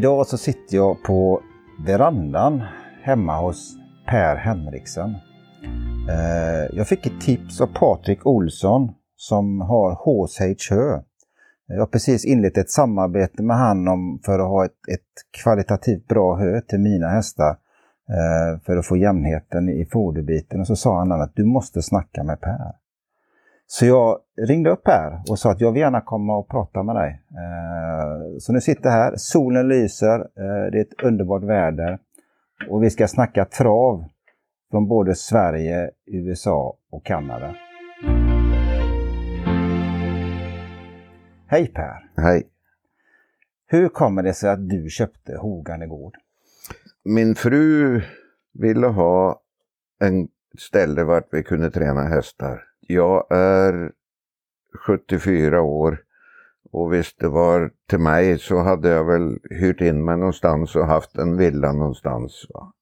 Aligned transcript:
Idag 0.00 0.26
så 0.26 0.38
sitter 0.38 0.76
jag 0.76 1.02
på 1.02 1.42
verandan 1.86 2.62
hemma 3.02 3.40
hos 3.40 3.76
Per 4.06 4.36
Henriksen. 4.36 5.14
Eh, 6.08 6.76
jag 6.76 6.88
fick 6.88 7.06
ett 7.06 7.20
tips 7.20 7.60
av 7.60 7.66
Patrik 7.66 8.26
Olsson 8.26 8.92
som 9.16 9.60
har 9.60 9.92
Håshej 9.92 10.56
Hö. 10.70 11.00
Jag 11.66 11.78
har 11.78 11.86
precis 11.86 12.24
inlett 12.24 12.58
ett 12.58 12.70
samarbete 12.70 13.42
med 13.42 13.68
honom 13.68 14.20
för 14.24 14.38
att 14.38 14.48
ha 14.48 14.64
ett, 14.64 14.88
ett 14.92 15.42
kvalitativt 15.42 16.08
bra 16.08 16.36
hö 16.36 16.60
till 16.60 16.80
mina 16.80 17.08
hästar. 17.08 17.56
Eh, 18.08 18.60
för 18.66 18.76
att 18.76 18.86
få 18.86 18.96
jämnheten 18.96 19.68
i 19.68 19.86
foderbiten. 19.92 20.60
Och 20.60 20.66
så 20.66 20.76
sa 20.76 20.98
han 20.98 21.12
att 21.12 21.36
du 21.36 21.44
måste 21.44 21.82
snacka 21.82 22.24
med 22.24 22.40
Per. 22.40 22.79
Så 23.72 23.86
jag 23.86 24.18
ringde 24.36 24.70
upp 24.70 24.84
Per 24.84 25.22
och 25.30 25.38
sa 25.38 25.50
att 25.50 25.60
jag 25.60 25.72
vill 25.72 25.80
gärna 25.80 26.00
komma 26.00 26.36
och 26.36 26.48
prata 26.48 26.82
med 26.82 26.96
dig. 26.96 27.22
Eh, 27.30 28.38
så 28.38 28.52
nu 28.52 28.60
sitter 28.60 28.84
jag 28.84 28.90
här, 28.90 29.12
solen 29.16 29.68
lyser, 29.68 30.20
eh, 30.20 30.70
det 30.72 30.78
är 30.78 30.80
ett 30.80 31.02
underbart 31.02 31.42
väder 31.42 31.98
och 32.68 32.82
vi 32.82 32.90
ska 32.90 33.08
snacka 33.08 33.44
trav 33.44 34.04
från 34.70 34.88
både 34.88 35.14
Sverige, 35.14 35.90
USA 36.06 36.76
och 36.90 37.04
Kanada. 37.04 37.54
Hej 41.46 41.66
Per! 41.66 42.10
Hej! 42.16 42.48
Hur 43.66 43.88
kommer 43.88 44.22
det 44.22 44.34
sig 44.34 44.50
att 44.50 44.68
du 44.68 44.88
köpte 44.90 45.36
Hogane 45.36 45.86
Gård? 45.86 46.14
Min 47.04 47.34
fru 47.34 48.02
ville 48.52 48.86
ha 48.86 49.40
en 50.00 50.28
ställe 50.58 51.04
vart 51.04 51.28
vi 51.30 51.42
kunde 51.42 51.70
träna 51.70 52.00
hästar. 52.00 52.69
Jag 52.92 53.26
är 53.30 53.92
74 54.86 55.62
år 55.62 56.02
och 56.72 56.92
visst 56.92 57.18
det 57.18 57.28
var 57.28 57.70
till 57.88 57.98
mig 57.98 58.38
så 58.38 58.58
hade 58.58 58.88
jag 58.88 59.04
väl 59.04 59.38
hyrt 59.50 59.80
in 59.80 60.04
mig 60.04 60.16
någonstans 60.16 60.76
och 60.76 60.86
haft 60.86 61.18
en 61.18 61.36
villa 61.36 61.72
någonstans. 61.72 62.46
Va? 62.54 62.72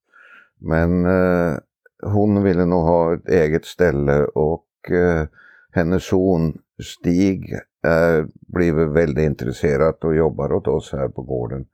Men 0.59 1.06
eh, 1.06 1.56
hon 2.03 2.42
ville 2.42 2.64
nog 2.64 2.83
ha 2.83 3.14
ett 3.14 3.29
eget 3.29 3.64
ställe 3.64 4.25
och 4.25 4.91
eh, 4.91 5.27
hennes 5.73 6.05
son 6.05 6.59
Stig 6.83 7.53
eh, 7.84 8.27
blivit 8.41 8.89
väldigt 8.89 9.25
intresserad 9.25 9.95
och 10.01 10.17
jobbar 10.17 10.53
åt 10.53 10.69
oss 10.69 10.92
här 10.92 11.09
på 11.09 11.23
gården. 11.23 11.67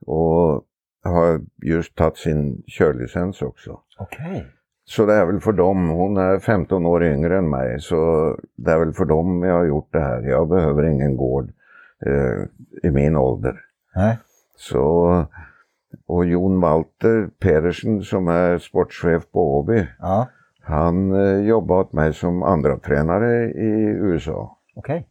Och 0.00 0.64
har 1.02 1.40
just 1.62 1.94
tagit 1.94 2.16
sin 2.16 2.62
körlicens 2.66 3.42
också. 3.42 3.80
Okej. 3.98 4.30
Okay. 4.30 4.44
Så 4.88 5.06
det 5.06 5.14
är 5.14 5.26
väl 5.26 5.40
för 5.40 5.52
dem, 5.52 5.88
hon 5.88 6.16
är 6.16 6.38
15 6.38 6.86
år 6.86 7.04
yngre 7.04 7.38
än 7.38 7.50
mig, 7.50 7.80
så 7.80 7.96
det 8.56 8.72
är 8.72 8.78
väl 8.78 8.92
för 8.92 9.04
dem 9.04 9.42
jag 9.42 9.54
har 9.54 9.64
gjort 9.64 9.92
det 9.92 10.00
här. 10.00 10.22
Jag 10.22 10.48
behöver 10.48 10.82
ingen 10.82 11.16
gård 11.16 11.52
eh, 12.06 12.88
i 12.88 12.90
min 12.90 13.16
ålder. 13.16 13.60
Nej. 13.94 14.18
Så, 14.56 15.24
och 16.06 16.26
Jon 16.26 16.60
Walter 16.60 17.28
Pedersen 17.40 18.02
som 18.02 18.28
är 18.28 18.58
sportchef 18.58 19.30
på 19.32 19.58
Åby, 19.58 19.86
ja. 19.98 20.28
han 20.60 21.12
eh, 21.12 21.40
jobbar 21.40 21.80
åt 21.80 21.92
mig 21.92 22.14
som 22.14 22.42
andra 22.42 22.78
tränare 22.78 23.50
i 23.50 23.70
USA. 23.84 24.58
Okej. 24.76 25.06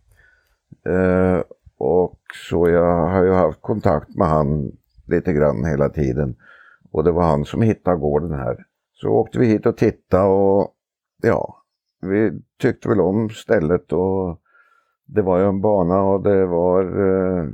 Okay. 0.83 0.95
Eh, 0.95 1.41
och 1.77 2.19
så 2.49 2.69
jag 2.69 3.07
har 3.07 3.23
ju 3.23 3.31
haft 3.31 3.61
kontakt 3.61 4.15
med 4.15 4.27
han 4.27 4.71
lite 5.05 5.33
grann 5.33 5.65
hela 5.65 5.89
tiden. 5.89 6.35
Och 6.91 7.03
det 7.03 7.11
var 7.11 7.23
han 7.23 7.45
som 7.45 7.61
hittade 7.61 7.97
gården 7.97 8.31
här. 8.31 8.57
Så 8.95 9.09
åkte 9.09 9.39
vi 9.39 9.45
hit 9.45 9.65
och 9.65 9.77
tittade 9.77 10.29
och 10.29 10.73
ja, 11.23 11.55
vi 12.01 12.31
tyckte 12.61 12.89
väl 12.89 13.01
om 13.01 13.29
stället 13.29 13.93
och 13.93 14.41
det 15.05 15.21
var 15.21 15.39
ju 15.39 15.45
en 15.45 15.61
bana 15.61 16.01
och 16.01 16.23
det 16.23 16.45
var, 16.45 16.81
eh, 16.81 17.45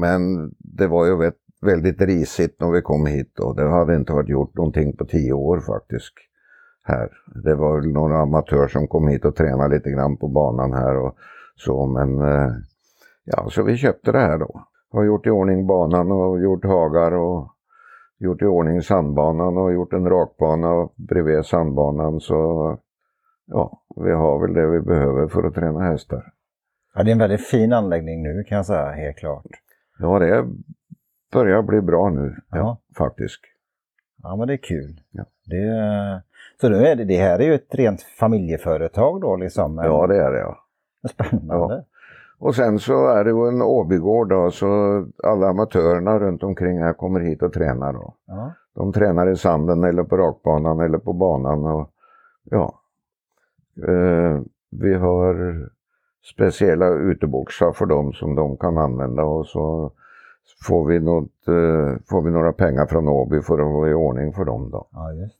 men 0.00 0.50
det 0.58 0.86
var 0.86 1.06
ju 1.06 1.32
väldigt 1.62 2.00
risigt 2.00 2.60
när 2.60 2.70
vi 2.70 2.82
kom 2.82 3.06
hit 3.06 3.38
och 3.40 3.56
det 3.56 3.70
hade 3.70 3.96
inte 3.96 4.12
varit 4.12 4.28
gjort 4.28 4.56
någonting 4.56 4.96
på 4.96 5.04
tio 5.04 5.32
år 5.32 5.60
faktiskt. 5.60 6.12
Här. 6.84 7.10
Det 7.44 7.54
var 7.54 7.80
väl 7.80 7.92
några 7.92 8.18
amatörer 8.18 8.68
som 8.68 8.88
kom 8.88 9.08
hit 9.08 9.24
och 9.24 9.36
tränade 9.36 9.74
lite 9.74 9.90
grann 9.90 10.16
på 10.16 10.28
banan 10.28 10.72
här 10.72 10.96
och 10.96 11.16
så 11.56 11.86
men 11.86 12.20
eh, 12.20 12.50
ja, 13.24 13.50
så 13.50 13.62
vi 13.62 13.76
köpte 13.76 14.12
det 14.12 14.18
här 14.18 14.38
då. 14.38 14.62
Har 14.90 15.04
gjort 15.04 15.26
i 15.26 15.30
ordning 15.30 15.66
banan 15.66 16.12
och 16.12 16.40
gjort 16.40 16.64
hagar 16.64 17.12
och 17.12 17.48
gjort 18.22 18.42
i 18.42 18.44
ordning 18.44 18.82
sandbanan 18.82 19.56
och 19.56 19.72
gjort 19.72 19.92
en 19.92 20.08
rakbana 20.08 20.88
bredvid 20.96 21.44
sandbanan 21.44 22.20
så 22.20 22.78
ja, 23.46 23.82
vi 23.96 24.12
har 24.12 24.38
väl 24.40 24.54
det 24.54 24.66
vi 24.66 24.80
behöver 24.80 25.28
för 25.28 25.44
att 25.44 25.54
träna 25.54 25.80
hästar. 25.80 26.32
Ja, 26.94 27.02
det 27.02 27.10
är 27.10 27.12
en 27.12 27.18
väldigt 27.18 27.46
fin 27.46 27.72
anläggning 27.72 28.22
nu 28.22 28.44
kan 28.44 28.56
jag 28.56 28.66
säga, 28.66 28.90
helt 28.90 29.16
klart. 29.16 29.46
Ja, 29.98 30.18
det 30.18 30.46
börjar 31.32 31.62
bli 31.62 31.80
bra 31.80 32.10
nu, 32.10 32.36
ja. 32.50 32.58
ja 32.58 32.78
faktiskt. 32.98 33.40
Ja, 34.22 34.36
men 34.36 34.48
det 34.48 34.54
är 34.54 34.62
kul. 34.62 35.00
Ja. 35.10 35.24
Det, 35.44 36.22
så 36.60 36.68
nu 36.68 36.76
är 36.76 36.96
det, 36.96 37.04
det 37.04 37.16
här 37.16 37.38
är 37.38 37.44
ju 37.44 37.54
ett 37.54 37.74
rent 37.74 38.02
familjeföretag 38.02 39.20
då 39.20 39.36
liksom? 39.36 39.76
Ja, 39.76 40.06
det 40.06 40.16
är 40.16 40.32
det 40.32 40.38
ja. 40.38 40.58
Spännande. 41.08 41.54
Ja. 41.74 41.84
Och 42.42 42.54
sen 42.54 42.78
så 42.78 43.06
är 43.08 43.24
det 43.24 43.30
ju 43.30 43.48
en 43.48 43.62
Åbygård 43.62 44.28
då, 44.28 44.50
så 44.50 44.66
alla 45.24 45.48
amatörerna 45.48 46.18
runt 46.18 46.42
omkring 46.42 46.78
här 46.78 46.92
kommer 46.92 47.20
hit 47.20 47.42
och 47.42 47.52
tränar 47.52 47.92
då. 47.92 48.14
Ja. 48.26 48.52
De 48.74 48.92
tränar 48.92 49.30
i 49.30 49.36
sanden 49.36 49.84
eller 49.84 50.04
på 50.04 50.16
rakbanan 50.16 50.80
eller 50.80 50.98
på 50.98 51.12
banan 51.12 51.66
och 51.66 51.90
ja. 52.44 52.80
Eh, 53.88 54.40
vi 54.70 54.94
har 54.94 55.56
speciella 56.34 56.88
uteboxar 56.88 57.72
för 57.72 57.86
dem 57.86 58.12
som 58.12 58.34
de 58.34 58.56
kan 58.56 58.78
använda 58.78 59.22
och 59.22 59.46
så 59.46 59.92
får 60.66 60.86
vi, 60.86 61.00
något, 61.00 61.48
eh, 61.48 62.02
får 62.10 62.22
vi 62.22 62.30
några 62.30 62.52
pengar 62.52 62.86
från 62.86 63.08
Åby 63.08 63.42
för 63.42 63.58
att 63.58 63.72
vara 63.72 63.90
i 63.90 63.94
ordning 63.94 64.32
för 64.32 64.44
dem 64.44 64.70
då. 64.70 64.86
Ja, 64.92 65.12
just. 65.12 65.38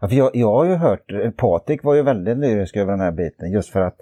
Ja, 0.00 0.08
för 0.08 0.16
jag, 0.16 0.30
jag 0.34 0.52
har 0.52 0.64
ju 0.64 0.74
hört, 0.74 1.12
Patrik 1.36 1.84
var 1.84 1.94
ju 1.94 2.02
väldigt 2.02 2.38
lyrisk 2.38 2.76
över 2.76 2.92
den 2.92 3.00
här 3.00 3.12
biten 3.12 3.50
just 3.50 3.70
för 3.70 3.80
att 3.80 4.00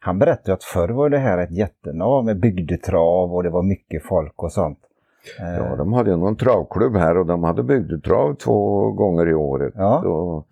han 0.00 0.18
berättade 0.18 0.52
att 0.52 0.64
förr 0.64 0.88
var 0.88 1.08
det 1.08 1.18
här 1.18 1.38
ett 1.38 1.50
jättenav 1.50 2.24
med 2.24 2.40
bygdetrav 2.40 3.34
och 3.34 3.42
det 3.42 3.50
var 3.50 3.62
mycket 3.62 4.02
folk 4.02 4.42
och 4.42 4.52
sånt. 4.52 4.78
Ja, 5.38 5.76
de 5.76 5.92
hade 5.92 6.16
någon 6.16 6.36
travklubb 6.36 6.96
här 6.96 7.18
och 7.18 7.26
de 7.26 7.44
hade 7.44 7.62
bygdetrav 7.62 8.34
två 8.34 8.90
gånger 8.92 9.28
i 9.28 9.34
året. 9.34 9.72
Ja. 9.76 9.98
Och 9.98 10.46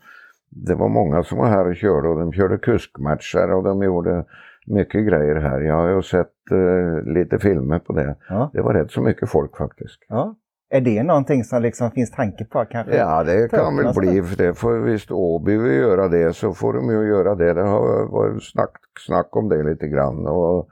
det 0.51 0.75
var 0.75 0.89
många 0.89 1.23
som 1.23 1.39
var 1.39 1.47
här 1.47 1.69
och 1.69 1.77
körde 1.77 2.09
och 2.09 2.19
de 2.19 2.33
körde 2.33 2.59
kuskmatcher 2.59 3.53
och 3.53 3.63
de 3.63 3.83
gjorde 3.83 4.25
mycket 4.67 5.07
grejer 5.07 5.35
här. 5.35 5.61
Jag 5.61 5.75
har 5.75 5.89
ju 5.89 6.03
sett 6.03 6.33
uh, 6.53 7.03
lite 7.03 7.39
filmer 7.39 7.79
på 7.79 7.93
det. 7.93 8.17
Ja. 8.29 8.51
Det 8.53 8.63
var 8.63 8.75
rätt 8.75 8.91
så 8.91 9.03
mycket 9.03 9.31
folk 9.31 9.57
faktiskt. 9.57 9.99
Ja. 10.09 10.35
Är 10.73 10.81
det 10.81 11.03
någonting 11.03 11.45
som 11.45 11.63
liksom 11.63 11.91
finns 11.91 12.11
tanke 12.11 12.45
på? 12.45 12.65
Kanske 12.71 12.97
ja, 12.97 13.25
det 13.25 13.51
kan 13.51 13.77
väl 13.77 13.95
bli. 13.95 14.23
För 14.23 14.37
det 14.37 14.55
får 14.55 14.79
visst 14.79 15.11
Åby 15.11 15.57
vill 15.57 15.73
göra 15.73 16.09
det 16.09 16.37
så 16.37 16.55
får 16.55 16.73
de 16.73 16.91
ju 16.91 17.09
göra 17.09 17.35
det. 17.35 17.55
Det 17.55 17.63
har 17.63 18.07
varit 18.07 18.43
snack, 18.45 18.77
snack 19.07 19.37
om 19.37 19.49
det 19.49 19.63
lite 19.63 19.89
grann. 19.89 20.27
Och, 20.27 20.69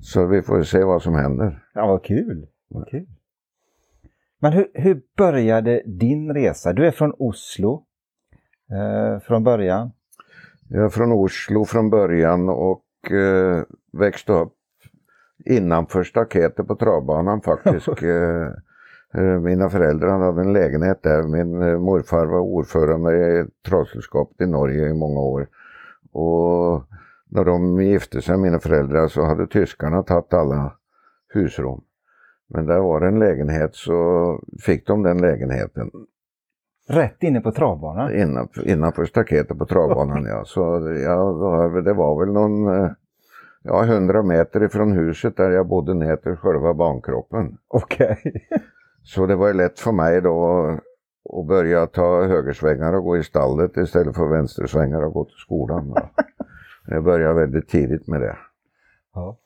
så 0.00 0.26
vi 0.26 0.42
får 0.42 0.62
se 0.62 0.84
vad 0.84 1.02
som 1.02 1.14
händer. 1.14 1.64
Ja, 1.74 1.86
vad 1.86 2.04
kul. 2.04 2.46
Vad 2.68 2.88
kul. 2.88 3.06
Men 4.40 4.52
hur, 4.52 4.66
hur 4.74 5.02
började 5.16 5.82
din 5.86 6.34
resa? 6.34 6.72
Du 6.72 6.86
är 6.86 6.90
från 6.90 7.14
Oslo 7.18 7.84
eh, 8.70 9.20
från 9.20 9.44
början. 9.44 9.92
Jag 10.68 10.84
är 10.84 10.88
från 10.88 11.12
Oslo 11.12 11.64
från 11.64 11.90
början 11.90 12.48
och 12.48 13.12
eh, 13.12 13.62
växte 13.92 14.32
upp 14.32 14.52
innanför 15.44 16.02
staketet 16.04 16.66
på 16.66 16.76
travbanan 16.76 17.40
faktiskt. 17.40 17.88
eh, 19.14 19.40
mina 19.40 19.70
föräldrar 19.70 20.18
hade 20.18 20.40
en 20.40 20.52
lägenhet 20.52 21.02
där. 21.02 21.22
Min 21.22 21.62
eh, 21.62 21.78
morfar 21.78 22.26
var 22.26 22.40
ordförande 22.40 23.12
i 23.16 23.46
travsällskapet 23.68 24.40
i 24.40 24.46
Norge 24.46 24.88
i 24.88 24.94
många 24.94 25.20
år. 25.20 25.46
Och 26.12 26.84
när 27.28 27.44
de 27.44 27.82
gifte 27.82 28.22
sig, 28.22 28.38
mina 28.38 28.60
föräldrar, 28.60 29.08
så 29.08 29.24
hade 29.24 29.46
tyskarna 29.46 30.02
tagit 30.02 30.34
alla 30.34 30.72
husrum. 31.28 31.80
Men 32.48 32.66
där 32.66 32.78
var 32.78 33.00
det 33.00 33.06
en 33.06 33.18
lägenhet 33.18 33.74
så 33.74 34.40
fick 34.66 34.86
de 34.86 35.02
den 35.02 35.18
lägenheten. 35.18 35.90
Rätt 36.88 37.22
inne 37.22 37.40
på 37.40 37.52
travbanan? 37.52 38.14
Innanför, 38.14 38.68
innanför 38.68 39.04
staketet 39.04 39.58
på 39.58 39.66
travbanan 39.66 40.24
ja. 40.24 40.44
Så 40.44 40.60
ja, 41.04 41.80
det 41.84 41.92
var 41.92 42.20
väl 42.20 42.32
någon 42.32 42.68
eh, 42.68 42.90
ja, 43.62 43.84
100 43.84 44.22
meter 44.22 44.62
ifrån 44.62 44.92
huset 44.92 45.36
där 45.36 45.50
jag 45.50 45.66
bodde 45.66 45.94
ner 45.94 46.16
till 46.16 46.36
själva 46.36 46.74
bankroppen. 46.74 47.58
Okej. 47.68 48.18
Okay. 48.24 48.42
Så 49.02 49.26
det 49.26 49.36
var 49.36 49.48
ju 49.48 49.54
lätt 49.54 49.78
för 49.78 49.92
mig 49.92 50.20
då 50.20 50.66
att 51.38 51.46
börja 51.46 51.86
ta 51.86 52.22
högersvängar 52.24 52.92
och 52.92 53.04
gå 53.04 53.16
i 53.16 53.24
stallet 53.24 53.76
istället 53.76 54.16
för 54.16 54.28
vänstersvängar 54.28 55.02
och 55.02 55.12
gå 55.12 55.24
till 55.24 55.36
skolan. 55.36 55.94
Jag 56.86 57.04
började 57.04 57.34
väldigt 57.34 57.68
tidigt 57.68 58.06
med 58.06 58.20
det. 58.20 58.36
Ja. 59.14 59.36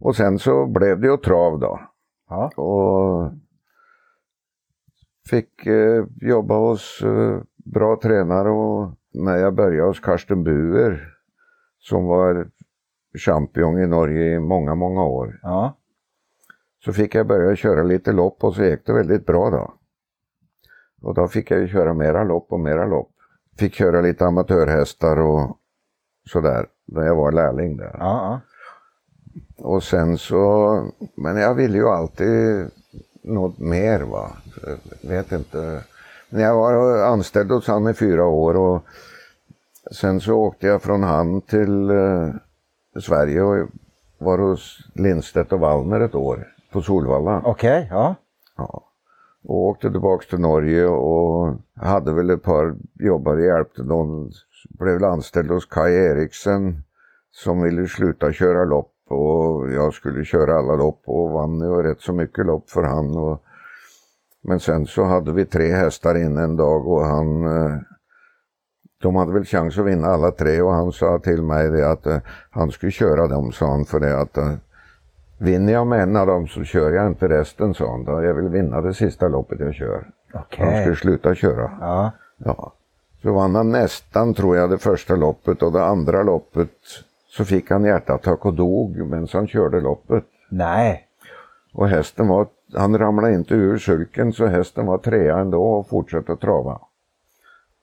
Och 0.00 0.16
sen 0.16 0.38
så 0.38 0.66
blev 0.66 1.00
det 1.00 1.06
ju 1.06 1.16
trav 1.16 1.58
då. 1.58 1.80
Ja. 2.28 2.50
Och 2.56 3.32
fick 5.30 5.66
eh, 5.66 6.04
jobba 6.20 6.54
hos 6.54 7.02
eh, 7.02 7.40
bra 7.56 8.00
tränare 8.02 8.50
och 8.50 8.90
när 9.14 9.36
jag 9.36 9.54
började 9.54 9.88
hos 9.88 10.00
Karsten 10.00 10.44
Buer 10.44 11.08
som 11.78 12.04
var 12.04 12.50
champion 13.18 13.78
i 13.78 13.86
Norge 13.86 14.34
i 14.34 14.38
många, 14.38 14.74
många 14.74 15.04
år. 15.04 15.40
Ja 15.42 15.76
Så 16.84 16.92
fick 16.92 17.14
jag 17.14 17.26
börja 17.26 17.56
köra 17.56 17.82
lite 17.82 18.12
lopp 18.12 18.44
och 18.44 18.54
så 18.54 18.64
gick 18.64 18.86
det 18.86 18.92
väldigt 18.92 19.26
bra 19.26 19.50
då. 19.50 19.74
Och 21.02 21.14
då 21.14 21.28
fick 21.28 21.50
jag 21.50 21.60
ju 21.60 21.68
köra 21.68 21.94
mera 21.94 22.24
lopp 22.24 22.52
och 22.52 22.60
mera 22.60 22.86
lopp. 22.86 23.10
Fick 23.58 23.74
köra 23.74 24.00
lite 24.00 24.26
amatörhästar 24.26 25.16
och 25.16 25.58
sådär, 26.30 26.66
när 26.84 27.06
jag 27.06 27.16
var 27.16 27.32
lärling 27.32 27.76
där. 27.76 27.96
Ja, 27.98 27.98
ja. 27.98 28.40
Och 29.64 29.82
sen 29.82 30.18
så, 30.18 30.86
men 31.14 31.36
jag 31.36 31.54
ville 31.54 31.78
ju 31.78 31.88
alltid 31.88 32.70
något 33.22 33.58
mer 33.58 34.00
va. 34.00 34.30
Jag 35.00 35.10
vet 35.10 35.32
inte. 35.32 35.84
Men 36.30 36.42
jag 36.42 36.54
var 36.54 37.02
anställd 37.02 37.50
hos 37.50 37.66
han 37.66 37.88
i 37.88 37.94
fyra 37.94 38.24
år 38.24 38.56
och 38.56 38.84
sen 39.90 40.20
så 40.20 40.34
åkte 40.34 40.66
jag 40.66 40.82
från 40.82 41.02
han 41.02 41.40
till 41.40 41.90
eh, 41.90 42.28
Sverige 43.00 43.42
och 43.42 43.68
var 44.18 44.38
hos 44.38 44.78
Lindstedt 44.94 45.52
och 45.52 45.60
Wallner 45.60 46.00
ett 46.00 46.14
år 46.14 46.52
på 46.72 46.82
Solvalla. 46.82 47.42
Okej, 47.44 47.88
ja. 47.90 48.14
Ja. 48.56 48.82
Och 49.44 49.56
åkte 49.56 49.90
tillbaks 49.90 50.26
till 50.26 50.38
Norge 50.38 50.86
och 50.86 51.54
hade 51.76 52.12
väl 52.12 52.30
ett 52.30 52.42
par 52.42 52.76
jobbare, 52.94 53.42
hjälpte 53.42 53.82
någon, 53.82 54.30
blev 54.68 55.04
anställd 55.04 55.50
hos 55.50 55.66
Kai 55.66 55.94
Eriksen 55.94 56.82
som 57.30 57.62
ville 57.62 57.86
sluta 57.86 58.32
köra 58.32 58.64
lopp 58.64 58.92
och 59.08 59.72
jag 59.72 59.94
skulle 59.94 60.24
köra 60.24 60.58
alla 60.58 60.74
lopp 60.74 61.02
och 61.04 61.30
vann 61.30 61.60
ju 61.60 61.82
rätt 61.82 62.00
så 62.00 62.12
mycket 62.12 62.46
lopp 62.46 62.70
för 62.70 62.82
han. 62.82 63.16
Och, 63.16 63.42
men 64.42 64.60
sen 64.60 64.86
så 64.86 65.04
hade 65.04 65.32
vi 65.32 65.44
tre 65.44 65.72
hästar 65.72 66.14
inne 66.14 66.42
en 66.42 66.56
dag 66.56 66.88
och 66.88 67.04
han 67.04 67.44
eh, 67.44 67.76
de 69.02 69.16
hade 69.16 69.32
väl 69.32 69.44
chans 69.44 69.78
att 69.78 69.86
vinna 69.86 70.06
alla 70.06 70.30
tre 70.30 70.62
och 70.62 70.72
han 70.72 70.92
sa 70.92 71.18
till 71.18 71.42
mig 71.42 71.70
det 71.70 71.90
att 71.90 72.06
eh, 72.06 72.18
han 72.50 72.70
skulle 72.70 72.92
köra 72.92 73.26
dem, 73.26 73.52
sa 73.52 73.66
han, 73.66 73.84
för 73.84 74.00
det 74.00 74.20
att 74.20 74.36
eh, 74.36 74.54
vinner 75.42 75.72
jag 75.72 75.86
med 75.86 76.02
en 76.02 76.16
av 76.16 76.26
dem 76.26 76.48
så 76.48 76.64
kör 76.64 76.90
jag 76.90 77.06
inte 77.06 77.28
resten, 77.28 77.74
sa 77.74 77.90
han. 77.90 78.24
Jag 78.24 78.34
vill 78.34 78.48
vinna 78.48 78.80
det 78.80 78.94
sista 78.94 79.28
loppet 79.28 79.60
jag 79.60 79.74
kör. 79.74 80.04
Okej. 80.34 80.66
Han 80.66 80.80
skulle 80.80 80.96
sluta 80.96 81.34
köra. 81.34 81.70
Ja. 81.80 82.12
Ja. 82.36 82.72
Så 83.22 83.32
vann 83.32 83.54
han 83.54 83.70
nästan, 83.70 84.34
tror 84.34 84.56
jag, 84.56 84.70
det 84.70 84.78
första 84.78 85.16
loppet 85.16 85.62
och 85.62 85.72
det 85.72 85.84
andra 85.84 86.22
loppet 86.22 86.70
så 87.28 87.44
fick 87.44 87.70
han 87.70 87.84
hjärtattack 87.84 88.46
och 88.46 88.54
dog 88.54 88.96
medan 88.96 89.28
han 89.32 89.46
körde 89.46 89.80
loppet. 89.80 90.24
Nej. 90.48 91.06
Och 91.74 91.88
hästen 91.88 92.28
var, 92.28 92.46
han 92.74 92.98
ramlade 92.98 93.34
inte 93.34 93.54
ur 93.54 93.78
sulken 93.78 94.32
så 94.32 94.46
hästen 94.46 94.86
var 94.86 94.98
trea 94.98 95.38
ändå 95.38 95.62
och 95.62 95.88
fortsatte 95.88 96.32
att 96.32 96.40
trava. 96.40 96.80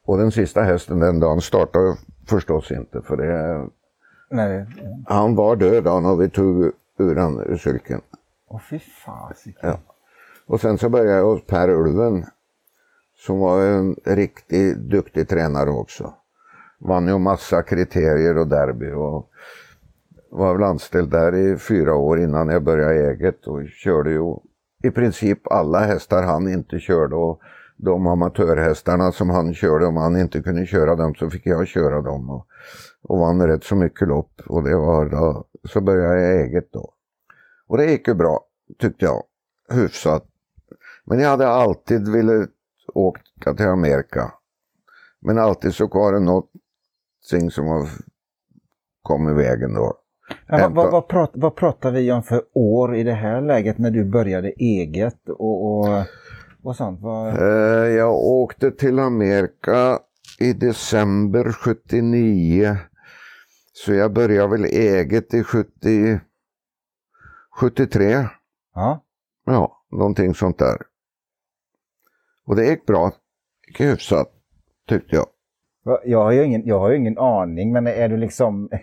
Och 0.05 0.17
den 0.17 0.31
sista 0.31 0.61
hästen 0.61 0.99
den 0.99 1.19
dagen 1.19 1.41
startade 1.41 1.95
förstås 2.27 2.71
inte 2.71 3.01
för 3.01 3.17
det, 3.17 3.67
Nej. 4.29 4.65
han 5.05 5.35
var 5.35 5.55
död 5.55 5.83
då 5.83 5.99
när 5.99 6.15
vi 6.15 6.29
tog 6.29 6.71
ur 6.99 7.17
ur 7.51 7.57
sulken. 7.57 8.01
Åh 8.47 8.61
fy 8.69 8.79
fasiken. 8.79 9.69
Ja. 9.69 9.79
Och 10.45 10.61
sen 10.61 10.77
så 10.77 10.89
började 10.89 11.17
jag 11.17 11.25
hos 11.25 11.45
Per 11.45 11.69
Ulven 11.69 12.25
som 13.25 13.39
var 13.39 13.65
en 13.65 13.95
riktigt 14.03 14.77
duktig 14.77 15.27
tränare 15.27 15.69
också. 15.69 16.13
Vann 16.79 17.07
ju 17.07 17.17
massa 17.17 17.63
kriterier 17.63 18.37
och 18.37 18.47
derby 18.47 18.91
och 18.91 19.29
var 20.29 20.53
väl 20.53 20.63
anställd 20.63 21.11
där 21.11 21.35
i 21.35 21.57
fyra 21.57 21.95
år 21.95 22.19
innan 22.19 22.49
jag 22.49 22.63
började 22.63 23.11
eget 23.11 23.47
och 23.47 23.67
körde 23.67 24.11
ju 24.11 24.35
i 24.83 24.91
princip 24.91 25.47
alla 25.51 25.79
hästar 25.79 26.23
han 26.23 26.49
inte 26.53 26.79
körde 26.79 27.15
och 27.15 27.41
de 27.77 28.07
amatörhästarna 28.07 29.11
som 29.11 29.29
han 29.29 29.53
körde, 29.53 29.85
om 29.85 29.97
han 29.97 30.17
inte 30.17 30.41
kunde 30.41 30.65
köra 30.65 30.95
dem 30.95 31.15
så 31.15 31.29
fick 31.29 31.45
jag 31.45 31.67
köra 31.67 32.01
dem 32.01 32.29
och, 32.29 32.47
och 33.03 33.19
vann 33.19 33.47
rätt 33.47 33.63
så 33.63 33.75
mycket 33.75 34.07
lopp 34.07 34.41
och 34.45 34.63
det 34.63 34.75
var 34.75 35.05
då, 35.05 35.45
så 35.63 35.81
började 35.81 36.21
jag 36.21 36.41
eget 36.41 36.71
då. 36.71 36.93
Och 37.67 37.77
det 37.77 37.85
gick 37.91 38.07
ju 38.07 38.13
bra, 38.13 38.45
tyckte 38.79 39.05
jag, 39.05 39.23
hyfsat. 39.73 40.25
Men 41.05 41.19
jag 41.19 41.29
hade 41.29 41.47
alltid 41.47 42.11
velat 42.11 42.49
åka 42.93 43.53
till 43.57 43.65
Amerika. 43.67 44.31
Men 45.21 45.37
alltid 45.37 45.73
så 45.73 45.87
var 45.87 46.13
det 46.13 46.19
någonting 46.19 47.51
som 47.51 47.87
kom 49.01 49.29
i 49.29 49.33
vägen 49.33 49.73
då. 49.73 49.93
Vad, 50.49 50.75
vad, 50.75 50.91
vad, 50.91 51.07
prat, 51.07 51.31
vad 51.33 51.55
pratar 51.55 51.91
vi 51.91 52.11
om 52.11 52.23
för 52.23 52.41
år 52.53 52.95
i 52.95 53.03
det 53.03 53.13
här 53.13 53.41
läget 53.41 53.77
när 53.77 53.91
du 53.91 54.05
började 54.05 54.49
eget 54.49 55.29
och, 55.29 55.79
och, 55.79 56.03
och 56.63 56.75
sånt? 56.75 57.01
Vad... 57.01 57.27
Eh, 57.27 57.89
Jag 57.89 58.13
åkte 58.13 58.71
till 58.71 58.99
Amerika 58.99 59.99
i 60.39 60.53
december 60.53 61.51
79. 61.51 62.77
Så 63.85 63.93
jag 63.93 64.13
började 64.13 64.47
väl 64.47 64.65
eget 64.65 65.33
i 65.33 65.43
70, 65.43 66.19
73. 67.59 68.27
Ja. 68.75 69.03
Ja, 69.45 69.83
någonting 69.91 70.33
sånt 70.33 70.59
där. 70.59 70.77
Och 72.45 72.55
det 72.55 72.65
gick 72.65 72.85
bra. 72.85 73.05
Det 73.05 73.67
gick 73.67 73.79
hyfsat, 73.81 74.27
tyckte 74.89 75.15
jag. 75.15 75.25
Jag 76.05 76.23
har, 76.23 76.31
ju 76.31 76.43
ingen, 76.43 76.67
jag 76.67 76.79
har 76.79 76.91
ingen 76.91 77.17
aning, 77.17 77.71
men 77.73 77.87
är 77.87 78.09
du 78.09 78.17
liksom... 78.17 78.69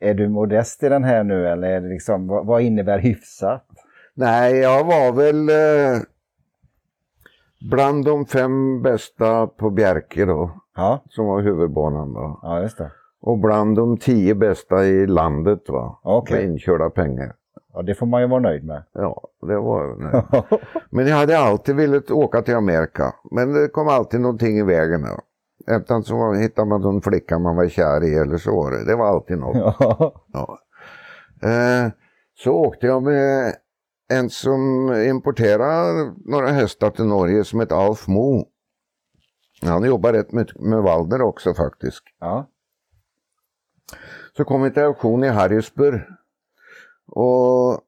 Är 0.00 0.14
du 0.14 0.28
modest 0.28 0.82
i 0.82 0.88
den 0.88 1.04
här 1.04 1.24
nu 1.24 1.48
eller 1.48 1.68
är 1.68 1.80
det 1.80 1.88
liksom, 1.88 2.26
vad, 2.26 2.46
vad 2.46 2.62
innebär 2.62 2.98
hyfsat? 2.98 3.66
Nej, 4.14 4.56
jag 4.56 4.84
var 4.84 5.12
väl 5.12 5.48
eh, 5.48 6.02
bland 7.70 8.04
de 8.04 8.26
fem 8.26 8.82
bästa 8.82 9.46
på 9.46 9.70
Bjerke 9.70 10.24
då, 10.24 10.60
Ja, 10.74 11.02
som 11.08 11.26
var 11.26 11.42
huvudbanan 11.42 12.12
då. 12.12 12.40
ja 12.42 12.60
just 12.60 12.78
det. 12.78 12.92
Och 13.22 13.38
bland 13.38 13.76
de 13.76 13.96
tio 13.98 14.34
bästa 14.34 14.84
i 14.84 15.06
landet 15.06 15.68
va, 15.68 16.00
Okej. 16.02 16.36
med 16.36 16.44
inkörda 16.44 16.90
pengar. 16.90 17.34
Ja, 17.74 17.82
det 17.82 17.94
får 17.94 18.06
man 18.06 18.20
ju 18.20 18.26
vara 18.28 18.40
nöjd 18.40 18.64
med. 18.64 18.84
Ja, 18.92 19.22
det 19.46 19.58
var 19.58 19.96
nej. 19.96 20.42
Men 20.90 21.06
jag 21.06 21.16
hade 21.16 21.38
alltid 21.38 21.76
velat 21.76 22.10
åka 22.10 22.42
till 22.42 22.54
Amerika. 22.54 23.14
Men 23.30 23.52
det 23.52 23.68
kom 23.68 23.88
alltid 23.88 24.20
någonting 24.20 24.58
i 24.58 24.62
vägen. 24.62 25.02
Då. 25.02 25.18
Enten 25.74 26.02
så 26.02 26.32
hittade 26.32 26.68
man 26.68 26.80
någon 26.80 27.02
flicka 27.02 27.38
man 27.38 27.56
var 27.56 27.68
kär 27.68 28.04
i 28.04 28.14
eller 28.14 28.36
så 28.36 28.56
var 28.56 28.70
det. 28.70 28.84
Det 28.84 28.96
var 28.96 29.06
alltid 29.06 29.38
något. 29.38 29.76
Ja. 30.32 30.58
Eh, 31.42 31.90
så 32.34 32.52
åkte 32.52 32.86
jag 32.86 33.02
med 33.02 33.54
en 34.12 34.30
som 34.30 34.92
importerade 35.08 36.12
några 36.24 36.48
hästar 36.48 36.90
till 36.90 37.04
Norge 37.06 37.44
som 37.44 37.60
heter 37.60 37.76
Alf 37.86 38.08
Mo. 38.08 38.44
Han 39.62 39.84
jobbar 39.84 40.12
rätt 40.12 40.32
mycket 40.32 40.60
med 40.60 40.82
Waldner 40.82 41.22
också 41.22 41.54
faktiskt. 41.54 42.02
ja. 42.20 42.48
Så 44.36 44.44
kom 44.44 44.62
vi 44.62 44.70
till 44.70 44.82
auktion 44.82 45.24
i 45.24 45.28
Harrisburg. 45.28 46.00
Och 47.06 47.80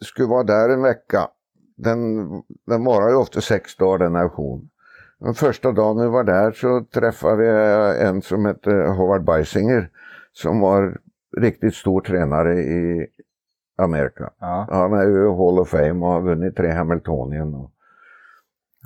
skulle 0.00 0.28
vara 0.28 0.42
där 0.42 0.68
en 0.68 0.82
vecka. 0.82 1.28
Den, 1.76 2.28
den 2.66 2.84
varar 2.84 3.08
ju 3.08 3.14
ofta 3.14 3.40
sex 3.40 3.76
dagar 3.76 3.98
den 3.98 4.16
auktion. 4.16 4.70
Den 5.18 5.34
första 5.34 5.72
dagen 5.72 6.00
vi 6.00 6.08
var 6.08 6.24
där 6.24 6.52
så 6.52 6.84
träffade 6.84 7.36
vi 7.36 7.48
en 8.04 8.22
som 8.22 8.44
hette 8.44 8.70
Howard 8.70 9.24
Beisinger. 9.24 9.90
Som 10.32 10.60
var 10.60 10.98
riktigt 11.36 11.74
stor 11.74 12.00
tränare 12.00 12.54
i 12.60 13.06
Amerika. 13.78 14.30
ja. 14.38 14.66
Han 14.70 14.92
är 14.92 15.06
ju 15.06 15.28
Hall 15.28 15.58
of 15.58 15.68
Fame 15.68 16.06
och 16.06 16.12
har 16.12 16.20
vunnit 16.20 16.56
tre 16.56 16.70
Hamiltonien. 16.70 17.54
Och 17.54 17.70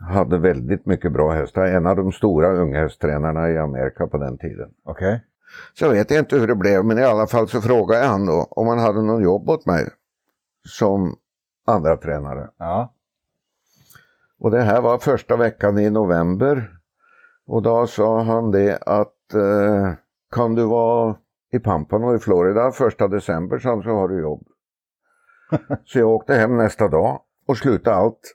hade 0.09 0.39
väldigt 0.39 0.87
mycket 0.87 1.13
bra 1.13 1.33
hästar. 1.33 1.65
En 1.65 1.87
av 1.87 1.97
de 1.97 2.13
stora 2.13 2.49
unghästtränarna 2.49 3.51
i 3.51 3.59
Amerika 3.59 4.07
på 4.07 4.19
den 4.19 4.39
tiden. 4.39 4.71
Okej. 5.55 5.73
Så 5.79 5.85
jag 5.85 5.91
vet 5.91 6.11
inte 6.11 6.37
hur 6.37 6.47
det 6.47 6.55
blev, 6.55 6.85
men 6.85 6.99
i 6.99 7.05
alla 7.05 7.27
fall 7.27 7.49
så 7.49 7.61
frågade 7.61 8.01
jag 8.01 8.09
han 8.09 8.27
då 8.27 8.49
om 8.51 8.67
han 8.67 8.79
hade 8.79 9.03
någon 9.03 9.23
jobb 9.23 9.51
åt 9.51 9.67
mig 9.67 9.89
som 10.69 11.17
andra 11.67 11.97
tränare. 11.97 12.51
Ja. 12.59 12.93
Och 14.39 14.51
det 14.51 14.63
här 14.63 14.81
var 14.81 14.99
första 14.99 15.37
veckan 15.37 15.79
i 15.79 15.91
november. 15.91 16.79
Och 17.47 17.63
då 17.63 17.87
sa 17.87 18.23
han 18.23 18.51
det 18.51 18.79
att 18.87 19.35
eh, 19.35 19.93
kan 20.31 20.55
du 20.55 20.65
vara 20.65 21.17
i 21.53 21.59
Pampano 21.59 22.15
i 22.15 22.19
Florida 22.19 22.73
första 22.73 23.09
december 23.09 23.59
så 23.59 23.69
har 23.69 24.09
du 24.09 24.21
jobb. 24.21 24.47
så 25.85 25.99
jag 25.99 26.09
åkte 26.09 26.35
hem 26.35 26.57
nästa 26.57 26.89
dag 26.89 27.21
och 27.47 27.57
slutade 27.57 27.97
allt 27.97 28.35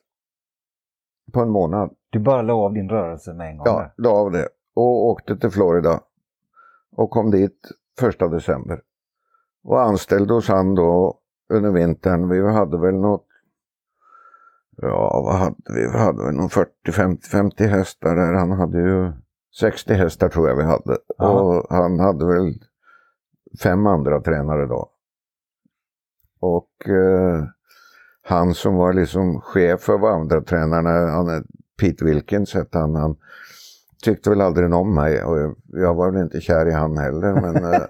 på 1.34 1.42
en 1.42 1.50
månad. 1.50 1.90
Du 2.10 2.20
bara 2.20 2.42
la 2.42 2.54
av 2.54 2.74
din 2.74 2.90
rörelse 2.90 3.34
med 3.34 3.50
en 3.50 3.58
gång? 3.58 3.68
Ja, 3.68 3.94
la 3.98 4.10
av 4.10 4.32
det 4.32 4.48
och 4.76 5.06
åkte 5.06 5.38
till 5.38 5.50
Florida 5.50 6.00
och 6.92 7.10
kom 7.10 7.32
dit 7.32 7.72
första 8.00 8.28
december. 8.28 8.82
Och 9.64 9.82
anställde 9.82 10.34
hos 10.34 10.48
han 10.48 10.76
då 10.76 11.20
under 11.54 11.72
vintern. 11.72 12.30
Vi 12.30 12.52
hade 12.52 12.78
väl 12.78 12.96
något, 12.96 13.26
ja 14.78 15.22
vad 15.26 15.36
hade 15.36 15.74
vi? 15.74 15.92
Vi 15.92 15.98
hade 15.98 16.24
väl 16.26 16.36
någon 16.36 16.50
40, 16.50 16.92
50, 16.92 17.30
50 17.30 17.68
hästar 17.68 18.16
där. 18.16 18.34
Han 18.34 18.52
hade 18.52 18.78
ju 18.78 19.12
60 19.60 19.94
hästar 19.94 20.30
tror 20.30 20.50
jag 20.50 20.56
vi 20.56 20.64
hade. 20.64 20.98
Ja. 21.18 21.42
Och 21.42 21.66
han 21.70 22.00
hade 22.00 22.26
väl 22.26 22.54
fem 23.64 23.88
andra 23.88 24.22
tränare 24.22 24.66
då. 24.66 24.92
Och 26.40 26.90
eh, 26.90 27.44
han 28.22 28.54
som 28.54 28.76
var 28.76 28.94
liksom 28.94 29.42
chef 29.42 29.82
för 29.82 30.10
andra 30.10 30.42
tränarna, 30.42 30.90
han 30.90 31.46
Pete 31.80 32.06
Wilkins 32.06 32.54
hette 32.54 32.78
han, 32.78 32.96
han 32.96 33.18
tyckte 34.04 34.30
väl 34.30 34.42
aldrig 34.42 34.74
om 34.74 34.96
mig 34.96 35.24
och 35.24 35.56
jag, 35.68 35.96
var 35.96 36.12
väl 36.12 36.22
inte 36.22 36.42
kär 36.42 36.66
i 36.66 36.72
han 36.72 36.98
heller 36.98 37.42
men 37.42 37.74
eh, 37.74 37.82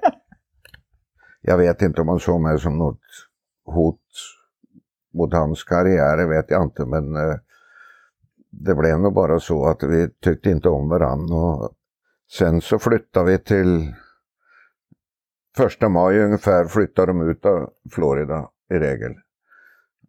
jag 1.41 1.57
vet 1.57 1.81
inte 1.81 2.01
om 2.01 2.07
han 2.07 2.19
såg 2.19 2.41
mig 2.41 2.59
som 2.59 2.77
något 2.77 3.01
hot 3.65 4.01
mot 5.13 5.33
hans 5.33 5.63
karriär 5.63 6.27
vet 6.27 6.45
jag 6.49 6.63
inte 6.63 6.85
men 6.85 7.15
eh, 7.15 7.35
det 8.51 8.75
blev 8.75 8.99
nog 8.99 9.13
bara 9.13 9.39
så 9.39 9.65
att 9.65 9.83
vi 9.83 10.09
tyckte 10.09 10.49
inte 10.49 10.69
om 10.69 10.89
varandra. 10.89 11.35
Och 11.35 11.71
sen 12.37 12.61
så 12.61 12.79
flyttade 12.79 13.31
vi 13.31 13.39
till 13.39 13.93
första 15.57 15.89
maj 15.89 16.19
ungefär 16.19 16.65
flyttade 16.65 17.07
de 17.07 17.29
ut 17.29 17.45
av 17.45 17.69
Florida 17.91 18.49
i 18.69 18.73
regel. 18.73 19.11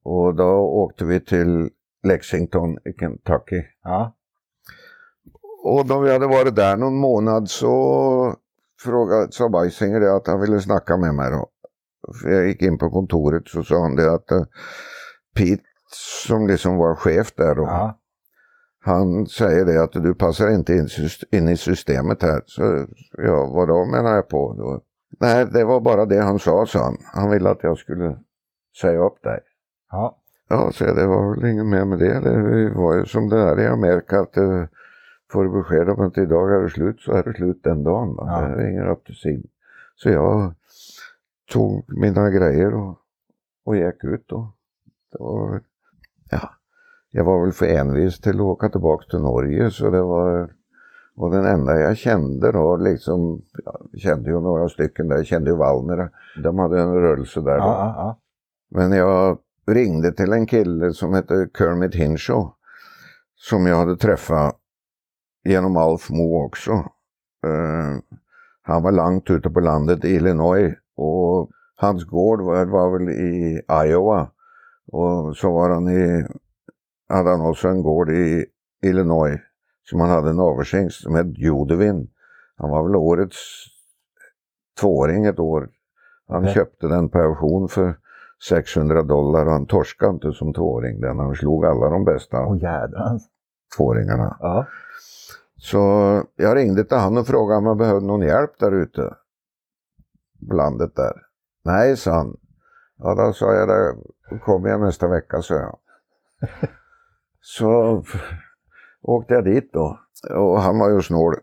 Och 0.03 0.35
då 0.35 0.51
åkte 0.59 1.05
vi 1.05 1.21
till 1.21 1.71
Lexington 2.03 2.79
i 2.85 2.93
Kentucky. 3.01 3.63
Ja. 3.83 4.17
Och 5.63 5.87
då 5.87 6.01
vi 6.01 6.13
hade 6.13 6.27
varit 6.27 6.57
där 6.57 6.77
någon 6.77 6.97
månad 6.97 7.51
så 7.51 8.35
frågade, 8.85 9.33
sa 9.33 9.49
Beisinger 9.49 10.01
det 10.01 10.17
att 10.17 10.27
han 10.27 10.41
ville 10.41 10.61
snacka 10.61 10.97
med 10.97 11.15
mig 11.15 11.31
då. 11.31 11.49
För 12.23 12.31
jag 12.31 12.49
gick 12.49 12.63
in 12.63 12.79
på 12.79 12.91
kontoret 12.91 13.49
så 13.49 13.63
sa 13.63 13.83
han 13.83 13.97
det 13.97 14.13
att 14.13 14.33
uh, 14.33 14.45
Pete 15.37 15.63
som 16.27 16.47
liksom 16.47 16.77
var 16.77 16.95
chef 16.95 17.35
där 17.35 17.55
då. 17.55 17.63
Ja. 17.63 17.97
Han 18.85 19.27
säger 19.27 19.65
det 19.65 19.83
att 19.83 19.93
du 19.93 20.15
passar 20.15 20.51
inte 20.51 20.73
in, 20.73 20.89
in 21.33 21.49
i 21.49 21.57
systemet 21.57 22.23
här. 22.23 22.43
Så 22.47 22.87
ja, 23.13 23.53
vad 23.55 23.69
då 23.69 23.85
menar 23.85 24.15
jag 24.15 24.29
på? 24.29 24.55
Då? 24.59 24.81
Nej, 25.21 25.47
det 25.47 25.65
var 25.65 25.81
bara 25.81 26.07
det 26.07 26.21
han 26.21 26.39
sa, 26.39 26.67
sa 26.67 26.85
han. 26.85 26.97
Han 27.15 27.31
ville 27.31 27.51
att 27.51 27.63
jag 27.63 27.79
skulle 27.79 28.19
säga 28.81 28.99
upp 28.99 29.23
dig. 29.23 29.41
Ja. 29.91 30.17
Ja, 30.49 30.71
så 30.73 30.85
det 30.85 31.07
var 31.07 31.35
väl 31.35 31.51
inget 31.51 31.67
mer 31.67 31.85
med 31.85 31.99
det. 31.99 32.21
Det 32.21 32.75
var 32.75 32.95
ju 32.95 33.07
som 33.07 33.29
det 33.29 33.39
är 33.39 33.61
i 33.61 33.67
Amerika 33.67 34.21
att 34.21 34.37
eh, 34.37 34.65
får 35.31 35.45
du 35.45 35.51
besked 35.51 35.89
om 35.89 36.01
att 36.07 36.19
idag 36.19 36.55
är 36.55 36.63
det 36.63 36.71
slut 36.71 37.01
så 37.01 37.13
är 37.13 37.23
det 37.23 37.35
slut 37.35 37.61
den 37.63 37.85
dagen. 37.85 38.17
Va? 38.17 38.25
Ja. 38.27 38.49
Det 38.49 38.65
ringer 38.65 38.91
upp 38.91 39.05
till 39.05 39.15
sin. 39.15 39.43
Så 39.95 40.11
jag 40.11 40.55
tog 41.53 41.85
mina 41.89 42.31
grejer 42.31 42.75
och, 42.75 42.99
och 43.65 43.77
gick 43.77 44.05
ut 44.05 44.25
då. 44.29 44.53
Det 45.13 45.19
var, 45.19 45.63
ja, 46.31 46.51
jag 47.11 47.25
var 47.25 47.45
väl 47.45 47.53
för 47.53 47.67
envis 47.67 48.21
till 48.21 48.37
att 48.37 48.41
åka 48.41 48.69
tillbaka 48.69 49.05
till 49.11 49.21
Norge 49.21 49.71
så 49.71 49.91
det 49.91 50.03
var 50.03 50.51
och 51.17 51.31
den 51.31 51.47
enda 51.47 51.81
jag 51.81 51.97
kände 51.97 52.53
då 52.53 52.77
liksom, 52.77 53.43
jag 53.93 54.01
kände 54.01 54.31
ju 54.31 54.41
några 54.41 54.69
stycken 54.69 55.09
där, 55.09 55.17
jag 55.17 55.27
kände 55.27 55.51
ju 55.51 55.57
Wallner, 55.57 56.11
de 56.43 56.59
hade 56.59 56.81
en 56.81 56.95
rörelse 56.95 57.41
där 57.41 57.59
då. 57.59 57.65
ja, 57.65 57.95
ja. 57.97 58.19
Men 58.71 58.93
jag 58.93 59.39
ringde 59.67 60.13
till 60.13 60.33
en 60.33 60.47
kille 60.47 60.93
som 60.93 61.15
hette 61.15 61.49
Kermit 61.59 61.95
Hinshaw. 61.95 62.51
Som 63.35 63.67
jag 63.67 63.77
hade 63.77 63.97
träffat 63.97 64.57
genom 65.45 65.77
Alf 65.77 66.11
Mo 66.11 66.45
också. 66.45 66.73
Eh, 67.47 67.99
han 68.63 68.83
var 68.83 68.93
långt 68.93 69.31
ute 69.31 69.51
på 69.51 69.61
landet 69.61 70.05
i 70.05 70.09
Illinois 70.09 70.75
och 70.97 71.51
hans 71.77 72.05
gård 72.05 72.41
var, 72.41 72.65
var 72.67 72.99
väl 72.99 73.09
i 73.09 73.61
Iowa. 73.87 74.31
Och 74.93 75.37
så 75.37 75.53
var 75.53 75.71
han 75.71 75.89
i, 75.89 76.27
hade 77.09 77.31
han 77.31 77.41
också 77.41 77.69
en 77.69 77.83
gård 77.83 78.11
i 78.11 78.47
Illinois 78.83 79.41
som 79.83 80.01
han 80.01 80.11
hade 80.11 80.31
en 80.31 80.41
avelshingst 80.41 81.03
som 81.03 81.15
hette 81.15 81.29
Judevin. 81.41 82.11
Han 82.57 82.71
var 82.71 82.83
väl 82.83 82.97
årets 82.97 83.37
tvååring 84.81 85.25
ett 85.27 85.39
år. 85.39 85.69
Han 86.29 86.43
Okej. 86.43 86.55
köpte 86.55 86.87
den 86.87 87.09
på 87.09 87.19
auktion 87.19 87.69
för 87.69 87.95
600 88.49 89.03
dollar 89.03 89.47
och 89.47 89.53
han 89.53 89.67
torskade 89.67 90.13
inte 90.13 90.33
som 90.33 90.55
tvååring 90.55 91.01
den. 91.01 91.19
Han 91.19 91.35
slog 91.35 91.65
alla 91.65 91.89
de 91.91 92.05
bästa 92.05 92.47
Åh 92.47 92.57
jädrans. 92.63 93.29
tvååringarna. 93.77 94.37
Ja. 94.41 94.67
Så 95.61 95.79
jag 96.37 96.57
ringde 96.57 96.85
till 96.85 96.97
han 96.97 97.19
och 97.19 97.27
frågade 97.27 97.59
om 97.59 97.67
jag 97.67 97.77
behövde 97.77 98.07
någon 98.07 98.23
hjälp 98.23 98.59
där 98.59 98.73
ute. 98.73 99.17
På 100.49 100.55
landet 100.55 100.97
där. 100.97 101.13
Nej, 101.65 101.97
sa 101.97 102.15
han. 102.15 102.37
Ja, 102.97 103.15
då 103.15 103.33
sa 103.33 103.55
jag 103.55 103.69
det. 103.69 103.97
Då 104.31 104.39
kommer 104.39 104.69
jag 104.69 104.81
nästa 104.81 105.09
vecka, 105.09 105.43
sa 105.43 105.55
jag. 105.55 105.79
Så 107.41 108.05
åkte 109.03 109.35
jag 109.35 109.45
dit 109.45 109.73
då. 109.73 109.99
Och 110.31 110.61
han 110.61 110.79
var 110.79 110.91
ju 110.91 111.03
snål 111.03 111.35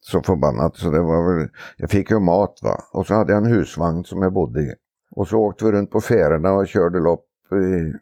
så 0.00 0.22
förbannat 0.22 0.76
så 0.76 0.90
det 0.90 1.00
var 1.00 1.34
väl, 1.34 1.48
jag 1.76 1.90
fick 1.90 2.10
ju 2.10 2.20
mat 2.20 2.58
va. 2.62 2.76
Och 2.92 3.06
så 3.06 3.14
hade 3.14 3.32
jag 3.32 3.44
en 3.44 3.52
husvagn 3.52 4.04
som 4.04 4.22
jag 4.22 4.32
bodde 4.32 4.60
i. 4.60 4.74
Och 5.10 5.28
så 5.28 5.38
åkte 5.38 5.64
vi 5.64 5.72
runt 5.72 5.90
på 5.90 6.00
färerna 6.00 6.52
och 6.52 6.68
körde 6.68 7.00
lopp 7.00 7.26
i 7.52 7.92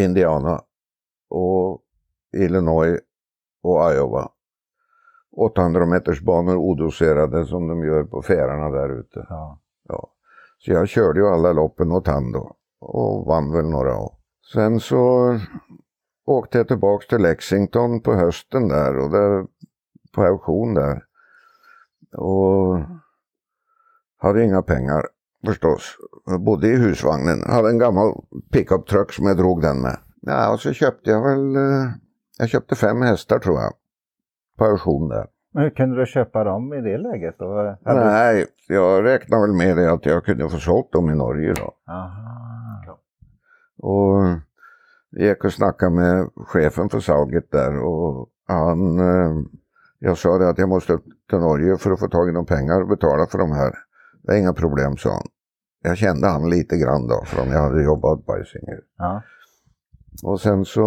Indiana 0.00 0.60
och 1.30 1.82
Illinois 2.36 3.00
och 3.62 3.92
Iowa. 3.92 4.30
800 5.36 5.86
meters 5.86 6.20
banor 6.20 6.56
odoserade 6.56 7.46
som 7.46 7.68
de 7.68 7.84
gör 7.84 8.04
på 8.04 8.22
färerna 8.22 8.70
där 8.70 9.00
ute. 9.00 9.26
Ja. 9.28 9.60
Ja. 9.88 10.08
Så 10.58 10.72
jag 10.72 10.88
körde 10.88 11.20
ju 11.20 11.26
alla 11.26 11.52
loppen 11.52 11.92
åt 11.92 12.06
han 12.06 12.32
då 12.32 12.56
och 12.80 13.26
vann 13.26 13.52
väl 13.52 13.68
några 13.68 13.96
år. 13.96 14.12
Sen 14.52 14.80
så 14.80 15.34
åkte 16.26 16.58
jag 16.58 16.68
tillbaks 16.68 17.06
till 17.06 17.22
Lexington 17.22 18.00
på 18.00 18.14
hösten 18.14 18.68
där 18.68 18.98
och 18.98 19.10
där 19.10 19.46
på 20.14 20.22
auktion 20.22 20.74
där. 20.74 21.02
Och 22.16 22.78
hade 24.18 24.44
inga 24.44 24.62
pengar 24.62 25.06
förstås. 25.46 25.96
Jag 26.26 26.40
bodde 26.40 26.68
i 26.68 26.76
husvagnen, 26.76 27.42
hade 27.50 27.68
en 27.68 27.78
gammal 27.78 28.24
pickup 28.52 28.86
truck 28.86 29.12
som 29.12 29.26
jag 29.26 29.36
drog 29.36 29.62
den 29.62 29.80
med. 29.80 29.98
Ja, 30.20 30.52
och 30.52 30.60
så 30.60 30.72
köpte 30.72 31.10
jag 31.10 31.22
väl, 31.22 31.56
eh, 31.56 31.90
jag 32.38 32.48
köpte 32.48 32.74
fem 32.74 33.02
hästar 33.02 33.38
tror 33.38 33.60
jag. 33.60 33.72
Där. 34.58 35.26
Men 35.52 35.62
hur 35.62 35.70
kunde 35.70 35.96
du 36.00 36.06
köpa 36.06 36.44
dem 36.44 36.74
i 36.74 36.80
det 36.80 36.98
läget? 36.98 37.38
Då? 37.38 37.76
Hade- 37.84 38.04
Nej, 38.04 38.46
jag 38.68 39.04
räknar 39.04 39.40
väl 39.40 39.52
med 39.52 39.76
det 39.76 39.92
att 39.92 40.06
jag 40.06 40.24
kunde 40.24 40.48
få 40.48 40.56
sålt 40.56 40.92
dem 40.92 41.10
i 41.10 41.14
Norge 41.14 41.52
då. 41.54 41.72
Aha. 41.92 42.98
Och 43.78 44.22
gick 45.20 45.44
och 45.44 45.52
snackade 45.52 45.94
med 45.94 46.28
chefen 46.36 46.88
för 46.88 47.00
Sauget 47.00 47.50
där 47.50 47.78
och 47.84 48.28
han, 48.48 48.98
eh, 48.98 49.32
jag 49.98 50.18
sa 50.18 50.38
det 50.38 50.48
att 50.48 50.58
jag 50.58 50.68
måste 50.68 50.98
till 51.30 51.38
Norge 51.38 51.76
för 51.76 51.90
att 51.90 52.00
få 52.00 52.08
tag 52.08 52.28
i 52.28 52.32
några 52.32 52.46
pengar 52.56 52.80
och 52.82 52.88
betala 52.88 53.26
för 53.26 53.38
de 53.38 53.52
här. 53.52 53.74
Det 54.22 54.32
är 54.32 54.38
inga 54.38 54.52
problem, 54.52 54.96
sa 54.96 55.10
han. 55.10 55.26
Jag 55.82 55.96
kände 55.96 56.28
han 56.28 56.50
lite 56.50 56.76
grann 56.76 57.06
då, 57.08 57.22
från 57.26 57.48
jag 57.48 57.62
hade 57.62 57.82
jobbat 57.82 58.26
på 58.26 58.38
Isinger. 58.38 58.80
Ja. 58.98 59.22
Och 60.24 60.40
sen 60.40 60.64
så 60.64 60.84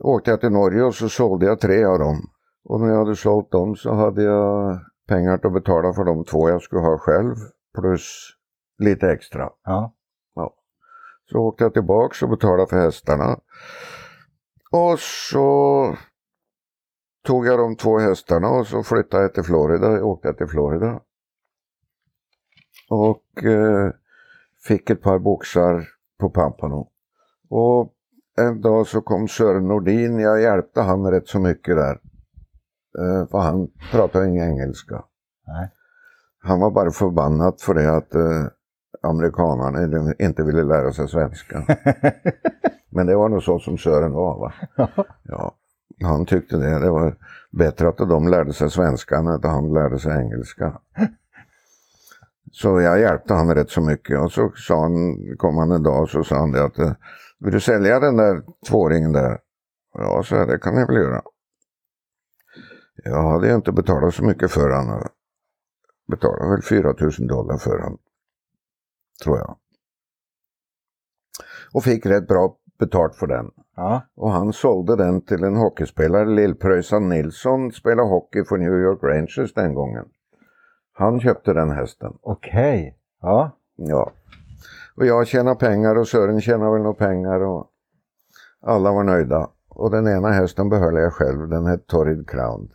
åkte 0.00 0.30
jag 0.30 0.40
till 0.40 0.52
Norge 0.52 0.82
och 0.82 0.94
så 0.94 1.08
sålde 1.08 1.46
jag 1.46 1.60
tre 1.60 1.84
av 1.84 1.98
dem. 1.98 2.16
Och 2.64 2.80
när 2.80 2.88
jag 2.88 2.98
hade 2.98 3.16
sålt 3.16 3.50
dem 3.50 3.76
så 3.76 3.94
hade 3.94 4.22
jag 4.22 4.80
pengar 5.08 5.34
att 5.34 5.52
betala 5.52 5.92
för 5.92 6.04
de 6.04 6.24
två 6.24 6.48
jag 6.48 6.62
skulle 6.62 6.80
ha 6.80 6.98
själv 6.98 7.34
plus 7.74 8.30
lite 8.78 9.10
extra. 9.10 9.50
Ja. 9.64 9.92
Så 11.32 11.38
åkte 11.38 11.64
jag 11.64 11.72
tillbaks 11.72 12.22
och 12.22 12.28
betalade 12.28 12.66
för 12.66 12.76
hästarna. 12.76 13.38
Och 14.70 14.98
så 14.98 15.96
tog 17.26 17.46
jag 17.46 17.58
de 17.58 17.76
två 17.76 17.98
hästarna 17.98 18.48
och 18.48 18.66
så 18.66 18.82
flyttade 18.82 19.22
jag 19.22 19.34
till 19.34 19.42
Florida, 19.42 20.04
åkte 20.04 20.28
jag 20.28 20.36
till 20.38 20.46
Florida. 20.46 21.00
Och 22.90 23.44
eh, 23.44 23.90
fick 24.68 24.90
ett 24.90 25.02
par 25.02 25.18
boxar 25.18 25.88
på 26.18 26.30
Pampano. 26.30 26.90
Och 27.48 27.92
en 28.38 28.60
dag 28.60 28.86
så 28.86 29.00
kom 29.00 29.28
Sören 29.28 29.68
Nordin, 29.68 30.18
jag 30.18 30.42
hjälpte 30.42 30.80
han 30.80 31.10
rätt 31.10 31.28
så 31.28 31.40
mycket 31.40 31.76
där. 31.76 32.00
Eh, 32.98 33.28
för 33.30 33.38
han 33.38 33.68
pratade 33.90 34.28
ingen 34.28 34.48
engelska. 34.48 35.04
Nej. 35.46 35.70
Han 36.42 36.60
var 36.60 36.70
bara 36.70 36.90
förbannad 36.90 37.60
för 37.60 37.74
det 37.74 37.96
att 37.96 38.14
eh, 38.14 38.46
amerikanerna 39.02 40.14
inte 40.18 40.42
ville 40.42 40.62
lära 40.62 40.92
sig 40.92 41.08
svenska. 41.08 41.66
Men 42.90 43.06
det 43.06 43.16
var 43.16 43.28
nog 43.28 43.42
så 43.42 43.58
som 43.58 43.78
Sören 43.78 44.12
var 44.12 44.38
va? 44.38 44.52
Ja, 45.22 45.56
han 46.02 46.26
tyckte 46.26 46.56
det. 46.56 46.78
Det 46.78 46.90
var 46.90 47.16
bättre 47.50 47.88
att 47.88 47.96
de 47.96 48.28
lärde 48.28 48.52
sig 48.52 48.70
svenska 48.70 49.16
än 49.16 49.28
att 49.28 49.44
han 49.44 49.74
lärde 49.74 49.98
sig 49.98 50.18
engelska. 50.18 50.78
Så 52.52 52.80
jag 52.80 53.00
hjälpte 53.00 53.34
han 53.34 53.54
rätt 53.54 53.70
så 53.70 53.80
mycket 53.80 54.20
och 54.20 54.32
så 54.32 54.52
sa 54.56 54.82
han, 54.82 55.16
kom 55.36 55.56
han 55.56 55.70
en 55.70 55.82
dag 55.82 56.02
och 56.02 56.10
så 56.10 56.24
sa 56.24 56.36
han 56.36 56.52
det 56.52 56.64
att 56.64 56.78
eh, 56.78 56.92
vill 57.38 57.52
du 57.52 57.60
sälja 57.60 58.00
den 58.00 58.16
där 58.16 58.42
tvåringen 58.68 59.12
där? 59.12 59.38
Ja, 59.94 60.22
så 60.24 60.34
jag, 60.34 60.48
det 60.48 60.58
kan 60.58 60.76
jag 60.76 60.86
väl 60.86 60.96
göra. 60.96 61.22
Jag 63.04 63.22
hade 63.30 63.48
ju 63.48 63.54
inte 63.54 63.72
betalat 63.72 64.14
så 64.14 64.24
mycket 64.24 64.50
för 64.50 64.70
han. 64.70 65.08
Betalade 66.10 66.50
väl 66.50 66.62
4 66.62 66.94
000 67.18 67.28
dollar 67.28 67.56
för 67.58 67.78
han. 67.78 67.98
Tror 69.24 69.38
jag. 69.38 69.56
Och 71.74 71.84
fick 71.84 72.06
rätt 72.06 72.28
bra 72.28 72.56
betalt 72.78 73.14
för 73.16 73.26
den. 73.26 73.50
Ja. 73.76 74.02
Och 74.14 74.30
han 74.30 74.52
sålde 74.52 74.96
den 74.96 75.20
till 75.20 75.44
en 75.44 75.56
hockeyspelare, 75.56 76.24
Lill-Pröjsan 76.24 77.08
Nilsson, 77.08 77.72
spelade 77.72 78.08
hockey 78.08 78.44
för 78.44 78.58
New 78.58 78.72
York 78.72 79.02
Rangers 79.02 79.54
den 79.54 79.74
gången. 79.74 80.04
Han 80.92 81.20
köpte 81.20 81.52
den 81.52 81.70
hästen. 81.70 82.12
Okej. 82.20 82.98
Ja. 83.20 83.50
Ja. 83.76 84.12
Och 84.96 85.06
jag 85.06 85.26
tjänade 85.26 85.56
pengar 85.56 85.96
och 85.96 86.08
Sören 86.08 86.40
tjänade 86.40 86.72
väl 86.72 86.82
några 86.82 86.94
pengar 86.94 87.40
och 87.40 87.70
alla 88.60 88.92
var 88.92 89.04
nöjda. 89.04 89.50
Och 89.68 89.90
den 89.90 90.08
ena 90.08 90.28
hästen 90.28 90.68
behöll 90.68 90.94
jag 90.94 91.12
själv, 91.12 91.48
den 91.48 91.66
hette 91.66 91.84
Torrid 91.86 92.28
Crown. 92.28 92.72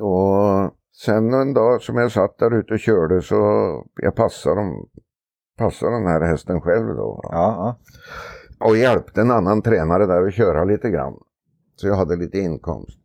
Och 0.00 0.70
sen 1.04 1.34
en 1.34 1.54
dag 1.54 1.82
som 1.82 1.96
jag 1.96 2.12
satt 2.12 2.38
där 2.38 2.58
ute 2.58 2.74
och 2.74 2.80
körde 2.80 3.22
så 3.22 3.36
jag 3.94 4.14
passade 4.14 4.56
dem, 4.56 4.88
passa 5.58 5.90
den 5.90 6.06
här 6.06 6.20
hästen 6.20 6.60
själv 6.60 6.86
då. 6.86 7.20
Ja, 7.22 7.30
ja. 7.32 7.78
Och 8.68 8.76
hjälpte 8.76 9.20
en 9.20 9.30
annan 9.30 9.62
tränare 9.62 10.06
där 10.06 10.26
att 10.26 10.34
köra 10.34 10.64
lite 10.64 10.90
grann. 10.90 11.14
Så 11.76 11.86
jag 11.86 11.94
hade 11.94 12.16
lite 12.16 12.38
inkomst. 12.38 12.98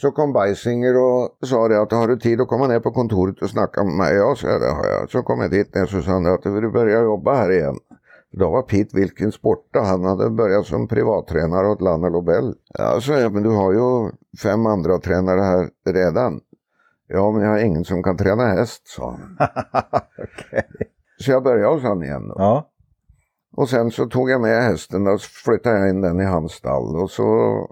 Så 0.00 0.10
kom 0.10 0.32
Beisinger 0.32 0.96
och 0.96 1.38
sa 1.46 1.68
det 1.68 1.80
att 1.80 1.92
har 1.92 2.08
du 2.08 2.18
tid 2.18 2.40
att 2.40 2.48
komma 2.48 2.66
ner 2.66 2.80
på 2.80 2.90
kontoret 2.90 3.42
och 3.42 3.50
snacka 3.50 3.84
med 3.84 3.94
mig? 3.94 4.14
Ja, 4.14 4.34
så 4.36 4.46
det 4.46 4.70
har 4.70 4.86
jag. 4.86 5.10
Så 5.10 5.22
kom 5.22 5.40
jag 5.40 5.50
dit 5.50 5.74
ner 5.74 5.82
och 5.82 6.04
sa 6.04 6.34
att 6.34 6.42
du 6.42 6.50
vill 6.60 6.70
börja 6.70 7.02
jobba 7.02 7.34
här 7.34 7.50
igen. 7.52 7.78
Då 8.30 8.50
var 8.50 8.62
Pete 8.62 8.96
Wilkins 8.96 9.42
borta. 9.42 9.80
Han 9.80 10.04
hade 10.04 10.30
börjat 10.30 10.66
som 10.66 10.88
privattränare 10.88 11.68
åt 11.68 11.80
Lanne 11.80 12.10
Lobel. 12.10 12.54
Ja, 12.78 13.00
så 13.00 13.12
jag, 13.12 13.32
men 13.32 13.42
du 13.42 13.50
har 13.50 13.72
ju 13.72 14.10
fem 14.42 14.66
andra 14.66 14.98
tränare 14.98 15.40
här 15.40 15.70
redan. 15.92 16.40
Ja, 17.06 17.32
men 17.32 17.42
jag 17.42 17.50
har 17.50 17.58
ingen 17.58 17.84
som 17.84 18.02
kan 18.02 18.16
träna 18.16 18.46
häst, 18.46 18.88
sa 18.88 19.10
han. 19.10 19.36
Okej. 20.18 20.68
Så 21.20 21.30
jag 21.30 21.42
började 21.42 21.74
hos 21.74 21.82
han 21.82 22.02
igen 22.02 22.28
då. 22.28 22.34
Ja. 22.38 22.70
Och 23.56 23.68
sen 23.68 23.90
så 23.90 24.06
tog 24.06 24.30
jag 24.30 24.40
med 24.40 24.62
hästen 24.62 25.06
och 25.06 25.20
flyttade 25.20 25.78
jag 25.78 25.88
in 25.88 26.00
den 26.00 26.20
i 26.20 26.24
hans 26.24 26.52
stall 26.52 26.96
och 26.96 27.10
så 27.10 27.26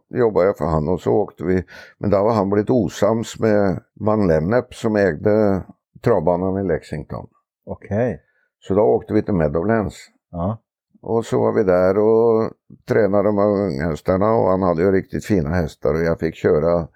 jobbade 0.09 0.47
jag 0.47 0.59
för 0.59 0.65
han 0.65 0.89
och 0.89 1.01
så 1.01 1.13
åkte 1.13 1.45
vi. 1.45 1.65
Men 1.99 2.11
då 2.11 2.23
var 2.23 2.33
han 2.33 2.51
blivit 2.51 2.71
osams 2.71 3.39
med 3.39 3.83
Van 3.95 4.27
Lennep 4.27 4.75
som 4.75 4.97
ägde 4.97 5.63
travbanan 6.05 6.65
i 6.65 6.69
Lexington. 6.69 7.27
Okej. 7.67 8.23
Så 8.59 8.75
då 8.75 8.83
åkte 8.83 9.15
vi 9.15 9.23
till 9.23 9.35
Meadowlands. 9.35 9.97
Ja. 10.37 10.59
Och 11.01 11.27
så 11.27 11.41
var 11.41 11.53
vi 11.53 11.63
där 11.65 11.99
och 11.99 12.51
tränade 12.89 13.29
de 13.29 13.39
här 13.39 13.49
unghästarna 13.49 14.33
och 14.33 14.49
han 14.49 14.63
hade 14.63 14.83
ju 14.83 14.93
riktigt 14.93 15.25
fina 15.25 15.49
hästar 15.51 15.95
och 15.95 16.01
jag 16.01 16.21
fick 16.21 16.35
köra, 16.35 16.89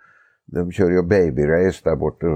de 0.47 0.73
kör 0.73 0.91
ju 0.91 1.03
baby 1.03 1.47
race 1.47 1.81
där 1.85 1.97
borta 1.97 2.27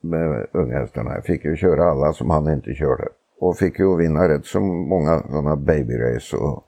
med 0.00 0.46
unghästarna. 0.52 1.14
Jag 1.14 1.24
fick 1.24 1.44
ju 1.44 1.56
köra 1.56 1.90
alla 1.90 2.12
som 2.12 2.30
han 2.30 2.52
inte 2.52 2.74
körde. 2.74 3.08
Och 3.38 3.56
fick 3.56 3.78
ju 3.78 3.96
vinna 3.96 4.28
rätt 4.28 4.46
så 4.46 4.60
många 4.60 5.22
sådana 5.22 5.56
baby 5.56 5.94
race 5.98 6.36
och 6.36 6.64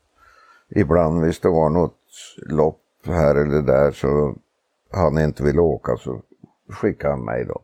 ibland 0.68 1.24
visst 1.24 1.42
det 1.42 1.48
var 1.48 1.70
något 1.70 1.98
lopp 2.36 2.80
här 3.06 3.34
eller 3.34 3.62
där 3.62 3.90
så 3.90 4.34
han 4.90 5.18
inte 5.18 5.42
ville 5.42 5.60
åka 5.60 5.96
så 5.96 6.22
skickade 6.68 7.14
han 7.14 7.24
mig 7.24 7.44
då. 7.44 7.60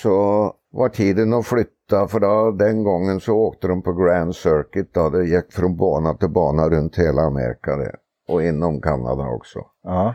Så 0.00 0.52
var 0.70 0.88
tiden 0.88 1.32
att 1.32 1.46
flytta 1.46 2.08
för 2.08 2.20
då, 2.20 2.50
den 2.50 2.84
gången 2.84 3.20
så 3.20 3.34
åkte 3.34 3.68
de 3.68 3.82
på 3.82 3.92
Grand 3.92 4.34
Circuit 4.34 4.94
då. 4.94 5.10
Det 5.10 5.24
gick 5.24 5.52
från 5.52 5.76
bana 5.76 6.14
till 6.14 6.30
bana 6.30 6.68
runt 6.68 6.98
hela 6.98 7.22
Amerika 7.22 7.76
det. 7.76 7.96
Och 8.28 8.42
inom 8.42 8.80
Kanada 8.80 9.28
också. 9.28 9.58
Ja. 9.82 10.14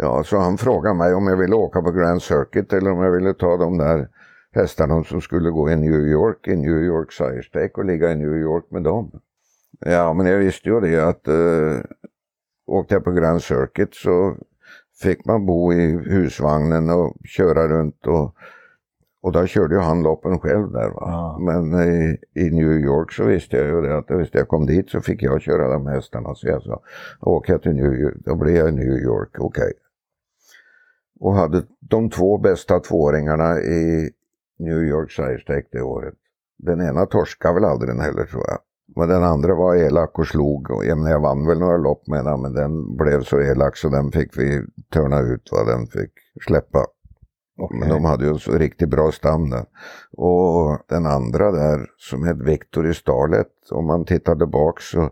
Ja, 0.00 0.24
så 0.24 0.38
han 0.38 0.58
frågade 0.58 0.94
mig 0.94 1.14
om 1.14 1.26
jag 1.26 1.36
ville 1.36 1.56
åka 1.56 1.82
på 1.82 1.90
Grand 1.90 2.22
Circuit 2.22 2.72
eller 2.72 2.90
om 2.90 3.02
jag 3.02 3.12
ville 3.12 3.34
ta 3.34 3.56
de 3.56 3.78
där 3.78 4.08
hästarna 4.52 5.04
som 5.04 5.20
skulle 5.20 5.50
gå 5.50 5.70
i 5.70 5.76
New 5.76 6.00
York, 6.00 6.48
i 6.48 6.56
New 6.56 6.82
York 6.82 7.12
Sire 7.12 7.42
Stake 7.42 7.72
och 7.74 7.84
ligga 7.84 8.12
i 8.12 8.16
New 8.16 8.36
York 8.36 8.64
med 8.70 8.82
dem. 8.82 9.20
Ja, 9.80 10.12
men 10.12 10.26
jag 10.26 10.38
visste 10.38 10.68
ju 10.68 10.80
det 10.80 11.08
att 11.08 11.28
eh, 11.28 11.80
åkte 12.66 12.94
jag 12.94 13.04
på 13.04 13.10
Grand 13.10 13.42
Circuit 13.42 13.94
så 13.94 14.36
fick 15.02 15.24
man 15.24 15.46
bo 15.46 15.72
i 15.72 15.86
husvagnen 15.90 16.90
och 16.90 17.16
köra 17.24 17.68
runt 17.68 18.06
och, 18.06 18.34
och 19.22 19.32
där 19.32 19.46
körde 19.46 19.74
ju 19.74 19.80
han 19.80 20.02
loppen 20.02 20.38
själv 20.38 20.72
där. 20.72 20.88
Va? 20.88 21.00
Ja. 21.00 21.38
Men 21.40 21.74
i, 21.82 22.18
i 22.34 22.50
New 22.50 22.72
York 22.72 23.12
så 23.12 23.24
visste 23.24 23.56
jag 23.56 23.66
ju 23.66 23.80
det 23.80 23.98
att 23.98 24.10
visst 24.10 24.34
jag 24.34 24.48
kom 24.48 24.66
dit 24.66 24.90
så 24.90 25.00
fick 25.00 25.22
jag 25.22 25.40
köra 25.40 25.68
de 25.68 25.86
hästarna. 25.86 26.34
Så 26.34 26.48
jag 26.48 26.62
sa, 26.62 26.82
åker 27.20 27.52
jag 27.52 27.62
till 27.62 27.74
New 27.74 27.94
York, 27.94 28.16
då 28.24 28.34
blir 28.34 28.56
jag 28.56 28.68
i 28.68 28.72
New 28.72 28.98
York, 28.98 29.36
okej. 29.38 29.72
Och 31.20 31.34
hade 31.34 31.62
de 31.80 32.10
två 32.10 32.38
bästa 32.38 32.80
tvååringarna 32.80 33.60
i 33.60 34.10
New 34.58 34.82
York 34.82 35.10
Sire 35.10 35.38
Stake 35.38 35.66
det 35.72 35.82
året. 35.82 36.14
Den 36.58 36.80
ena 36.80 37.06
torskade 37.06 37.54
väl 37.54 37.64
aldrig 37.64 37.90
den 37.90 38.00
heller 38.00 38.24
tror 38.24 38.44
jag. 38.46 38.58
Men 38.96 39.08
den 39.08 39.22
andra 39.22 39.54
var 39.54 39.76
elak 39.76 40.18
och 40.18 40.26
slog. 40.26 40.70
Och 40.70 40.84
jag, 40.84 40.98
menar, 40.98 41.10
jag 41.10 41.20
vann 41.20 41.46
väl 41.46 41.58
några 41.58 41.76
lopp 41.76 42.06
med 42.06 42.24
den, 42.24 42.40
men 42.40 42.52
den 42.52 42.96
blev 42.96 43.22
så 43.22 43.40
elak 43.40 43.76
så 43.76 43.88
den 43.88 44.12
fick 44.12 44.38
vi 44.38 44.62
törna 44.92 45.20
ut. 45.20 45.48
Va? 45.52 45.64
Den 45.64 45.86
fick 45.86 46.12
släppa. 46.46 46.86
Okej. 47.58 47.78
Men 47.80 47.88
de 47.88 48.04
hade 48.04 48.26
ju 48.26 48.38
så 48.38 48.52
riktigt 48.52 48.88
bra 48.88 49.12
stam 49.12 49.50
där. 49.50 49.66
Och 50.12 50.78
den 50.88 51.06
andra 51.06 51.50
där 51.50 51.86
som 51.96 52.24
hette 52.26 52.44
Victor 52.44 52.90
i 52.90 52.94
Starlet, 52.94 53.52
om 53.70 53.86
man 53.86 54.04
tittar 54.04 54.36
tillbaka 54.36 54.80
så 54.80 55.10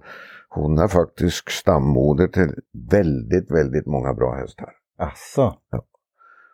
hon 0.48 0.78
är 0.78 0.88
faktiskt 0.88 1.50
stammoder 1.50 2.28
till 2.28 2.54
väldigt, 2.90 3.50
väldigt 3.50 3.86
många 3.86 4.14
bra 4.14 4.34
hästar. 4.34 4.72
Asså. 4.98 5.54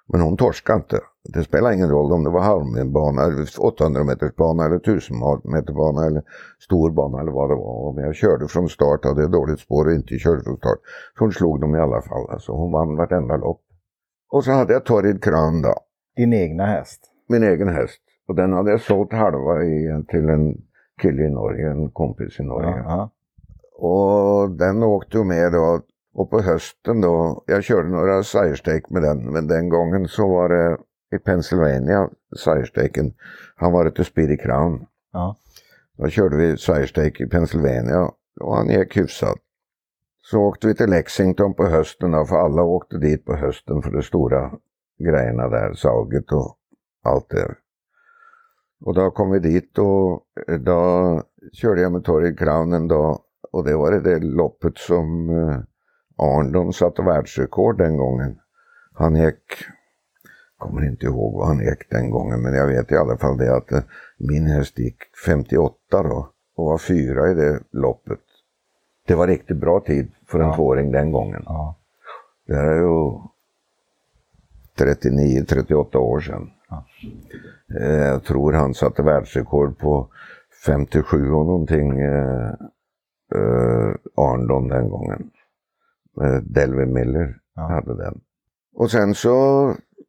Men 0.08 0.20
hon 0.20 0.36
torskade 0.36 0.78
inte. 0.78 1.00
Det 1.34 1.44
spelar 1.44 1.72
ingen 1.72 1.90
roll 1.90 2.12
om 2.12 2.24
det 2.24 2.30
var 2.30 2.40
halvbana, 2.40 3.22
eller 3.22 3.46
800 3.60 4.04
meters 4.04 4.36
bana 4.36 4.64
eller 4.64 4.76
1000 4.76 5.16
meter 5.44 5.72
bana 5.72 6.06
eller 6.06 6.22
stor 6.60 6.90
bana 6.90 7.20
eller 7.20 7.32
vad 7.32 7.50
det 7.50 7.54
var. 7.54 7.88
Om 7.88 7.98
jag 7.98 8.14
körde 8.14 8.48
från 8.48 8.68
start, 8.68 9.04
hade 9.04 9.22
jag 9.22 9.32
dåligt 9.32 9.60
spår 9.60 9.86
och 9.86 9.92
inte 9.92 10.18
körde 10.18 10.42
från 10.42 10.56
start. 10.56 10.78
Så 11.18 11.24
hon 11.24 11.32
slog 11.32 11.60
dem 11.60 11.74
i 11.74 11.78
alla 11.78 12.02
fall. 12.02 12.30
Alltså 12.30 12.52
hon 12.52 12.72
vann 12.72 12.96
vartenda 12.96 13.36
lopp. 13.36 13.60
Och 14.32 14.44
så 14.44 14.50
hade 14.52 14.72
jag 14.72 14.84
Torrid 14.84 15.22
Kran 15.24 15.62
då, 15.62 15.74
Din 16.16 16.32
egna 16.32 16.66
häst. 16.66 17.00
min 17.28 17.42
egen 17.42 17.68
häst. 17.68 18.00
Och 18.28 18.34
den 18.34 18.52
hade 18.52 18.70
jag 18.70 18.80
sålt 18.80 19.12
halva 19.12 19.64
i, 19.64 20.04
till 20.08 20.28
en 20.28 20.62
kille 21.02 21.22
i 21.22 21.30
Norge, 21.30 21.70
en 21.70 21.90
kompis 21.90 22.40
i 22.40 22.42
Norge. 22.42 22.82
Ja. 22.86 23.10
Och 23.76 24.50
den 24.50 24.82
åkte 24.82 25.18
ju 25.18 25.24
med 25.24 25.52
då. 25.52 25.80
Och 26.14 26.30
på 26.30 26.40
hösten 26.40 27.00
då, 27.00 27.42
jag 27.46 27.64
körde 27.64 27.88
några 27.88 28.22
Sirestake 28.22 28.82
med 28.88 29.02
den, 29.02 29.32
men 29.32 29.46
den 29.46 29.68
gången 29.68 30.08
så 30.08 30.28
var 30.28 30.48
det 30.48 30.76
i 31.16 31.18
Pennsylvania, 31.18 32.08
Sirestaken. 32.36 33.12
Han 33.56 33.72
var 33.72 33.90
till 33.90 34.04
Speedy 34.04 34.36
Crown. 34.36 34.86
Ja. 35.12 35.36
Då 35.96 36.08
körde 36.08 36.36
vi 36.36 36.56
Sirestake 36.56 37.24
i 37.24 37.26
Pennsylvania 37.26 38.10
och 38.40 38.56
han 38.56 38.68
gick 38.68 38.96
hyfsat. 38.96 39.38
Så 40.32 40.40
åkte 40.40 40.66
vi 40.66 40.74
till 40.74 40.90
Lexington 40.90 41.54
på 41.54 41.66
hösten 41.66 42.10
då, 42.10 42.24
för 42.24 42.36
alla 42.36 42.62
åkte 42.62 42.98
dit 42.98 43.24
på 43.24 43.36
hösten 43.36 43.82
för 43.82 43.90
de 43.90 44.02
stora 44.02 44.52
grejerna 44.98 45.48
där, 45.48 45.74
Sauget 45.74 46.32
och 46.32 46.58
allt 47.02 47.28
det. 47.30 47.54
Och 48.84 48.94
då 48.94 49.10
kom 49.10 49.30
vi 49.30 49.38
dit 49.38 49.78
och 49.78 50.26
eh, 50.48 50.58
då 50.58 51.22
körde 51.52 51.80
jag 51.80 51.92
med 51.92 52.04
Torrey 52.04 52.36
Crown 52.36 52.72
en 52.72 52.88
dag 52.88 53.18
och 53.52 53.64
det 53.64 53.76
var 53.76 53.92
det 53.92 54.00
där 54.00 54.20
loppet 54.20 54.78
som 54.78 55.30
eh, 55.30 55.58
Arndon 56.16 56.72
satte 56.72 57.02
världsrekord 57.02 57.78
den 57.78 57.96
gången. 57.96 58.38
Han 58.94 59.16
gick, 59.16 59.44
kommer 60.58 60.86
inte 60.86 61.06
ihåg 61.06 61.34
vad 61.34 61.46
han 61.46 61.58
gick 61.58 61.90
den 61.90 62.10
gången, 62.10 62.42
men 62.42 62.54
jag 62.54 62.66
vet 62.66 62.92
i 62.92 62.96
alla 62.96 63.16
fall 63.16 63.38
det 63.38 63.56
att 63.56 63.72
eh, 63.72 63.82
min 64.18 64.46
häst 64.46 64.78
gick 64.78 64.96
58 65.26 65.74
då 65.90 66.32
och 66.56 66.64
var 66.64 66.78
fyra 66.78 67.30
i 67.30 67.34
det 67.34 67.60
loppet. 67.72 68.31
Det 69.12 69.16
var 69.16 69.26
riktigt 69.26 69.56
bra 69.56 69.80
tid 69.80 70.12
för 70.26 70.38
en 70.40 70.46
Ja. 70.46 70.54
tvååring 70.56 70.92
den 70.92 71.12
gången. 71.12 71.42
Ja. 71.46 71.76
Det 72.46 72.54
här 72.54 72.64
är 72.66 72.76
ju 72.80 73.18
39-38 74.78 75.96
år 75.96 76.20
sedan. 76.20 76.50
Ja. 76.68 76.84
Eh, 77.80 77.92
Jag 78.06 78.24
tror 78.24 78.52
han 78.52 78.74
satte 78.74 79.02
världsrekord 79.02 79.78
på 79.78 80.08
57 80.66 81.30
och 81.32 81.46
någonting 81.46 82.00
eh, 82.00 82.48
eh, 83.34 83.94
Arndon 84.16 84.68
den 84.68 84.88
gången. 84.88 85.30
Eh, 86.22 86.36
Delvin 86.42 86.92
Miller 86.92 87.38
Ja. 87.54 87.62
hade 87.62 87.96
den. 88.04 88.20
Och 88.74 88.90
sen 88.90 89.14
så 89.14 89.66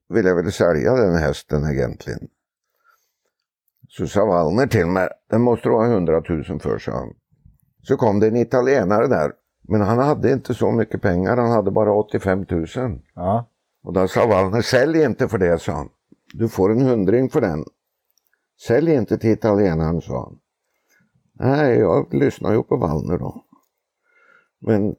ville 0.09 0.29
jag 0.29 0.35
väl 0.35 0.51
sälja 0.51 0.93
den 0.93 1.15
hästen 1.15 1.71
egentligen. 1.71 2.27
Så 3.89 4.07
sa 4.07 4.25
Wallner 4.25 4.67
till 4.67 4.85
mig, 4.87 5.09
den 5.29 5.41
måste 5.41 5.69
du 5.69 5.75
ha 5.75 5.85
100 5.85 6.23
000 6.29 6.43
för, 6.59 6.77
sa 6.77 6.91
han. 6.91 7.13
Så 7.83 7.97
kom 7.97 8.19
det 8.19 8.27
en 8.27 8.35
italienare 8.35 9.07
där, 9.07 9.31
men 9.61 9.81
han 9.81 9.97
hade 9.97 10.31
inte 10.31 10.53
så 10.53 10.71
mycket 10.71 11.01
pengar, 11.01 11.37
han 11.37 11.51
hade 11.51 11.71
bara 11.71 11.93
85 11.93 12.45
000. 12.49 12.67
Ja. 13.15 13.49
Och 13.83 13.93
då 13.93 14.07
sa 14.07 14.27
Wallner, 14.27 14.61
sälj 14.61 15.03
inte 15.03 15.27
för 15.27 15.37
det, 15.37 15.59
sa 15.59 15.71
han. 15.71 15.89
Du 16.33 16.49
får 16.49 16.71
en 16.71 16.81
hundring 16.81 17.29
för 17.29 17.41
den. 17.41 17.65
Sälj 18.67 18.93
inte 18.93 19.17
till 19.17 19.29
italienaren, 19.29 20.01
sa 20.01 20.23
han. 20.23 20.39
Nej, 21.33 21.77
jag 21.77 22.13
lyssnade 22.13 22.55
ju 22.55 22.63
på 22.63 22.77
Wallner 22.77 23.17
då. 23.17 23.43
Men 24.59 24.95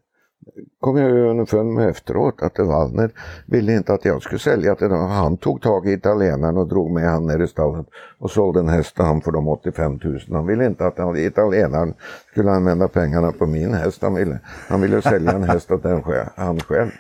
kom 0.81 0.97
jag 0.97 1.11
ju 1.11 1.31
underfund 1.31 1.75
med 1.75 1.89
efteråt 1.89 2.43
att 2.43 2.59
Wallner 2.59 3.11
ville 3.47 3.73
inte 3.73 3.93
att 3.93 4.05
jag 4.05 4.23
skulle 4.23 4.39
sälja 4.39 4.75
till 4.75 4.89
dem. 4.89 5.11
Han 5.11 5.37
tog 5.37 5.63
tag 5.63 5.89
i 5.89 5.93
italienaren 5.93 6.57
och 6.57 6.69
drog 6.69 6.91
med 6.91 7.11
han 7.11 7.27
ner 7.27 7.43
i 7.43 7.49
stallet 7.49 7.87
och 8.19 8.31
sålde 8.31 8.61
en 8.61 8.69
häst 8.69 8.95
till 8.95 9.05
han 9.05 9.21
för 9.21 9.33
de 9.33 9.49
85 9.49 10.01
000. 10.05 10.21
Han 10.33 10.47
ville 10.47 10.67
inte 10.67 10.87
att 10.87 11.17
italienaren 11.17 11.95
skulle 12.31 12.51
använda 12.51 12.89
pengarna 12.89 13.33
på 13.33 13.47
min 13.47 13.75
häst. 13.75 14.03
Han 14.03 14.15
ville, 14.15 14.39
han 14.69 14.81
ville 14.81 15.03
sälja 15.03 15.33
en 15.33 15.45
häst 15.45 15.71
åt 15.71 15.83
den 15.83 16.03
han 16.37 16.61
själv. 16.61 16.91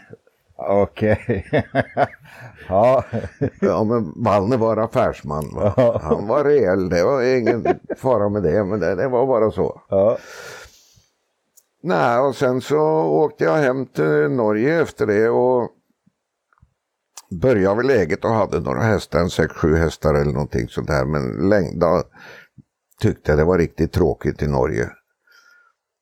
Okej. 0.56 1.44
ja. 2.68 3.04
Ja, 3.60 3.84
men 3.84 4.12
Wallner 4.16 4.56
var 4.56 4.76
affärsman. 4.76 5.44
Va? 5.54 6.00
Han 6.02 6.26
var 6.26 6.44
rejäl, 6.44 6.88
det 6.88 7.04
var 7.04 7.22
ingen 7.22 7.64
fara 7.96 8.28
med 8.28 8.42
det, 8.42 8.64
men 8.64 8.80
det, 8.80 8.94
det 8.94 9.08
var 9.08 9.26
bara 9.26 9.50
så. 9.50 9.80
ja. 9.88 10.18
Nej, 11.86 12.18
och 12.18 12.36
sen 12.36 12.60
så 12.60 12.80
åkte 13.02 13.44
jag 13.44 13.56
hem 13.56 13.86
till 13.86 14.28
Norge 14.30 14.82
efter 14.82 15.06
det 15.06 15.28
och 15.28 15.70
började 17.42 17.76
väl 17.76 17.86
läget 17.86 18.24
och 18.24 18.30
hade 18.30 18.60
några 18.60 18.80
hästar, 18.80 19.18
en 19.18 19.30
sex, 19.30 19.54
sju 19.54 19.74
hästar 19.74 20.14
eller 20.14 20.32
någonting 20.32 20.68
sånt 20.68 20.86
där. 20.86 21.04
Men 21.04 21.48
längda, 21.48 22.02
tyckte 23.00 23.30
jag 23.30 23.38
det 23.38 23.44
var 23.44 23.58
riktigt 23.58 23.92
tråkigt 23.92 24.42
i 24.42 24.46
Norge. 24.46 24.90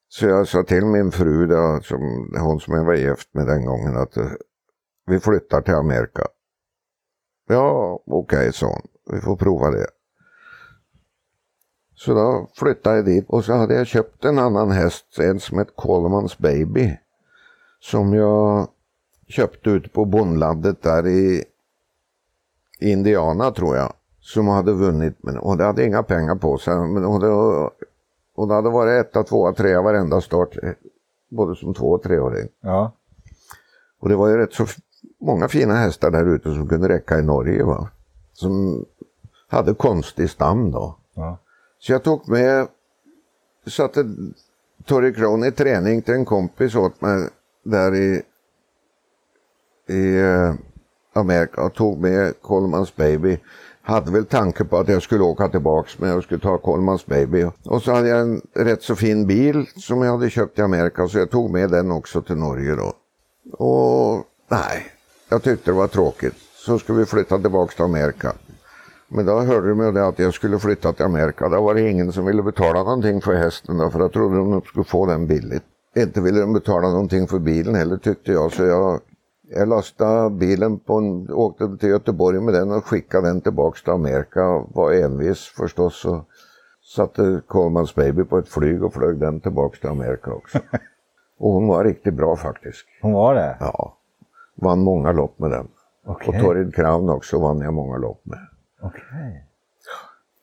Så 0.09 0.27
jag 0.27 0.49
sa 0.49 0.63
till 0.63 0.85
min 0.85 1.13
fru, 1.13 1.47
då, 1.47 1.81
som, 1.83 2.01
hon 2.41 2.61
som 2.61 2.75
jag 2.75 2.85
var 2.85 2.95
gift 2.95 3.35
med 3.35 3.47
den 3.47 3.65
gången, 3.65 3.97
att 3.97 4.17
eh, 4.17 4.31
vi 5.07 5.21
flyttar 5.21 5.63
till 5.63 5.75
Amerika. 5.75 6.27
Ja, 7.49 8.03
okej, 8.07 8.39
okay, 8.39 8.53
sa 8.53 8.67
hon. 8.67 9.15
Vi 9.15 9.21
får 9.21 9.37
prova 9.37 9.71
det. 9.71 9.87
Så 12.05 12.15
då 12.15 12.49
flyttade 12.55 12.97
jag 12.97 13.05
dit 13.05 13.25
och 13.29 13.45
så 13.45 13.53
hade 13.53 13.75
jag 13.75 13.87
köpt 13.87 14.25
en 14.25 14.39
annan 14.39 14.71
häst, 14.71 15.19
en 15.19 15.41
som 15.41 15.59
hette 15.59 15.73
Colemans 15.77 16.39
Baby. 16.39 16.97
Som 17.81 18.13
jag 18.15 18.69
köpte 19.29 19.71
ute 19.71 19.89
på 19.89 20.05
bondlandet 20.05 20.83
där 20.83 21.07
i 21.07 21.45
Indiana 22.81 23.51
tror 23.51 23.77
jag. 23.77 23.93
Som 24.21 24.49
hade 24.49 24.73
vunnit, 24.73 25.17
men 25.21 25.37
hon 25.37 25.61
hade 25.61 25.85
inga 25.85 26.03
pengar 26.03 26.35
på 26.35 26.59
sig. 26.59 26.75
Men 26.75 27.05
hon 27.05 27.23
hade, 27.23 27.71
hon 28.35 28.51
hade 28.51 28.71
varit 28.71 29.07
etta, 29.07 29.23
tvåa, 29.23 29.53
trea 29.53 29.83
varenda 29.83 30.21
start. 30.21 30.57
Både 31.29 31.57
som 31.57 31.75
två 31.75 31.91
och 31.91 32.03
treåring. 32.03 32.49
Ja. 32.61 32.93
Och 34.01 34.09
det 34.09 34.17
var 34.17 34.29
ju 34.29 34.37
rätt 34.37 34.53
så 34.53 34.67
många 35.21 35.49
fina 35.49 35.75
hästar 35.75 36.11
där 36.11 36.35
ute 36.35 36.55
som 36.55 36.69
kunde 36.69 36.89
räcka 36.89 37.19
i 37.19 37.23
Norge. 37.23 37.65
Va? 37.65 37.89
Som 38.33 38.85
hade 39.49 39.75
konstig 39.75 40.31
stam 40.31 40.71
då. 40.71 40.97
Ja. 41.15 41.39
Så 41.83 41.93
jag 41.93 42.03
tog 42.03 42.29
med, 42.29 42.69
satte 43.67 44.05
Torrey 44.85 45.13
Crone 45.13 45.47
i 45.47 45.53
träning 45.53 46.03
till 46.03 46.15
en 46.15 46.25
kompis 46.25 46.75
åt 46.75 47.01
mig 47.01 47.29
där 47.65 47.95
i, 47.95 48.23
i 49.89 50.21
eh, 50.21 50.55
Amerika 51.13 51.63
och 51.63 51.75
tog 51.75 51.99
med 51.99 52.35
Colemans 52.43 52.97
Baby. 52.97 53.39
Hade 53.83 54.11
väl 54.11 54.25
tanke 54.25 54.65
på 54.65 54.79
att 54.79 54.89
jag 54.89 55.03
skulle 55.03 55.23
åka 55.23 55.49
tillbaks 55.49 55.99
men 55.99 56.11
jag 56.11 56.23
skulle 56.23 56.41
ta 56.41 56.59
Colemans 56.59 57.07
Baby. 57.07 57.47
Och 57.65 57.83
så 57.83 57.93
hade 57.93 58.09
jag 58.09 58.21
en 58.21 58.43
rätt 58.55 58.83
så 58.83 58.97
fin 58.97 59.27
bil 59.27 59.67
som 59.77 60.03
jag 60.03 60.13
hade 60.13 60.31
köpt 60.31 60.59
i 60.59 60.63
Amerika 60.63 61.09
så 61.09 61.19
jag 61.19 61.31
tog 61.31 61.51
med 61.51 61.71
den 61.71 61.91
också 61.91 62.23
till 62.23 62.37
Norge 62.37 62.75
då. 62.75 62.93
Och 63.53 64.25
nej, 64.49 64.87
jag 65.29 65.43
tyckte 65.43 65.71
det 65.71 65.77
var 65.77 65.89
tråkigt. 65.89 66.35
Så 66.55 66.79
skulle 66.79 66.99
vi 66.99 67.07
flytta 67.07 67.39
tillbaks 67.39 67.75
till 67.75 67.85
Amerika. 67.85 68.33
Men 69.15 69.27
då 69.27 69.41
hörde 69.41 69.69
de 69.69 69.81
ju 69.81 69.99
att 69.99 70.19
jag 70.19 70.35
skulle 70.35 70.59
flytta 70.59 70.93
till 70.93 71.05
Amerika. 71.05 71.49
Då 71.49 71.63
var 71.63 71.75
det 71.75 71.91
ingen 71.91 72.13
som 72.13 72.27
ville 72.27 72.43
betala 72.43 72.83
någonting 72.83 73.21
för 73.21 73.35
hästen 73.35 73.79
då, 73.79 73.91
för 73.91 74.01
jag 74.01 74.13
trodde 74.13 74.37
de 74.37 74.63
skulle 74.63 74.85
få 74.85 75.07
den 75.07 75.27
billigt. 75.27 75.63
Inte 75.97 76.21
ville 76.21 76.41
de 76.41 76.53
betala 76.53 76.89
någonting 76.89 77.27
för 77.27 77.39
bilen 77.39 77.75
heller 77.75 77.97
tyckte 77.97 78.33
jag, 78.33 78.53
så 78.53 78.65
jag, 78.65 79.01
jag 79.51 79.69
lastade 79.69 80.31
bilen 80.31 80.79
på 80.79 80.95
en, 80.95 81.31
åkte 81.31 81.77
till 81.77 81.89
Göteborg 81.89 82.41
med 82.41 82.55
den 82.55 82.71
och 82.71 82.85
skickade 82.85 83.29
den 83.29 83.41
tillbaks 83.41 83.83
till 83.83 83.93
Amerika. 83.93 84.65
Var 84.69 84.93
envis 84.93 85.39
förstås 85.57 86.05
och 86.05 86.25
satte 86.97 87.41
Colemans 87.47 87.95
baby 87.95 88.25
på 88.25 88.39
ett 88.39 88.49
flyg 88.49 88.85
och 88.85 88.95
flög 88.95 89.19
den 89.19 89.41
tillbaks 89.41 89.81
till 89.81 89.91
Amerika 89.91 90.33
också. 90.33 90.59
och 91.39 91.53
hon 91.53 91.67
var 91.67 91.85
riktigt 91.85 92.15
bra 92.15 92.37
faktiskt. 92.37 92.87
Hon 93.03 93.13
var 93.13 93.35
det? 93.35 93.57
Ja. 93.61 93.97
Vann 94.55 94.81
många 94.81 95.13
lopp 95.13 95.39
med 95.39 95.51
den. 95.51 95.69
Okay. 96.07 96.29
Och 96.29 96.45
Torrid 96.45 96.75
Crown 96.75 97.11
också 97.11 97.39
vann 97.39 97.61
jag 97.61 97.75
många 97.75 97.97
lopp 97.97 98.21
med. 98.23 98.49
Okay. 98.83 99.33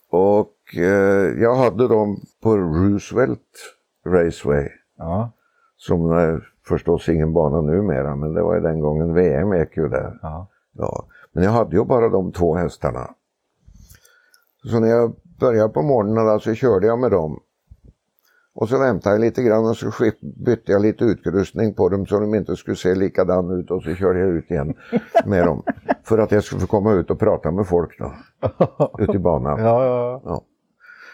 Och 0.09 0.75
eh, 0.75 1.41
jag 1.41 1.55
hade 1.55 1.87
dem 1.87 2.21
på 2.41 2.57
Roosevelt 2.57 3.75
Raceway. 4.05 4.69
Ja. 4.97 5.31
Som 5.77 6.11
är 6.11 6.49
förstås 6.67 7.09
ingen 7.09 7.33
bana 7.33 7.61
numera, 7.61 8.15
men 8.15 8.33
det 8.33 8.41
var 8.41 8.55
ju 8.55 8.61
den 8.61 8.79
gången 8.79 9.13
VM 9.13 9.53
gick 9.53 9.77
ju 9.77 9.87
där. 9.87 10.19
Ja. 10.21 10.47
Ja. 10.71 11.05
Men 11.31 11.43
jag 11.43 11.51
hade 11.51 11.75
ju 11.75 11.85
bara 11.85 12.09
de 12.09 12.31
två 12.31 12.55
hästarna. 12.55 13.13
Så 14.63 14.79
när 14.79 14.87
jag 14.87 15.15
började 15.39 15.73
på 15.73 15.81
morgonen 15.81 16.39
så 16.39 16.53
körde 16.53 16.87
jag 16.87 16.99
med 16.99 17.11
dem. 17.11 17.39
Och 18.59 18.69
så 18.69 18.79
väntade 18.79 19.15
jag 19.15 19.21
lite 19.21 19.43
grann 19.43 19.65
och 19.65 19.77
så 19.77 19.91
bytte 20.45 20.71
jag 20.71 20.81
lite 20.81 21.03
utrustning 21.03 21.73
på 21.73 21.89
dem 21.89 22.05
så 22.05 22.19
de 22.19 22.35
inte 22.35 22.55
skulle 22.55 22.75
se 22.75 22.95
likadan 22.95 23.59
ut 23.59 23.71
och 23.71 23.83
så 23.83 23.95
körde 23.95 24.19
jag 24.19 24.29
ut 24.29 24.51
igen 24.51 24.73
med 25.25 25.45
dem. 25.45 25.63
För 26.03 26.17
att 26.17 26.31
jag 26.31 26.43
skulle 26.43 26.61
få 26.61 26.67
komma 26.67 26.93
ut 26.93 27.11
och 27.11 27.19
prata 27.19 27.51
med 27.51 27.67
folk 27.67 27.99
då. 27.99 28.13
Ute 28.99 29.17
i 29.17 29.19
banan. 29.19 29.59
Ja, 29.59 29.85
ja. 29.85 30.21
Ja. 30.25 30.41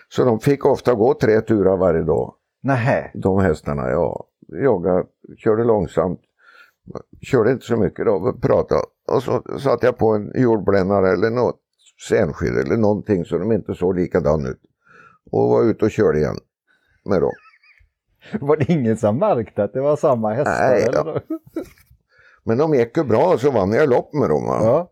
Så 0.10 0.26
de 0.26 0.40
fick 0.40 0.66
ofta 0.66 0.94
gå 0.94 1.14
tre 1.14 1.42
turer 1.42 1.78
varje 1.78 2.04
dag. 2.04 2.34
Nähä. 2.64 3.12
De 3.14 3.40
hästarna, 3.40 3.90
ja. 3.90 4.26
Jogga, 4.48 5.04
körde 5.38 5.64
långsamt. 5.64 6.20
Körde 7.22 7.52
inte 7.52 7.66
så 7.66 7.78
mycket 7.78 8.06
då, 8.06 8.34
pratade. 8.42 8.82
Och 9.08 9.24
så 9.24 9.44
satte 9.60 9.86
jag 9.86 9.98
på 9.98 10.10
en 10.10 10.32
jordblännare 10.36 11.12
eller 11.12 11.30
något 11.30 11.60
senskydd 12.10 12.58
eller 12.58 12.78
någonting 12.78 13.26
så 13.26 13.38
de 13.38 13.52
inte 13.52 13.74
såg 13.74 13.96
likadan 13.96 14.46
ut. 14.46 14.62
Och 15.32 15.50
var 15.50 15.64
ute 15.64 15.86
och 15.86 15.92
körde 15.92 16.20
igen 16.20 16.38
med 17.06 17.22
dem. 17.22 17.34
Var 18.48 18.58
det 18.58 18.72
ingen 18.72 18.98
som 18.98 19.18
märkte 19.18 19.64
att 19.64 19.74
det 19.74 19.82
var 19.82 19.96
samma 19.96 20.34
hästar? 20.34 20.70
Nej, 20.70 20.84
eller? 20.84 21.22
Men 22.44 22.58
de 22.58 22.74
gick 22.74 22.98
ju 22.98 23.04
bra 23.04 23.38
så 23.38 23.52
vann 23.52 23.72
jag 23.72 23.90
lopp 23.90 24.14
med 24.14 24.30
dem. 24.30 24.46
Va? 24.46 24.60
Ja. 24.62 24.92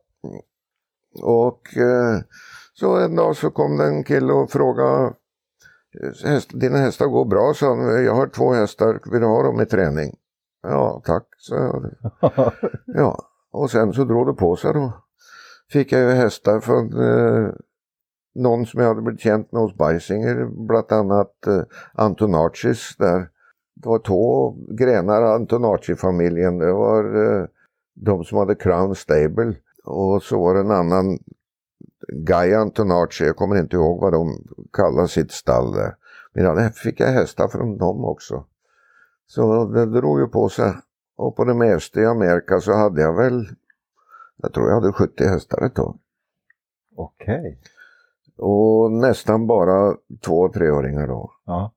Och 1.22 1.78
eh, 1.78 2.20
så 2.74 2.96
en 2.96 3.16
dag 3.16 3.36
så 3.36 3.50
kom 3.50 3.78
det 3.78 3.86
en 3.86 4.04
kille 4.04 4.34
och 4.34 4.52
frågade 4.52 5.14
Häst, 6.24 6.50
dina 6.54 6.78
hästar 6.78 7.08
går 7.08 7.26
bra, 7.26 7.54
han. 7.62 8.06
Jag 8.06 8.16
har 8.16 8.28
två 8.28 8.54
hästar, 8.54 9.00
vill 9.12 9.22
du 9.22 9.28
ha 9.28 9.44
dem 9.44 9.62
i 9.62 9.66
träning? 9.66 10.16
Ja, 10.62 11.02
tack, 11.06 11.24
sa 11.38 11.56
jag. 11.56 11.92
Ja, 12.86 13.18
och 13.52 13.72
sen 13.72 13.94
så 13.94 14.04
drog 14.04 14.28
det 14.28 14.34
på 14.34 14.56
sig 14.56 14.74
då. 14.74 14.94
Fick 15.72 15.92
jag 15.92 16.02
ju 16.02 16.10
hästar 16.10 16.60
från 16.60 16.86
eh, 17.04 17.50
någon 18.36 18.66
som 18.66 18.82
jag 18.82 18.88
hade 18.88 19.02
blivit 19.02 19.22
känt 19.22 19.52
med 19.52 19.62
hos 19.62 19.76
Bajsinger, 19.76 20.46
bland 20.46 20.92
annat 20.92 21.48
eh, 21.48 21.64
Antonaccis 21.94 22.96
där. 22.98 23.30
Det 23.76 23.90
var 23.90 24.00
två 24.00 24.56
grenar 24.70 25.22
av 25.22 25.42
Antonacci-familjen. 25.42 26.58
Det 26.58 26.74
var 26.74 27.04
eh, 27.24 27.46
de 27.94 28.24
som 28.24 28.38
hade 28.38 28.56
Crown 28.56 28.96
Stable 28.96 29.56
och 29.84 30.24
så 30.24 30.40
var 30.40 30.54
det 30.54 30.60
en 30.60 30.72
annan 30.72 31.20
Guy 32.08 32.54
Antonacci, 32.54 33.26
jag 33.26 33.36
kommer 33.36 33.60
inte 33.60 33.76
ihåg 33.76 34.02
vad 34.02 34.14
de 34.14 34.44
kallade 34.74 35.08
sitt 35.08 35.32
stall 35.32 35.74
där. 35.74 35.96
Men 36.34 36.44
ja, 36.44 36.70
fick 36.70 37.00
jag 37.00 37.08
hästar 37.08 37.48
från 37.48 37.78
dem 37.78 38.06
också. 38.06 38.46
Så 39.26 39.66
det 39.66 39.86
drog 39.86 40.20
ju 40.20 40.28
på 40.28 40.50
sig. 40.50 40.74
Och 41.16 41.36
på 41.36 41.46
det 41.46 41.54
mesta 41.54 42.02
i 42.02 42.06
Amerika 42.06 42.60
så 42.60 42.74
hade 42.74 43.02
jag 43.02 43.16
väl, 43.16 43.46
jag 44.38 44.54
tror 44.54 44.68
jag 44.70 44.76
hade 44.76 44.94
70 44.94 45.24
hästar 45.24 45.66
ett 45.66 45.76
tag. 45.76 46.00
Okej. 46.96 47.40
Okay. 47.40 47.56
Och 48.38 48.92
nästan 48.92 49.48
bara 49.48 49.96
två 50.26 50.40
och 50.40 50.54
treåringar 50.54 51.08
då. 51.08 51.32
Ja. 51.46 51.72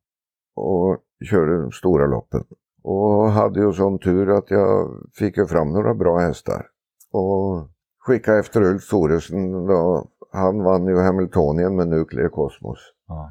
Och 0.55 0.99
körde 1.31 1.62
de 1.62 1.73
stora 1.73 2.07
loppen. 2.07 2.45
Och 2.83 3.31
hade 3.31 3.61
ju 3.61 3.73
sån 3.73 3.99
tur 3.99 4.31
att 4.31 4.51
jag 4.51 4.90
fick 5.14 5.37
ju 5.37 5.47
fram 5.47 5.73
några 5.73 5.95
bra 5.95 6.19
hästar. 6.19 6.66
Och 7.12 7.69
skickade 7.99 8.38
efter 8.38 8.62
Ulf 8.62 8.88
Thoresen 8.88 9.66
då. 9.66 10.09
Han 10.33 10.62
vann 10.62 10.87
ju 10.87 10.99
Hamiltonien 10.99 11.77
med 11.77 11.88
Nuclear 11.88 12.29
Cosmos. 12.29 12.79
Ja. 13.09 13.31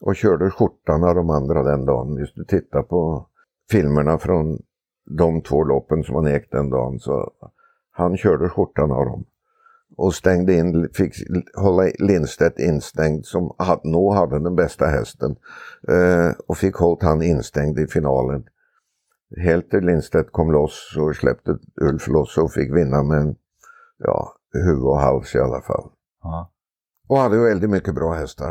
Och 0.00 0.16
körde 0.16 0.50
skjortan 0.50 1.04
av 1.04 1.14
de 1.14 1.30
andra 1.30 1.62
den 1.62 1.84
dagen. 1.84 2.16
Just 2.16 2.34
du 2.34 2.44
tittar 2.44 2.82
på 2.82 3.26
filmerna 3.70 4.18
från 4.18 4.58
de 5.18 5.42
två 5.42 5.64
loppen 5.64 6.04
som 6.04 6.14
han 6.14 6.32
gick 6.32 6.50
den 6.50 6.70
dagen 6.70 6.98
så 6.98 7.30
han 7.90 8.16
körde 8.16 8.48
skjortan 8.48 8.92
av 8.92 9.04
dem 9.04 9.24
och 9.96 10.14
stängde 10.14 10.54
in, 10.54 10.88
fick 10.94 11.12
hålla 11.56 11.90
Lindstedt 11.98 12.58
instängd 12.58 13.26
som 13.26 13.54
nog 13.84 14.14
hade 14.14 14.38
den 14.38 14.56
bästa 14.56 14.86
hästen 14.86 15.36
eh, 15.88 16.32
och 16.46 16.56
fick 16.56 16.74
hållit 16.74 17.02
han 17.02 17.22
instängd 17.22 17.78
i 17.78 17.86
finalen. 17.86 18.44
Helt 19.36 19.70
till 19.70 19.84
Lindstedt 19.84 20.32
kom 20.32 20.52
loss 20.52 20.96
och 20.98 21.16
släppte 21.16 21.58
Ulf 21.80 22.08
loss 22.08 22.38
och 22.38 22.52
fick 22.52 22.76
vinna 22.76 23.02
med 23.02 23.18
en, 23.18 23.36
ja, 23.98 24.36
huvud 24.52 24.84
och 24.84 24.98
hals 24.98 25.34
i 25.34 25.38
alla 25.38 25.60
fall. 25.60 25.90
Ja. 26.22 26.50
Och 27.08 27.16
hade 27.16 27.36
ju 27.36 27.44
väldigt 27.44 27.70
mycket 27.70 27.94
bra 27.94 28.12
hästar. 28.12 28.50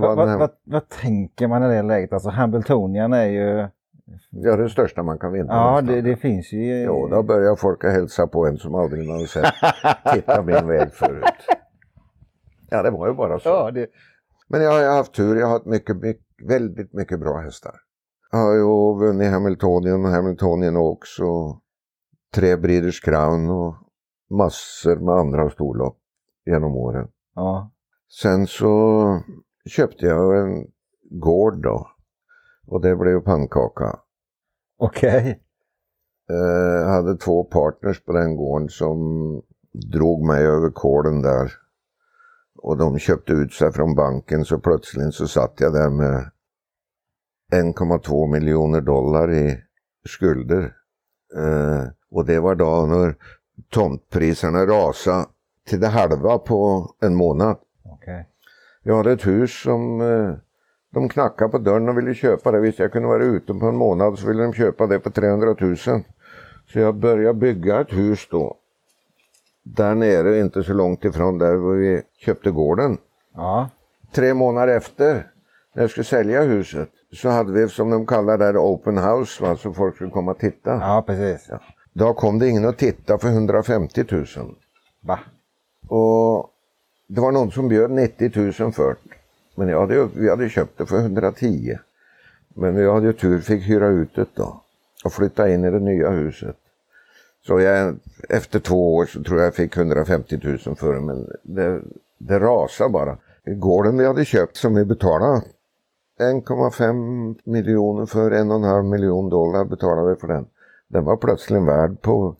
Vad, 0.00 0.16
vad, 0.16 0.38
vad, 0.38 0.50
vad, 0.64 0.88
tänker 0.88 1.48
man 1.48 1.62
i 1.62 1.68
det 1.68 1.82
läget? 1.82 2.12
Alltså 2.12 2.28
Hamiltonian 2.28 3.12
är 3.12 3.26
ju 3.26 3.68
Ja, 4.30 4.56
det 4.56 4.68
största 4.68 5.02
man 5.02 5.18
kan 5.18 5.32
vinna. 5.32 5.54
Ja, 5.54 5.80
det, 5.80 6.00
det, 6.00 6.16
finns 6.16 6.52
ju. 6.52 6.82
Jo, 6.82 7.08
då 7.08 7.22
börjar 7.22 7.56
folk 7.56 7.84
hälsa 7.84 8.26
på 8.26 8.46
en 8.46 8.56
som 8.56 8.74
aldrig 8.74 9.08
någon 9.08 9.26
sett 9.26 9.54
titta 10.14 10.42
min 10.42 10.66
väg 10.66 10.92
förut. 10.92 11.24
Ja, 12.70 12.82
det 12.82 12.90
var 12.90 13.08
ju 13.08 13.14
bara 13.14 13.38
så. 13.38 13.48
Ja, 13.48 13.70
det... 13.70 13.86
Men 14.48 14.62
jag 14.62 14.70
har 14.70 14.96
haft 14.96 15.14
tur. 15.14 15.36
Jag 15.36 15.46
har 15.46 15.52
haft 15.52 15.66
mycket, 15.66 15.96
mycket, 15.96 16.48
väldigt 16.48 16.92
mycket 16.92 17.20
bra 17.20 17.40
hästar. 17.40 17.74
Jag 18.30 18.38
har 18.38 18.54
ju 18.54 18.98
vunnit 19.06 19.30
Hamiltonien 19.30 20.04
och 20.04 20.10
Hamiltonien 20.10 20.76
också. 20.76 21.24
Tre 22.34 22.56
Breeders 22.56 23.00
Crown 23.00 23.50
och 23.50 23.74
massor 24.30 24.96
med 24.96 25.14
andra 25.14 25.50
storlopp 25.50 25.98
genom 26.46 26.76
åren. 26.76 27.08
Ja. 27.34 27.70
Sen 28.22 28.46
så 28.46 29.20
köpte 29.66 30.06
jag 30.06 30.40
en 30.40 30.66
gård 31.10 31.62
då 31.62 31.86
och 32.66 32.80
det 32.80 32.96
blev 32.96 33.20
pannkaka. 33.20 33.98
Okej. 34.78 35.20
Okay. 35.20 35.34
Eh, 36.30 36.88
hade 36.88 37.16
två 37.16 37.44
partners 37.44 38.04
på 38.04 38.12
den 38.12 38.36
gården 38.36 38.68
som 38.68 38.98
drog 39.72 40.26
mig 40.26 40.46
över 40.46 40.70
kolen 40.70 41.22
där. 41.22 41.52
och 42.64 42.76
de 42.76 42.98
köpte 42.98 43.32
ut 43.32 43.52
sig 43.52 43.72
från 43.72 43.94
banken 43.94 44.44
så 44.44 44.58
plötsligt 44.58 45.14
så 45.14 45.28
satt 45.28 45.60
jag 45.60 45.72
där 45.72 45.90
med 45.90 46.30
1,2 47.52 48.32
miljoner 48.32 48.80
dollar 48.80 49.32
i 49.32 49.58
skulder. 50.08 50.76
Eh, 51.36 51.84
och 52.10 52.26
det 52.26 52.40
var 52.40 52.54
då 52.54 52.86
när 52.86 53.16
tomtpriserna 53.70 54.66
rasade 54.66 55.26
till 55.68 55.80
det 55.80 55.88
halva 55.88 56.38
på 56.38 56.90
en 57.00 57.14
månad. 57.14 57.56
Okay. 57.84 58.24
Jag 58.82 58.96
hade 58.96 59.12
ett 59.12 59.26
hus 59.26 59.62
som 59.62 60.00
eh, 60.00 60.34
de 60.92 61.08
knackade 61.08 61.50
på 61.50 61.58
dörren 61.58 61.88
och 61.88 61.98
ville 61.98 62.14
köpa 62.14 62.50
det. 62.50 62.60
Visst 62.60 62.78
jag 62.78 62.92
kunde 62.92 63.08
vara 63.08 63.24
ute 63.24 63.54
på 63.54 63.66
en 63.66 63.76
månad 63.76 64.18
så 64.18 64.26
ville 64.26 64.42
de 64.42 64.52
köpa 64.52 64.86
det 64.86 64.98
på 64.98 65.10
300 65.10 65.56
000. 65.60 65.76
Så 65.76 66.78
jag 66.78 66.94
började 66.94 67.38
bygga 67.38 67.80
ett 67.80 67.92
hus 67.92 68.28
då. 68.30 68.56
Där 69.62 69.94
nere, 69.94 70.38
inte 70.38 70.62
så 70.62 70.72
långt 70.72 71.04
ifrån 71.04 71.38
där 71.38 71.56
vi 71.56 72.02
köpte 72.18 72.50
gården. 72.50 72.98
Ja. 73.34 73.70
Tre 74.14 74.34
månader 74.34 74.76
efter, 74.76 75.26
när 75.74 75.82
jag 75.82 75.90
skulle 75.90 76.04
sälja 76.04 76.42
huset, 76.42 76.88
så 77.12 77.28
hade 77.28 77.52
vi 77.52 77.68
som 77.68 77.90
de 77.90 78.06
kallar 78.06 78.38
det 78.38 78.58
open 78.58 78.98
house, 78.98 79.42
va? 79.42 79.56
så 79.56 79.72
folk 79.72 79.94
skulle 79.94 80.10
komma 80.10 80.30
och 80.30 80.38
titta. 80.38 80.70
Ja, 80.70 81.04
precis. 81.06 81.46
Ja. 81.48 81.60
Då 81.92 82.14
kom 82.14 82.38
det 82.38 82.48
ingen 82.48 82.64
att 82.64 82.78
titta 82.78 83.18
för 83.18 83.28
150 83.28 84.04
000. 84.10 84.26
Va? 85.00 85.18
Och 85.88 86.50
det 87.08 87.20
var 87.20 87.32
någon 87.32 87.50
som 87.50 87.68
bjöd 87.68 87.90
90 87.90 88.32
000 88.60 88.72
för 88.72 88.96
det. 89.02 89.11
Men 89.54 89.68
jag 89.68 89.80
hade, 89.80 90.08
vi 90.14 90.30
hade 90.30 90.48
köpt 90.48 90.78
det 90.78 90.86
för 90.86 90.98
110. 90.98 91.78
Men 92.54 92.76
vi 92.76 92.90
hade 92.90 93.06
ju 93.06 93.12
tur, 93.12 93.38
fick 93.38 93.62
hyra 93.62 93.86
ut 93.86 94.14
det 94.14 94.26
då. 94.34 94.62
Och 95.04 95.12
flytta 95.12 95.50
in 95.50 95.64
i 95.64 95.70
det 95.70 95.80
nya 95.80 96.10
huset. 96.10 96.56
Så 97.46 97.60
jag, 97.60 97.96
efter 98.28 98.60
två 98.60 98.94
år 98.94 99.06
så 99.06 99.22
tror 99.22 99.38
jag 99.38 99.46
jag 99.46 99.54
fick 99.54 99.76
150 99.76 100.40
000 100.66 100.76
för 100.76 100.94
det. 100.94 101.00
Men 101.00 101.26
det, 101.42 101.80
det 102.18 102.40
rasade 102.40 102.90
bara. 102.90 103.16
Gården 103.44 103.98
vi 103.98 104.06
hade 104.06 104.24
köpt 104.24 104.56
som 104.56 104.74
vi 104.74 104.84
betalade 104.84 105.42
1,5 106.20 107.36
miljoner 107.44 108.06
för 108.06 108.30
en 108.30 108.50
och 108.50 108.56
en 108.56 108.62
halv 108.62 108.84
miljon 108.84 109.30
dollar 109.30 109.64
betalade 109.64 110.14
vi 110.14 110.20
för 110.20 110.28
den. 110.28 110.46
Den 110.88 111.04
var 111.04 111.16
plötsligt 111.16 111.62
värd 111.62 112.00
på, 112.02 112.36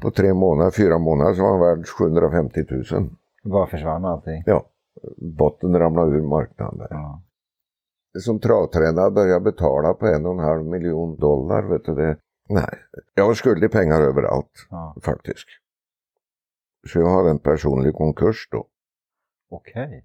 på 0.00 0.10
tre 0.10 0.34
månader, 0.34 0.70
fyra 0.70 0.98
månader 0.98 1.34
så 1.34 1.42
var 1.42 1.50
den 1.50 1.60
värd 1.60 1.88
750 1.88 2.64
000. 2.92 3.08
Bara 3.42 3.66
försvann 3.66 4.04
allting? 4.04 4.42
Ja, 4.46 4.64
botten 5.16 5.78
ramlade 5.78 6.16
ur 6.16 6.22
marknaden. 6.28 6.86
Ja. 6.90 7.22
Som 8.18 8.40
travtränare 8.40 9.10
började 9.10 9.44
betala 9.44 9.94
på 9.94 10.06
en 10.06 10.26
och 10.26 10.32
en 10.32 10.38
halv 10.38 10.66
miljon 10.66 11.16
dollar. 11.16 11.62
Vet 11.62 11.84
du 11.84 11.94
det? 11.94 12.16
Nej, 12.48 12.78
jag 13.14 13.26
var 13.26 13.34
skyldig 13.34 13.72
pengar 13.72 14.00
överallt 14.00 14.66
Ja. 14.70 14.96
faktiskt. 15.02 15.46
Så 16.92 16.98
jag 16.98 17.08
hade 17.10 17.30
en 17.30 17.38
personlig 17.38 17.94
konkurs 17.94 18.48
då. 18.50 18.66
Okej. 19.50 20.04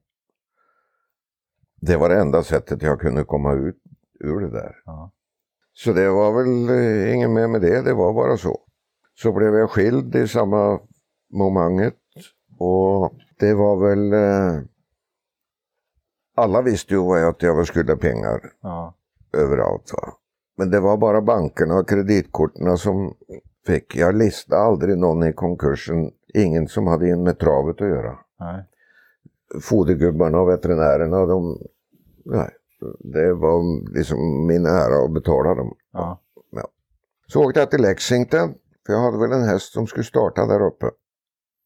Det 1.81 1.97
var 1.97 2.09
det 2.09 2.19
enda 2.21 2.43
sättet 2.43 2.81
jag 2.81 2.99
kunde 2.99 3.23
komma 3.23 3.53
ut 3.53 3.81
ur 4.19 4.39
det 4.39 4.49
där. 4.49 4.75
Ja. 4.85 5.11
Så 5.73 5.93
det 5.93 6.09
var 6.09 6.31
väl 6.33 6.69
eh, 6.69 7.15
inget 7.15 7.29
mer 7.29 7.47
med 7.47 7.61
det, 7.61 7.81
det 7.81 7.93
var 7.93 8.13
bara 8.13 8.37
så. 8.37 8.59
Så 9.13 9.31
blev 9.31 9.53
jag 9.55 9.69
skild 9.69 10.15
i 10.15 10.27
samma 10.27 10.79
momentet 11.33 11.99
och 12.59 13.13
det 13.39 13.53
var 13.53 13.75
väl... 13.89 14.13
Eh, 14.13 14.63
alla 16.35 16.61
visste 16.61 16.93
ju 16.93 17.27
att 17.29 17.41
jag 17.41 17.55
var 17.55 17.65
skyldig 17.65 17.99
pengar 17.99 18.41
Ja. 18.61 18.93
överallt. 19.33 19.93
Va? 19.93 20.13
Men 20.57 20.71
det 20.71 20.79
var 20.79 20.97
bara 20.97 21.21
bankerna 21.21 21.75
och 21.75 21.89
kreditkorten 21.89 22.77
som 22.77 23.13
fick. 23.65 23.95
Jag 23.95 24.15
listade 24.15 24.61
aldrig 24.61 24.97
någon 24.97 25.23
i 25.23 25.33
konkursen. 25.33 26.11
Ingen 26.33 26.67
som 26.67 26.87
hade 26.87 27.09
in 27.09 27.23
med 27.23 27.39
travet 27.39 27.81
att 27.81 27.87
göra. 27.87 28.17
Nej. 28.39 28.63
Fodergubbarna 29.61 30.39
och 30.39 30.49
veterinärerna, 30.49 31.25
de... 31.25 31.57
Nej, 32.25 32.49
det 32.99 33.33
var 33.33 33.91
liksom 33.95 34.47
min 34.47 34.65
ära 34.65 35.05
att 35.05 35.13
betala 35.13 35.55
dem. 35.55 35.75
Ja. 35.91 36.19
Så 37.27 37.45
åkte 37.45 37.59
jag 37.59 37.71
till 37.71 37.81
Lexington, 37.81 38.53
för 38.85 38.93
jag 38.93 38.99
hade 38.99 39.17
väl 39.17 39.31
en 39.31 39.43
häst 39.43 39.73
som 39.73 39.87
skulle 39.87 40.03
starta 40.03 40.45
där 40.45 40.61
uppe. 40.65 40.89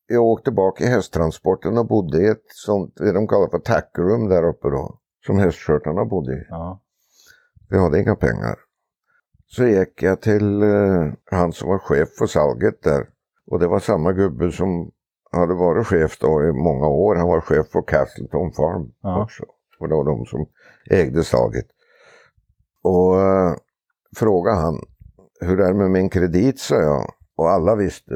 Jag 0.07 0.23
åkte 0.23 0.51
bak 0.51 0.81
i 0.81 0.85
hästtransporten 0.85 1.77
och 1.77 1.87
bodde 1.87 2.21
i 2.21 2.27
ett 2.27 2.43
sånt, 2.47 2.95
det 2.95 3.11
de 3.11 3.27
kallar 3.27 3.49
för 3.49 3.59
tackroom 3.59 4.29
där 4.29 4.43
uppe 4.43 4.69
då. 4.69 4.99
Som 5.25 5.39
hästskötarna 5.39 6.05
bodde 6.05 6.33
i. 6.33 6.45
Ja. 6.49 6.81
Vi 7.69 7.77
hade 7.77 7.99
inga 8.01 8.15
pengar. 8.15 8.55
Så 9.47 9.63
gick 9.65 10.03
jag 10.03 10.21
till 10.21 10.63
eh, 10.63 11.11
han 11.31 11.53
som 11.53 11.69
var 11.69 11.79
chef 11.79 12.09
för 12.17 12.25
salget 12.27 12.83
där. 12.83 13.09
Och 13.47 13.59
det 13.59 13.67
var 13.67 13.79
samma 13.79 14.13
gubbe 14.13 14.51
som 14.51 14.91
hade 15.31 15.53
varit 15.53 15.87
chef 15.87 16.19
då 16.19 16.43
i 16.43 16.51
många 16.53 16.87
år. 16.87 17.15
Han 17.15 17.27
var 17.27 17.41
chef 17.41 17.71
på 17.71 17.81
Castleton 17.81 18.51
Farm 18.51 18.91
Ja. 19.01 19.23
också. 19.23 19.43
Och 19.79 19.89
det 19.89 19.95
var 19.95 20.05
de 20.05 20.25
som 20.25 20.45
ägde 20.89 21.23
salget. 21.23 21.65
Och 22.83 23.21
eh, 23.21 23.55
frågade 24.17 24.57
han, 24.57 24.79
hur 25.39 25.59
är 25.59 25.67
det 25.67 25.73
med 25.79 25.91
min 25.91 26.09
kredit, 26.09 26.59
sa 26.59 26.75
jag. 26.75 27.13
Och 27.35 27.49
alla 27.49 27.75
visste 27.75 28.13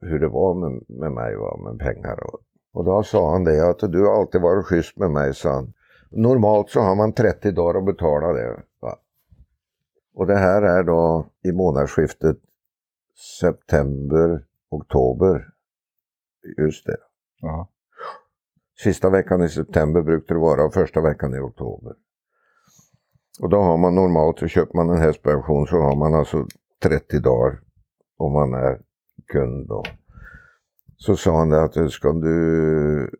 hur 0.00 0.18
det 0.18 0.28
var 0.28 0.54
med, 0.54 0.82
med 0.88 1.12
mig, 1.12 1.36
va, 1.36 1.56
med 1.56 1.78
pengar. 1.78 2.24
Och, 2.24 2.40
och 2.72 2.84
då 2.84 3.02
sa 3.02 3.32
han 3.32 3.44
det, 3.44 3.68
att 3.68 3.92
du 3.92 4.06
har 4.06 4.20
alltid 4.20 4.40
varit 4.40 4.66
schysst 4.66 4.96
med 4.96 5.10
mig, 5.10 5.34
sa 5.34 5.52
han. 5.52 5.72
Normalt 6.10 6.70
så 6.70 6.80
har 6.80 6.94
man 6.94 7.12
30 7.12 7.50
dagar 7.50 7.78
att 7.78 7.86
betala 7.86 8.32
det. 8.32 8.62
Va? 8.80 8.96
Och 10.14 10.26
det 10.26 10.36
här 10.36 10.62
är 10.62 10.82
då 10.82 11.26
i 11.42 11.52
månadsskiftet 11.52 12.36
september, 13.40 14.44
oktober. 14.70 15.46
Just 16.58 16.86
det. 16.86 16.96
Ja. 17.40 17.68
Sista 18.82 19.10
veckan 19.10 19.42
i 19.42 19.48
september 19.48 20.02
brukar 20.02 20.34
det 20.34 20.40
vara 20.40 20.64
och 20.64 20.74
första 20.74 21.00
veckan 21.00 21.34
i 21.34 21.38
oktober. 21.38 21.94
Och 23.40 23.48
då 23.48 23.60
har 23.60 23.76
man 23.76 23.94
normalt, 23.94 24.38
så 24.38 24.46
köper 24.46 24.76
man 24.76 24.90
en 24.90 25.02
hästpension 25.02 25.66
så 25.66 25.76
har 25.76 25.96
man 25.96 26.14
alltså 26.14 26.46
30 26.82 27.18
dagar 27.18 27.60
om 28.16 28.32
man 28.32 28.54
är 28.54 28.80
kund 29.32 29.68
då. 29.68 29.82
Så 30.96 31.16
sa 31.16 31.38
han 31.38 31.52
att 31.52 31.92
ska 31.92 32.12
du 32.12 33.10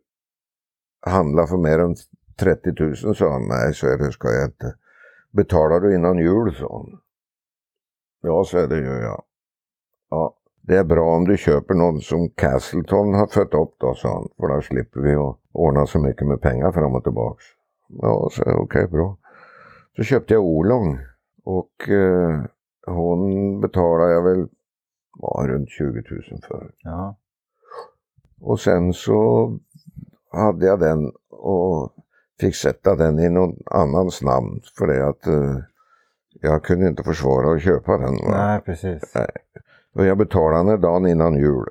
handla 1.05 1.47
för 1.47 1.57
mer 1.57 1.79
än 1.79 1.95
30 2.39 2.69
000 3.05 3.15
sa 3.15 3.31
han. 3.31 3.47
Nej, 3.47 3.73
så 3.73 3.87
är 3.87 3.97
det 3.97 4.11
ska 4.11 4.27
jag 4.27 4.47
inte. 4.47 4.75
Betalar 5.31 5.79
du 5.79 5.95
innan 5.95 6.17
jul 6.17 6.55
sa 6.55 6.77
han. 6.77 6.99
Ja, 8.21 8.43
så 8.43 8.57
är 8.57 8.67
det 8.67 8.77
gör 8.77 9.01
jag. 9.01 9.23
Ja, 10.09 10.35
det 10.61 10.77
är 10.77 10.83
bra 10.83 11.15
om 11.15 11.25
du 11.25 11.37
köper 11.37 11.73
någon 11.73 12.01
som 12.01 12.29
Castleton 12.29 13.13
har 13.13 13.27
fött 13.27 13.53
upp 13.53 13.75
då, 13.77 13.93
sa 13.93 14.13
han. 14.13 14.29
För 14.37 14.55
då 14.55 14.61
slipper 14.61 14.99
vi 14.99 15.15
att 15.15 15.37
ordna 15.51 15.85
så 15.85 15.99
mycket 15.99 16.27
med 16.27 16.41
pengar 16.41 16.71
fram 16.71 16.95
och 16.95 17.03
tillbaks. 17.03 17.43
Ja, 17.87 18.29
så 18.31 18.41
okej, 18.41 18.55
okay, 18.55 18.87
bra. 18.87 19.17
Så 19.95 20.03
köpte 20.03 20.33
jag 20.33 20.43
Olong 20.43 20.99
och 21.43 21.89
eh, 21.89 22.41
hon 22.87 23.61
betalade 23.61 24.11
jag 24.11 24.23
väl 24.23 24.47
var 25.21 25.47
runt 25.47 25.69
20 25.69 25.85
000 26.31 26.41
för. 26.47 26.71
Ja. 26.77 27.17
Och 28.41 28.59
sen 28.59 28.93
så 28.93 29.49
hade 30.31 30.65
jag 30.65 30.79
den 30.79 31.11
och 31.29 31.93
fick 32.39 32.55
sätta 32.55 32.95
den 32.95 33.19
i 33.19 33.29
någon 33.29 33.55
annans 33.65 34.21
namn 34.21 34.61
för 34.77 34.87
det 34.87 35.07
att 35.07 35.27
eh, 35.27 35.57
jag 36.41 36.63
kunde 36.63 36.87
inte 36.87 37.03
försvara 37.03 37.55
att 37.55 37.61
köpa 37.61 37.97
den. 37.97 38.15
Va? 38.15 38.47
Nej, 38.47 38.61
precis. 38.61 39.03
Och 39.95 40.05
jag 40.05 40.17
betalade 40.17 40.71
den 40.71 40.81
dagen 40.81 41.07
innan 41.07 41.35
jul. 41.35 41.65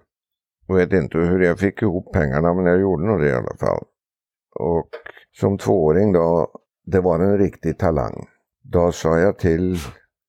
Jag 0.67 0.75
vet 0.75 0.93
inte 0.93 1.19
hur 1.19 1.41
jag 1.41 1.59
fick 1.59 1.83
ihop 1.83 2.13
pengarna 2.13 2.55
men 2.55 2.67
jag 2.67 2.81
gjorde 2.81 3.07
nog 3.07 3.21
det 3.21 3.29
i 3.29 3.33
alla 3.33 3.57
fall. 3.61 3.85
Och 4.55 4.89
som 5.33 5.59
tvååring 5.59 6.13
då, 6.13 6.49
det 6.87 7.01
var 7.01 7.21
en 7.21 7.39
riktig 7.39 7.79
talang. 7.79 8.27
Då 8.63 8.93
sa 8.93 9.19
jag 9.19 9.39
till 9.39 9.77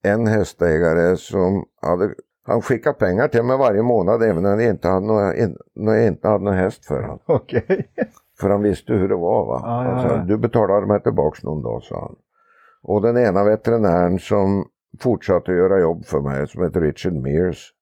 en 0.04 0.28
hästägare 0.28 1.18
som 1.18 1.66
hade, 1.82 2.16
han 2.43 2.62
skickade 2.62 2.99
pengar 2.99 3.27
till 3.27 3.43
mig 3.43 3.58
varje 3.58 3.82
månad 3.82 4.23
även 4.23 4.43
när 4.43 4.49
jag 4.49 4.69
inte 4.69 4.88
hade 4.88 5.06
några, 5.06 5.36
in, 5.36 5.58
när 5.75 5.93
jag 5.93 6.08
inte 6.08 6.27
hade 6.27 6.43
någon 6.43 6.54
häst 6.54 6.86
för 6.86 7.01
honom. 7.01 7.19
Okej. 7.25 7.91
För 8.39 8.49
han 8.49 8.62
visste 8.62 8.93
hur 8.93 9.10
det 9.10 9.15
var 9.15 9.45
va. 9.45 9.62
Ja, 9.63 9.91
Han 9.91 10.10
sa, 10.10 10.15
ja. 10.15 10.23
du 10.23 10.38
betalar 10.38 10.86
mig 10.86 11.04
tillbaks 11.04 11.43
någon 11.43 11.63
dag 11.63 11.84
sa 11.84 11.99
han. 11.99 12.15
Och 12.84 13.01
den 13.01 13.17
ena 13.17 13.43
veterinären 13.43 14.19
som 14.19 14.65
fortsatte 14.99 15.51
att 15.51 15.58
göra 15.58 15.80
jobb 15.80 16.06
för 16.06 16.21
mig 16.21 16.47
som 16.47 16.63
heter 16.63 16.82
Richard 16.82 17.13
Mears. 17.13 17.73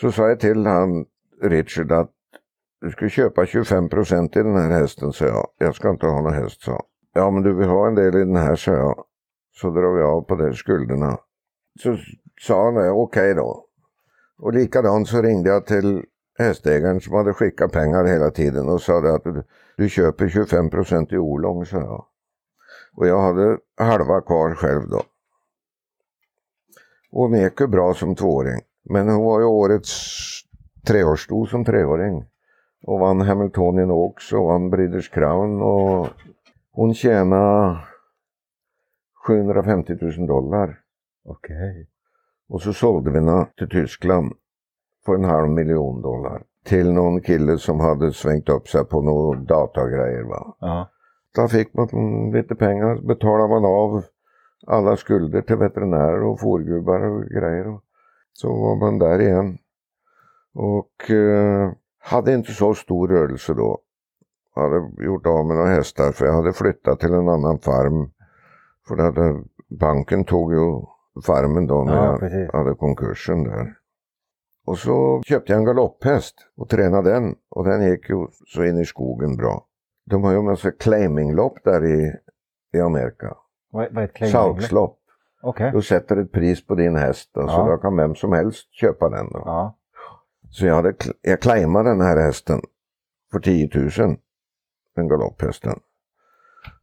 Så 0.00 0.12
sa 0.12 0.28
jag 0.28 0.40
till 0.40 0.66
han 0.66 1.06
Richard 1.42 1.92
att 1.92 2.10
du 2.80 2.90
ska 2.90 3.08
köpa 3.08 3.46
25 3.46 3.88
procent 3.88 4.36
i 4.36 4.42
den 4.42 4.56
här 4.56 4.70
hästen 4.70 5.12
sa 5.12 5.24
jag. 5.24 5.46
Jag 5.58 5.74
ska 5.74 5.90
inte 5.90 6.06
ha 6.06 6.22
någon 6.22 6.34
häst 6.34 6.62
sa. 6.62 6.82
Ja 7.14 7.30
men 7.30 7.42
du 7.42 7.54
vill 7.54 7.68
ha 7.68 7.86
en 7.86 7.94
del 7.94 8.16
i 8.16 8.18
den 8.18 8.36
här 8.36 8.56
sa 8.56 8.72
jag. 8.72 9.04
Så 9.52 9.70
drar 9.70 9.96
vi 9.96 10.02
av 10.02 10.20
på 10.22 10.36
de 10.36 10.54
skulderna. 10.54 11.18
Så 11.82 11.96
sa 12.40 12.64
han 12.64 12.90
okej 12.90 13.34
då. 13.34 13.64
Och 14.40 14.52
likadant 14.52 15.08
så 15.08 15.22
ringde 15.22 15.50
jag 15.50 15.66
till 15.66 16.04
hästägaren 16.38 17.00
som 17.00 17.14
hade 17.14 17.32
skickat 17.32 17.72
pengar 17.72 18.04
hela 18.04 18.30
tiden 18.30 18.68
och 18.68 18.82
sa 18.82 19.14
att 19.14 19.24
du, 19.24 19.42
du 19.76 19.88
köper 19.88 20.28
25 20.28 20.70
procent 20.70 21.12
i 21.12 21.18
Olång, 21.18 21.66
sa 21.66 21.76
jag. 21.76 22.04
Och 22.96 23.06
jag 23.06 23.20
hade 23.20 23.58
halva 23.76 24.20
kvar 24.20 24.54
själv 24.54 24.88
då. 24.88 25.02
Och 27.12 27.22
hon 27.22 27.38
gick 27.38 27.60
ju 27.60 27.66
bra 27.66 27.94
som 27.94 28.14
tvååring. 28.14 28.60
Men 28.82 29.08
hon 29.08 29.24
var 29.24 29.40
ju 29.40 29.46
årets 29.46 30.10
treårssto 30.86 31.46
som 31.46 31.64
treåring. 31.64 32.24
Och 32.82 33.00
vann 33.00 33.20
Hamiltonian 33.20 33.90
Oaks 33.90 34.32
och 34.32 34.44
vann 34.44 34.70
Breeders 34.70 35.08
Crown 35.08 35.62
och 35.62 36.08
hon 36.72 36.94
tjänade 36.94 37.78
750 39.26 39.96
000 40.00 40.26
dollar. 40.26 40.80
Okej. 41.24 41.88
Och 42.50 42.62
så 42.62 42.72
sålde 42.72 43.10
vi 43.10 43.18
henne 43.18 43.46
till 43.58 43.68
Tyskland 43.68 44.32
för 45.06 45.14
en 45.14 45.24
halv 45.24 45.48
miljon 45.48 46.02
dollar. 46.02 46.42
Till 46.64 46.92
någon 46.92 47.20
kille 47.20 47.58
som 47.58 47.80
hade 47.80 48.12
svängt 48.12 48.48
upp 48.48 48.68
sig 48.68 48.84
på 48.84 49.02
några 49.02 49.40
datagrejer. 49.40 50.22
Va? 50.22 50.56
Ja. 50.60 50.90
Där 51.34 51.48
fick 51.48 51.74
man 51.74 51.88
lite 52.32 52.54
pengar, 52.54 53.06
betalade 53.06 53.48
man 53.48 53.64
av 53.64 54.02
alla 54.66 54.96
skulder 54.96 55.42
till 55.42 55.56
veterinärer 55.56 56.22
och 56.22 56.40
fårgubbar 56.40 57.00
och 57.00 57.24
grejer. 57.24 57.68
Och 57.68 57.82
så 58.32 58.48
var 58.48 58.76
man 58.76 58.98
där 58.98 59.20
igen. 59.20 59.58
Och 60.54 61.10
eh, 61.10 61.72
hade 61.98 62.34
inte 62.34 62.52
så 62.52 62.74
stor 62.74 63.08
rörelse 63.08 63.54
då. 63.54 63.78
Hade 64.54 65.04
gjort 65.04 65.26
av 65.26 65.46
med 65.46 65.56
några 65.56 65.70
hästar 65.70 66.12
för 66.12 66.26
jag 66.26 66.32
hade 66.32 66.52
flyttat 66.52 67.00
till 67.00 67.12
en 67.12 67.28
annan 67.28 67.58
farm. 67.58 68.10
För 68.88 68.96
det 68.96 69.02
hade, 69.02 69.44
banken 69.68 70.24
tog 70.24 70.52
ju 70.52 70.82
farmen 71.26 71.66
då 71.66 71.84
när 71.84 71.96
Ja, 71.96 72.04
jag 72.04 72.20
precis. 72.20 72.52
hade 72.52 72.74
konkursen 72.74 73.44
där. 73.44 73.74
Och 74.66 74.78
så 74.78 75.22
köpte 75.26 75.52
jag 75.52 75.58
en 75.58 75.64
galopphäst 75.64 76.34
och 76.56 76.68
tränade 76.68 77.10
den. 77.10 77.34
Och 77.50 77.64
den 77.64 77.86
gick 77.90 78.08
ju 78.10 78.26
så 78.46 78.64
in 78.64 78.78
i 78.78 78.84
skogen 78.84 79.36
bra. 79.36 79.66
De 80.06 80.24
har 80.24 80.32
ju 80.32 80.38
en 80.38 80.44
massa 80.44 80.70
claiminglopp 80.70 81.58
där 81.64 81.84
i, 81.86 82.12
i 82.72 82.80
Amerika. 82.80 83.36
Vad, 83.72 83.96
är 83.98 84.04
ett 84.04 84.14
claiming? 84.14 84.32
Salkslopp. 84.32 84.98
Okej. 85.42 85.70
Du 85.74 85.82
sätter 85.82 86.16
ett 86.16 86.32
pris 86.32 86.66
på 86.66 86.74
din 86.74 86.96
häst 86.96 87.36
och 87.36 87.50
så 87.50 87.56
Ja. 87.56 87.66
då 87.70 87.76
kan 87.76 87.96
vem 87.96 88.14
som 88.14 88.32
helst 88.32 88.72
köpa 88.74 89.08
den. 89.08 89.32
Då. 89.32 89.42
Ja. 89.44 89.76
Så 90.50 90.66
jag, 90.66 90.74
hade, 90.74 90.94
jag 91.22 91.40
claimade 91.40 91.88
den 91.90 92.00
här 92.00 92.16
hästen 92.16 92.60
för 93.32 93.40
10 93.40 93.70
000. 93.74 94.16
Den 94.96 95.08
galopphästen. 95.08 95.80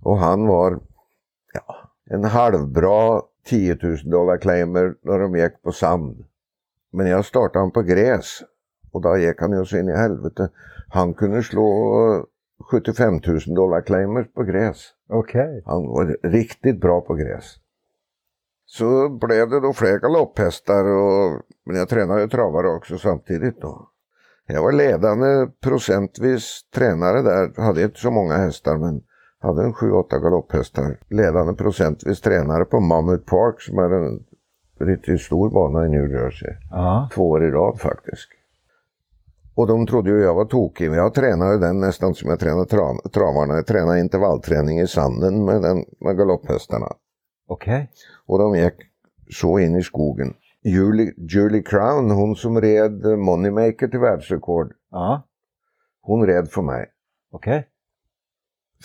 Och 0.04 0.18
han 0.18 0.48
var 0.48 0.80
ja, 1.54 1.76
en 2.10 2.24
halvbra 2.24 3.22
10 3.48 3.78
000 3.84 3.98
dollar 4.10 4.38
claimer 4.38 4.96
när 5.02 5.20
de 5.20 5.36
gick 5.36 5.62
på 5.62 5.72
sand. 5.72 6.26
Men 6.92 7.08
jag 7.08 7.26
startade 7.26 7.60
han 7.60 7.72
på 7.72 7.82
gräs. 7.82 8.44
Och 8.92 9.02
då 9.02 9.18
gick 9.18 9.42
han 9.42 9.52
ju 9.52 9.66
så 9.66 9.78
in 9.78 9.90
i 9.90 9.98
helvete. 9.98 10.50
Han 10.90 11.14
kunde 11.14 11.44
slå 11.44 11.70
eh, 12.16 12.24
75 12.72 13.14
000 13.14 13.40
dollar 13.56 13.82
claimers 13.82 14.34
på 14.34 14.44
gräs. 14.44 14.94
Okej. 15.10 15.64
Han 15.66 15.88
var 15.88 16.18
riktigt 16.24 16.82
bra 16.82 17.02
på 17.02 17.14
gräs. 17.14 17.56
Så 18.66 19.10
blev 19.10 19.50
det 19.50 19.60
då 19.60 19.74
fler 19.74 20.00
galopphästar 20.00 20.86
och 20.86 21.42
men 21.66 21.76
jag 21.76 21.90
tränade 21.90 22.22
ju 22.22 22.28
travare 22.28 22.68
också 22.68 22.98
samtidigt 22.98 23.62
då. 23.62 23.90
Jag 24.48 24.62
var 24.62 24.72
ledande 24.72 25.52
procentvis 25.64 26.62
tränare 26.76 27.22
där, 27.22 27.62
hade 27.62 27.84
inte 27.84 28.00
så 28.00 28.12
många 28.12 28.38
hästar 28.38 28.78
men 28.78 29.02
hade 29.40 29.64
en 29.64 29.74
7-8 29.74 30.20
galopphästar. 30.24 30.98
Ledande 31.10 31.54
procentvis 31.54 32.22
tränare 32.22 32.66
på 32.66 32.80
Mammoth 32.80 33.24
Park 33.26 33.62
som 33.62 33.78
är 33.78 33.90
en 33.94 34.24
riktigt 34.80 35.22
stor 35.22 35.50
bana 35.50 35.86
i 35.86 35.90
New 35.90 36.12
Jersey. 36.12 36.54
Ja. 36.72 37.10
Två 37.14 37.30
år 37.30 37.44
i 37.46 37.52
rad 37.52 37.80
faktiskt. 37.80 38.28
Och 39.56 39.68
de 39.68 39.86
trodde 39.88 40.10
ju 40.10 40.22
jag 40.22 40.34
var 40.34 40.46
tokig, 40.46 40.90
men 40.90 41.00
jag 41.00 41.14
tränade 41.14 41.58
den 41.60 41.80
nästan 41.80 42.14
som 42.14 42.30
jag 42.30 42.40
tränade 42.40 42.64
tra- 42.66 43.10
travarna. 43.14 43.54
Jag 43.56 43.68
tränade 43.68 44.00
intervallträning 44.00 44.80
i 44.80 44.88
sanden 44.88 45.46
med, 45.46 45.62
den, 45.62 45.86
med 46.00 46.18
galopphästarna. 46.18 46.88
Okej. 47.48 47.92
Och 48.26 48.40
de 48.40 48.56
gick 48.56 48.74
så 49.42 49.60
in 49.60 49.76
i 49.76 49.84
skogen. 49.84 50.34
Julie, 50.64 51.14
Julie 51.18 51.62
Crown, 51.64 52.12
hon 52.12 52.36
som 52.36 52.62
red 52.62 53.06
Moneymaker 53.20 53.88
till 53.88 54.00
världsrekord, 54.00 54.74
Ja. 54.92 55.24
hon 56.02 56.26
red 56.28 56.50
för 56.50 56.62
mig. 56.62 56.86
Okej. 57.32 57.68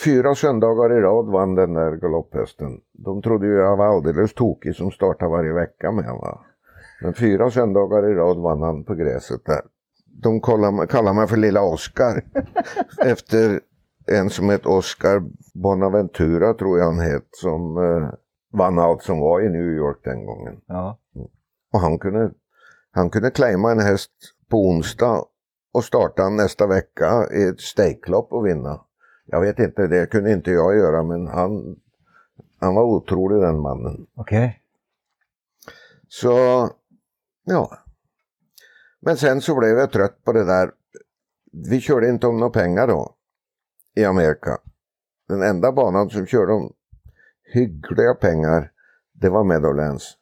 Fyra 0.05 0.35
söndagar 0.35 0.99
i 0.99 1.01
rad 1.01 1.27
vann 1.27 1.55
den 1.55 1.75
där 1.75 1.97
galopphästen. 1.97 2.81
De 2.93 3.23
trodde 3.23 3.47
ju 3.47 3.53
jag 3.55 3.77
var 3.77 3.87
alldeles 3.87 4.35
tokig 4.35 4.77
som 4.77 4.91
startade 4.91 5.31
varje 5.31 5.53
vecka 5.53 5.93
med 5.93 6.05
va. 6.05 6.45
Men 7.03 7.15
fyra 7.15 7.51
söndagar 7.51 8.11
i 8.11 8.15
rad 8.15 8.37
vann 8.39 8.63
han 8.63 8.85
på 8.85 8.95
gräset 8.95 9.45
där. 9.45 9.61
De 10.23 10.41
kallar, 10.41 11.13
mig- 11.13 11.29
för 11.29 11.37
Lilla 11.37 11.63
Oscar. 11.63 12.25
Efter 13.05 13.61
en 14.07 14.31
som 14.31 14.49
hette 14.49 14.69
Oscar 14.69 15.23
Bonaventura 15.55 16.55
tror 16.55 16.79
jag 16.79 16.85
han 16.87 16.99
het. 16.99 17.29
Som 17.31 17.77
eh, 17.77 18.09
vann 18.59 18.79
allt 18.79 19.03
som 19.03 19.21
var 19.21 19.41
i 19.41 19.49
New 19.49 19.69
York 19.77 20.01
den 20.05 20.27
gången. 20.27 20.61
Ja. 20.67 20.99
Och 21.73 21.81
han 21.81 21.99
kunde, 21.99 22.31
han 22.91 23.11
kunde 23.11 23.31
claima 23.31 23.71
en 23.73 23.81
häst 23.81 24.11
på 24.51 24.57
onsdag 24.69 25.25
och 25.75 25.85
starta 25.85 26.29
nästa 26.29 26.67
vecka 26.67 27.29
i 27.35 27.43
ett 27.43 27.61
stakelopp 27.61 28.33
och 28.33 28.47
vinna. 28.47 28.81
Jag 29.33 29.41
vet 29.41 29.59
inte, 29.59 29.87
det 29.87 30.11
kunde 30.11 30.33
inte 30.33 30.51
jag 30.51 30.77
göra 30.77 31.03
men 31.03 31.27
han, 31.27 31.77
han 32.61 32.75
var 32.75 32.83
otrolig 32.83 33.41
den 33.43 33.61
mannen. 33.61 34.07
Okej. 34.15 34.63
Så, 36.09 36.31
ja. 37.45 37.79
Men 39.01 39.17
sen 39.17 39.41
så 39.41 39.59
blev 39.59 39.79
jag 39.79 39.93
trött 39.93 40.25
på 40.25 40.33
det 40.33 40.45
där. 40.45 40.71
Vi 41.53 41.81
körde 41.81 42.09
inte 42.09 42.27
om 42.27 42.39
några 42.39 42.53
pengar 42.53 42.87
då 42.87 43.15
i 43.95 44.05
Amerika. 44.05 44.59
Den 45.29 45.43
enda 45.43 45.73
banan 45.73 46.11
som 46.11 46.27
körde 46.27 46.53
om 46.53 46.73
hyggliga 47.53 48.15
pengar, 48.15 48.71
det 49.13 49.29
var 49.29 49.45
Meadowlands. 49.45 50.17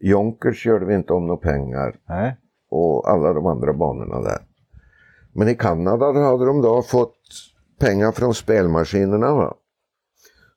Yonkers 0.00 0.62
körde 0.62 0.86
vi 0.86 0.94
inte 0.94 1.12
om 1.12 1.26
några 1.26 1.40
pengar 1.40 2.00
Nej. 2.08 2.36
och 2.70 3.10
alla 3.10 3.32
de 3.32 3.46
andra 3.46 3.72
banorna 3.72 4.20
där. 4.20 4.46
Men 5.32 5.48
i 5.48 5.54
Kanada 5.54 6.06
hade 6.06 6.46
de 6.46 6.62
då 6.62 6.82
fått 6.82 7.19
pengar 7.80 8.12
från 8.12 8.34
spelmaskinerna. 8.34 9.34
Va? 9.34 9.54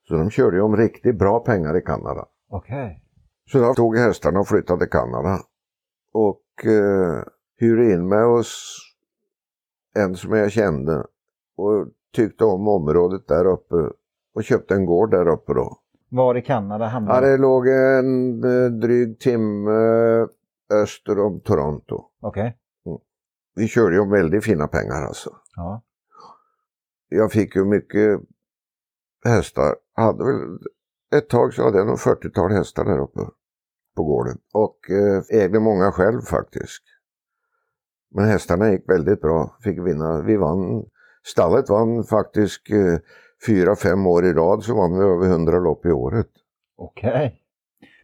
Så 0.08 0.14
de 0.14 0.30
körde 0.30 0.58
ju 0.58 0.62
om 0.62 0.78
riktigt 0.78 1.18
bra 1.18 1.40
pengar 1.40 1.78
i 1.78 1.82
Kanada. 1.82 2.26
Okej. 2.50 3.04
Så 3.52 3.60
då 3.60 3.74
tog 3.74 3.98
hästarna 3.98 4.40
och 4.40 4.48
flyttade 4.48 4.80
till 4.80 4.90
Kanada. 4.90 5.40
Och 6.14 6.66
eh, 6.66 7.24
hyrde 7.60 7.92
in 7.92 8.08
mig 8.08 8.24
hos 8.24 8.78
en 9.96 10.16
som 10.16 10.34
jag 10.34 10.52
kände 10.52 11.06
och 11.58 11.88
tyckte 12.16 12.46
om 12.46 12.68
området 12.68 13.28
där 13.28 13.46
uppe 13.46 13.76
och 14.36 14.44
köpte 14.44 14.74
en 14.76 14.86
gård 14.86 15.12
där 15.12 15.28
uppe 15.28 15.54
då. 15.54 15.78
Var 16.10 16.36
i 16.38 16.42
Kanada 16.42 16.86
hamnade 16.86 17.28
Ja, 17.28 17.32
det 17.32 17.38
låg 17.38 17.68
en 17.68 18.44
eh, 18.44 18.72
dryg 18.72 19.20
timme 19.20 19.72
öster 20.74 21.20
om 21.20 21.40
Toronto. 21.40 22.04
Okej. 22.22 22.58
Vi 23.56 23.68
körde 23.68 23.96
ju 23.96 24.02
om 24.02 24.10
väldigt 24.10 24.44
fina 24.44 24.68
pengar 24.68 25.02
alltså. 25.08 25.30
Ja. 25.56 25.82
Jag 27.16 27.32
fick 27.32 27.56
ju 27.56 27.66
mycket 27.66 28.20
hästar. 29.26 29.76
Hade 29.94 30.26
väl, 30.26 30.60
ett 31.16 31.30
tag 31.30 31.54
så 31.54 31.64
hade 31.64 31.78
jag 31.78 31.88
nog 31.88 31.98
40-tal 31.98 32.52
hästar 32.52 32.86
där 32.86 33.00
uppe 33.00 33.20
på 33.96 34.04
gården. 34.04 34.38
Och 34.54 34.78
eh, 34.90 35.42
ägde 35.44 35.60
många 35.60 35.92
själv 35.92 36.22
faktiskt. 36.22 36.84
Men 38.12 38.26
hästarna 38.26 38.72
gick 38.72 38.90
väldigt 38.90 39.22
bra. 39.22 39.58
Fick 39.64 39.80
vinna. 39.80 40.22
Vi 40.22 40.38
vann. 40.38 40.86
Stallet 41.24 41.70
vann 41.70 42.04
faktiskt 42.04 42.70
eh, 42.70 42.98
fyra, 43.48 43.76
fem 43.76 44.08
år 44.08 44.26
i 44.26 44.34
rad 44.34 44.64
så 44.64 44.76
vann 44.76 45.00
vi 45.00 45.06
över 45.06 45.26
100 45.26 45.60
lopp 45.60 45.86
i 45.86 45.92
året. 45.92 46.30
Okej. 46.78 47.40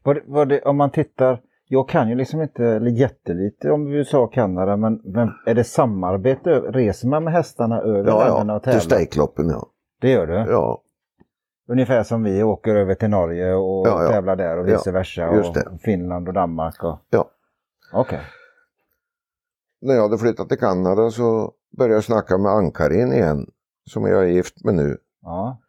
Var 0.03 0.13
det, 0.13 0.23
var 0.25 0.45
det, 0.45 0.61
om 0.61 0.77
man 0.77 0.91
tittar, 0.91 1.41
jag 1.71 1.89
kan 1.89 2.09
ju 2.09 2.15
liksom 2.15 2.41
inte, 2.41 2.65
eller 2.65 2.91
jättelite 2.91 3.71
om 3.71 3.87
USA 3.87 4.19
och 4.19 4.33
Kanada, 4.33 4.77
men, 4.77 5.01
men 5.03 5.29
är 5.45 5.55
det 5.55 5.63
samarbete? 5.63 6.49
Reser 6.59 7.07
man 7.07 7.23
med 7.23 7.33
hästarna 7.33 7.81
över 7.81 8.09
Ja, 8.09 8.19
länderna 8.27 8.53
ja. 8.53 8.57
och 8.57 8.63
Till 8.63 8.71
tävlar? 8.71 8.97
stakeloppen 8.97 9.49
ja. 9.49 9.67
Det 10.01 10.09
gör 10.11 10.27
du? 10.27 10.33
Ja, 10.33 10.83
Ungefär 11.71 12.03
som 12.03 12.23
vi 12.23 12.43
åker 12.43 12.75
över 12.75 12.95
till 12.95 13.09
Norge 13.09 13.53
och 13.53 13.87
Ja, 13.87 14.03
ja. 14.03 14.09
tävlar 14.11 14.35
där 14.35 14.57
och 14.57 14.69
Ja, 14.69 14.73
vice 14.77 14.91
versa. 14.91 15.33
just 15.35 15.57
och. 15.57 15.81
Finland 15.81 16.27
och 16.27 16.33
Danmark. 16.33 16.83
Och... 16.83 16.99
Ja. 17.09 17.29
Okej. 17.93 18.19
när 19.81 19.93
jag 19.95 20.01
hade 20.01 20.17
flyttat 20.17 20.49
till 20.49 20.57
Kanada 20.59 21.09
så 21.09 21.51
började 21.77 21.93
jag 21.93 22.03
snacka 22.03 22.37
med 22.37 22.51
Ann-Karin 22.51 23.13
igen. 23.13 23.47
Som 23.89 24.05
jag 24.05 24.23
är 24.23 24.27
gift 24.27 24.63
med 24.65 24.73
nu. 24.75 24.97
Ja. 25.21 25.59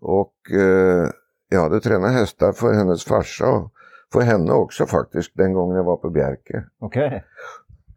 Och 0.00 0.34
eh, 0.52 1.08
jag 1.48 1.60
hade 1.60 1.80
tränat 1.80 2.12
hästar 2.12 2.52
för 2.52 2.72
hennes 2.72 3.04
farsa 3.04 3.70
för 4.12 4.20
henne 4.20 4.52
också 4.52 4.86
faktiskt 4.86 5.30
den 5.34 5.52
gången 5.52 5.76
jag 5.76 5.84
var 5.84 5.96
på 5.96 6.10
Bjerke. 6.10 6.64
Okej. 6.78 7.24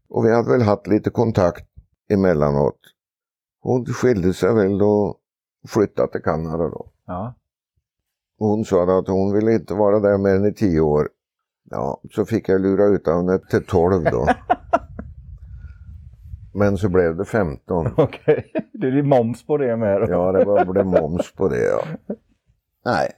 Och 0.10 0.26
vi 0.26 0.34
hade 0.34 0.52
väl 0.52 0.62
haft 0.62 0.88
lite 0.88 1.10
kontakt 1.10 1.68
emellanåt. 2.10 2.80
Hon 3.62 3.86
skilde 3.86 4.34
sig 4.34 4.54
väl 4.54 4.82
och 4.82 5.20
flyttade 5.68 6.12
till 6.12 6.22
Kanada 6.22 6.64
då. 6.64 6.92
Ja. 7.06 7.36
Hon 8.38 8.66
sa 8.66 9.00
att 9.00 9.08
hon 9.08 9.34
ville 9.34 9.54
inte 9.54 9.74
vara 9.74 10.00
där 10.00 10.18
mer 10.18 10.36
än 10.36 10.46
i 10.46 10.54
tio 10.54 10.80
år. 10.80 11.10
Ja, 11.70 12.02
så 12.12 12.26
fick 12.26 12.50
jag 12.50 12.62
lura 12.62 12.86
ut 12.86 13.08
henne 13.08 13.40
till 13.40 13.66
tolv 13.66 14.04
då. 14.04 14.28
Men 16.54 16.78
så 16.78 16.90
blev 16.90 17.16
det 17.16 17.26
15. 17.26 17.94
Okej. 17.98 18.52
Det 18.74 18.88
är 18.88 19.04
moms 19.04 19.46
på 19.46 19.58
det 19.58 19.78
med. 19.78 20.02
då. 20.02 20.08
Ja, 20.10 20.32
det 20.32 20.46
var, 20.46 20.66
blev 20.66 20.86
moms 20.86 21.32
på 21.32 21.48
det 21.48 21.64
ja. 21.64 21.84
Nej. 22.86 23.12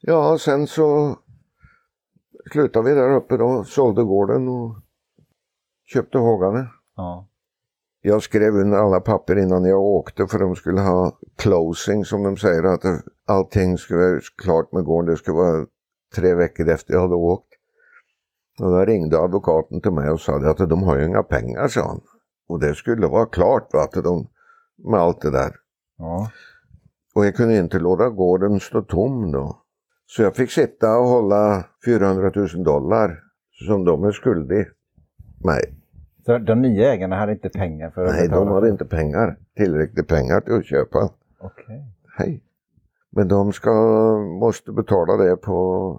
Ja, 0.00 0.38
sen 0.38 0.66
så 0.66 1.16
slutade 2.50 2.88
vi 2.88 2.94
där 2.94 3.16
uppe 3.16 3.36
då, 3.36 3.64
sålde 3.64 4.02
gården 4.02 4.48
och 4.48 4.76
köpte 5.84 6.18
Hågane. 6.18 6.68
Ja. 6.96 7.28
jag 8.00 8.22
skrev 8.22 8.54
under 8.54 8.78
alla 8.78 9.00
papper 9.00 9.38
innan 9.38 9.64
jag 9.64 9.80
åkte 9.80 10.26
för 10.26 10.38
de 10.38 10.56
skulle 10.56 10.80
ha 10.80 11.18
closing 11.36 12.04
som 12.04 12.22
de 12.22 12.36
säger 12.36 12.62
att 12.64 12.82
allting 13.26 13.78
skulle 13.78 14.00
vara 14.00 14.20
klart 14.42 14.72
med 14.72 14.84
gården. 14.84 15.10
Det 15.10 15.16
skulle 15.16 15.36
vara 15.36 15.66
tre 16.16 16.34
veckor 16.34 16.68
efter 16.68 16.94
jag 16.94 17.00
hade 17.00 17.14
åkt. 17.14 17.48
Och 18.60 18.70
då 18.70 18.84
ringde 18.84 19.18
advokaten 19.18 19.80
till 19.80 19.92
mig 19.92 20.10
och 20.10 20.20
sa 20.20 20.36
att 20.36 20.70
de 20.70 20.82
har 20.82 20.98
ju 20.98 21.06
inga 21.06 21.22
pengar, 21.22 21.68
sa 21.68 21.80
han. 21.80 22.00
Och 22.48 22.60
det 22.60 22.74
skulle 22.74 23.06
vara 23.06 23.26
klart 23.26 23.68
va, 23.72 23.82
att 23.82 24.04
de, 24.04 24.28
med 24.76 25.00
allt 25.00 25.20
det 25.20 25.30
där. 25.30 25.56
Ja. 25.98 26.30
Och 27.14 27.26
jag 27.26 27.36
kunde 27.36 27.58
inte 27.58 27.78
låta 27.78 28.08
gården 28.08 28.60
stå 28.60 28.82
tom 28.82 29.32
då. 29.32 29.61
Så 30.16 30.22
jag 30.22 30.36
fick 30.36 30.50
sitta 30.50 30.98
och 30.98 31.06
hålla 31.06 31.64
400 31.84 32.32
000 32.34 32.64
dollar 32.64 33.20
som 33.66 33.84
de 33.84 34.04
är 34.04 34.12
skyldig 34.12 34.66
mig. 35.44 35.74
Så 36.26 36.38
de 36.38 36.62
nya 36.62 36.92
ägarna 36.92 37.16
hade 37.16 37.32
inte 37.32 37.48
pengar 37.48 37.90
för 37.90 38.04
att 38.04 38.12
Nej, 38.12 38.28
betala? 38.28 38.44
de 38.44 38.54
hade 38.54 38.68
inte 38.68 38.84
pengar. 38.84 39.36
Tillräckligt 39.56 40.08
pengar 40.08 40.40
till 40.40 40.54
att 40.54 40.64
köpa. 40.64 41.10
Okej. 41.40 41.86
Hej. 42.18 42.42
Men 43.10 43.28
de 43.28 43.52
ska, 43.52 43.72
måste 44.40 44.72
betala 44.72 45.16
det 45.16 45.36
på... 45.36 45.98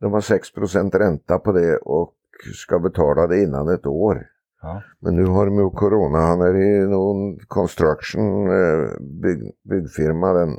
De 0.00 0.12
har 0.12 0.20
6 0.20 0.48
ränta 0.92 1.38
på 1.38 1.52
det 1.52 1.76
och 1.76 2.14
ska 2.54 2.78
betala 2.78 3.26
det 3.26 3.42
innan 3.42 3.68
ett 3.68 3.86
år. 3.86 4.26
Ja. 4.62 4.82
Men 5.00 5.16
nu 5.16 5.24
har 5.24 5.46
de 5.46 5.58
ju 5.58 5.70
corona, 5.70 6.18
han 6.18 6.40
är 6.40 6.56
i 6.56 6.88
någon 6.88 7.38
construction 7.38 8.46
eh, 8.46 9.00
bygg, 9.00 9.52
byggfirma 9.62 10.32
den, 10.32 10.58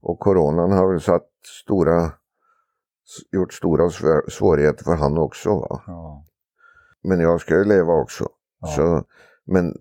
och 0.00 0.18
coronan 0.18 0.72
har 0.72 0.88
väl 0.88 1.00
satt 1.00 1.30
stora, 1.46 2.12
gjort 3.32 3.52
stora 3.52 3.88
svär- 3.90 4.30
svårigheter 4.30 4.84
för 4.84 4.94
han 4.96 5.18
också. 5.18 5.50
Va? 5.60 5.82
Ja. 5.86 6.24
Men 7.04 7.20
jag 7.20 7.40
ska 7.40 7.54
ju 7.54 7.64
leva 7.64 7.92
också. 7.92 8.28
Ja. 8.60 8.66
Så, 8.68 9.04
men 9.46 9.74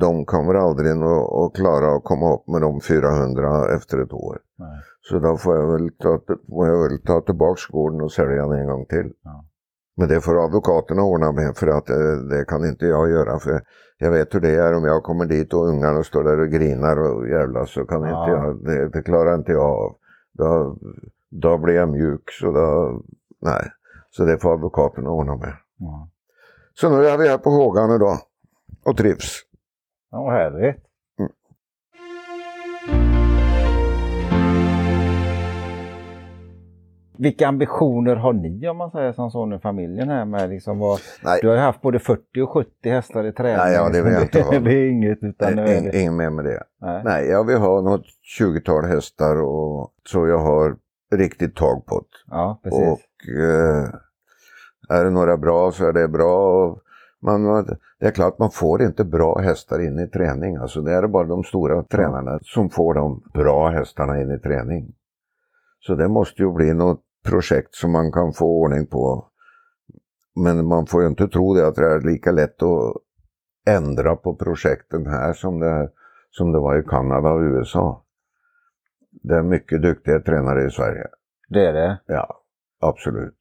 de 0.00 0.24
kommer 0.24 0.54
aldrig 0.54 0.92
att, 0.92 1.54
klara 1.54 1.96
att 1.96 2.04
komma 2.04 2.34
upp 2.34 2.48
med 2.48 2.60
de 2.60 2.80
400 2.80 3.74
efter 3.76 3.98
ett 3.98 4.12
år. 4.12 4.38
Nej. 4.58 4.80
Så 5.00 5.18
då 5.18 5.36
får 5.36 5.56
jag 5.56 5.72
väl 5.72 5.90
ta, 5.98 6.20
får 6.48 6.66
jag 6.68 6.82
väl 6.82 7.02
ta 7.02 7.20
tillbaks 7.20 7.66
gården 7.66 8.00
och 8.00 8.12
sälja 8.12 8.42
den 8.46 8.52
en 8.60 8.66
gång 8.66 8.86
till. 8.86 9.12
Ja. 9.22 9.44
Men 9.96 10.08
det 10.08 10.20
får 10.20 10.44
advokaterna 10.44 11.02
ordna 11.02 11.32
med 11.32 11.56
för 11.56 11.66
att 11.66 11.86
det, 11.86 12.28
det 12.28 12.44
kan 12.44 12.64
inte 12.64 12.86
jag 12.86 13.10
göra. 13.10 13.38
För 13.38 13.62
jag 13.98 14.10
vet 14.10 14.34
hur 14.34 14.40
det 14.40 14.54
är 14.54 14.74
om 14.74 14.84
jag 14.84 15.02
kommer 15.02 15.26
dit 15.26 15.54
och 15.54 15.66
ungarna 15.68 16.02
står 16.02 16.24
där 16.24 16.40
och 16.40 16.48
grinar 16.48 16.96
och 17.00 17.28
jävlas 17.28 17.70
så 17.70 17.84
kan 17.84 18.02
Ja. 18.02 18.08
inte 18.08 18.30
jag, 18.36 18.64
det, 18.64 18.88
det 18.88 19.02
klarar 19.02 19.34
inte 19.34 19.52
jag 19.52 19.64
av. 19.64 19.96
Då, 20.38 20.76
då 21.30 21.58
blir 21.58 21.74
jag 21.74 21.88
mjuk 21.88 22.30
så 22.30 22.52
då, 22.52 23.02
nej. 23.40 23.70
Så 24.10 24.24
det 24.24 24.38
får 24.38 24.52
advokaterna 24.52 25.10
ordna 25.10 25.36
med. 25.36 25.56
Ja. 25.78 26.08
Så 26.74 26.90
nu 26.90 27.06
är 27.06 27.18
vi 27.18 27.28
här 27.28 27.38
på 27.38 27.50
Hågan 27.50 27.94
idag 27.94 28.18
och 28.84 28.96
trivs. 28.96 29.42
Ja, 30.10 30.30
härligt. 30.30 30.85
Vilka 37.18 37.48
ambitioner 37.48 38.16
har 38.16 38.32
ni 38.32 38.68
om 38.68 38.76
man 38.76 38.90
säger 38.90 39.12
som 39.12 39.30
så 39.30 39.46
nu 39.46 39.58
familjen 39.58 40.08
här 40.08 40.24
med 40.24 40.50
liksom 40.50 40.78
vad, 40.78 40.98
Nej, 41.24 41.38
Du 41.42 41.48
har 41.48 41.54
ju 41.54 41.60
haft 41.60 41.80
både 41.80 41.98
40 41.98 42.40
och 42.42 42.50
70 42.50 42.90
hästar 42.90 43.24
i 43.26 43.32
träning. 43.32 43.56
Nej, 43.56 43.74
ja, 43.74 43.88
det 43.88 44.02
vill 44.02 44.12
jag 44.12 44.22
inte 44.22 44.42
ha. 44.42 44.58
det 44.60 44.72
är 44.72 44.88
inget 44.90 45.18
utan 45.22 45.54
nu 45.54 45.62
är 45.62 45.78
ing, 45.78 45.84
det... 45.84 46.00
ingen 46.00 46.16
mer 46.16 46.30
med 46.30 46.44
det. 46.44 46.62
Nej. 46.80 47.02
Nej, 47.04 47.26
jag 47.28 47.44
vill 47.44 47.58
ha 47.58 47.80
något 47.80 48.04
20-tal 48.40 48.84
hästar 48.84 49.36
och 49.42 49.92
så 50.08 50.26
jag 50.26 50.38
har 50.38 50.76
riktigt 51.14 51.56
tag 51.56 51.86
på 51.86 51.98
det. 52.00 52.06
Ja, 52.30 52.60
precis. 52.62 52.80
Och 52.80 53.28
eh, 53.42 53.88
är 54.98 55.04
det 55.04 55.10
några 55.10 55.36
bra 55.36 55.72
så 55.72 55.88
är 55.88 55.92
det 55.92 56.08
bra. 56.08 56.76
Man, 57.22 57.42
man- 57.42 57.76
det 58.00 58.06
är 58.06 58.10
klart 58.10 58.38
man 58.38 58.50
får 58.50 58.82
inte 58.82 59.04
bra 59.04 59.38
hästar 59.38 59.86
in 59.86 59.98
i 59.98 60.08
träning. 60.08 60.56
Alltså 60.56 60.80
det 60.80 60.92
är 60.92 61.06
bara 61.06 61.26
de 61.26 61.44
stora 61.44 61.82
tränarna 61.82 62.38
som 62.42 62.70
får 62.70 62.94
de 62.94 63.22
bra 63.34 63.68
hästarna 63.68 64.20
in 64.20 64.30
i 64.30 64.38
träning. 64.38 64.92
Så 65.80 65.94
det 65.94 66.08
måste 66.08 66.42
ju 66.42 66.52
bli 66.52 66.74
något 66.74 67.02
projekt 67.26 67.74
som 67.74 67.92
man 67.92 68.12
kan 68.12 68.32
få 68.32 68.46
ordning 68.46 68.86
på. 68.86 69.26
Men 70.34 70.66
man 70.66 70.86
får 70.86 71.02
ju 71.02 71.08
inte 71.08 71.28
tro 71.28 71.54
det 71.54 71.66
att 71.66 71.74
det 71.74 71.86
är 71.86 72.00
lika 72.00 72.30
lätt 72.30 72.62
att 72.62 72.96
ändra 73.66 74.16
på 74.16 74.36
projekten 74.36 75.06
här 75.06 75.32
som 75.32 75.60
det, 75.60 75.90
som 76.30 76.52
det 76.52 76.58
var 76.58 76.78
i 76.78 76.82
Kanada 76.82 77.30
och 77.30 77.40
USA. 77.40 78.04
Det 79.22 79.34
är 79.34 79.42
mycket 79.42 79.82
duktiga 79.82 80.20
tränare 80.20 80.66
i 80.66 80.70
Sverige. 80.70 81.06
Det 81.48 81.66
är 81.66 81.72
det. 81.72 81.98
Ja, 82.06 82.40
absolut. 82.80 83.38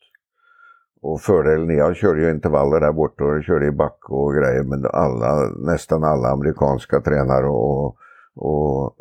Och 1.02 1.22
fördelen, 1.22 1.78
jag 1.78 1.96
körde 1.96 2.22
ju 2.22 2.32
intervaller 2.32 2.80
där 2.80 2.92
borta 2.92 3.24
och 3.24 3.44
körde 3.44 3.66
i 3.66 3.72
backe 3.72 4.14
och 4.14 4.34
grejer, 4.34 4.64
men 4.64 4.86
alla, 4.86 5.50
nästan 5.58 6.04
alla 6.04 6.28
amerikanska 6.28 7.02
tränare 7.02 7.48
och, 7.48 7.98
och 8.36 8.96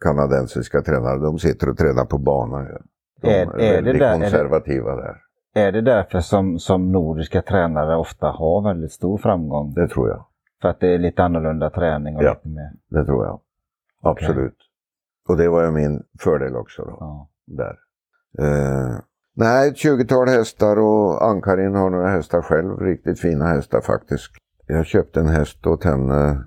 kanadensiska 0.00 0.82
tränare, 0.82 1.18
de 1.18 1.38
sitter 1.38 1.68
och 1.68 1.78
tränar 1.78 2.04
på 2.04 2.18
bana. 2.18 2.62
ju. 2.62 2.78
De 3.22 3.28
Är- 3.28 3.60
är, 3.60 3.78
är 3.78 3.82
det 3.82 3.92
där- 3.92 4.06
är 4.14 4.18
det- 4.18 4.20
konservativa 4.20 4.96
där. 4.96 5.16
Är 5.54 5.72
det 5.72 5.80
därför 5.80 6.20
som, 6.20 6.58
som 6.58 6.92
nordiska 6.92 7.42
tränare 7.42 7.96
ofta 7.96 8.26
har 8.26 8.62
väldigt 8.68 8.92
stor 8.92 9.18
framgång? 9.18 9.72
Det 9.74 9.88
tror 9.88 10.08
jag. 10.08 10.26
För 10.62 10.68
att 10.68 10.80
det 10.80 10.94
är 10.94 10.98
lite 10.98 11.22
annorlunda 11.24 11.70
träning 11.70 12.16
och 12.16 12.22
Ja. 12.22 12.30
lite 12.32 12.48
mer... 12.48 12.70
Det 12.88 13.04
tror 13.04 13.24
jag. 13.24 13.40
Absolut. 14.02 14.56
Och 15.28 15.36
det 15.36 15.48
var 15.48 15.64
ju 15.64 15.70
min 15.70 16.02
fördel 16.20 16.56
också 16.56 16.82
då. 16.84 16.96
Ja. 17.00 17.28
där. 17.46 17.76
Eh, 18.38 18.96
nej, 19.34 19.68
ett 19.68 19.76
20-tal 19.76 20.28
hästar 20.28 20.78
och 20.78 21.24
Ankarin 21.24 21.74
har 21.74 21.90
några 21.90 22.08
hästar 22.08 22.42
själv. 22.42 22.78
Riktigt 22.80 23.20
fina 23.20 23.44
hästar 23.44 23.80
faktiskt. 23.80 24.30
Jag 24.66 24.86
köpte 24.86 25.20
en 25.20 25.26
häst 25.28 25.66
åt 25.66 25.84
henne. 25.84 26.44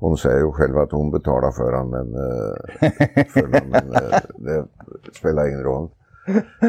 Hon 0.00 0.16
säger 0.16 0.38
ju 0.38 0.52
själv 0.52 0.78
att 0.78 0.92
hon 0.92 1.10
betalar 1.10 1.52
för 1.52 1.72
den, 1.72 1.90
men, 1.90 2.14
eh, 2.14 3.26
för 3.28 3.46
den, 3.46 3.68
men 3.68 3.92
eh, 3.92 4.18
det 4.38 4.66
spelar 5.12 5.48
ingen 5.48 5.62
roll. 5.62 5.90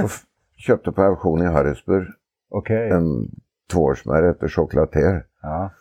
Och 0.03 0.09
köpte 0.57 0.91
på 0.91 1.01
auktion 1.03 1.41
i 1.41 1.45
Harrisburg 1.45 2.07
Okej. 2.49 2.89
en 2.89 3.27
tvåårsmärre 3.71 4.29
efter 4.29 4.47
Chocolatier 4.47 5.25
Ja. 5.41 5.71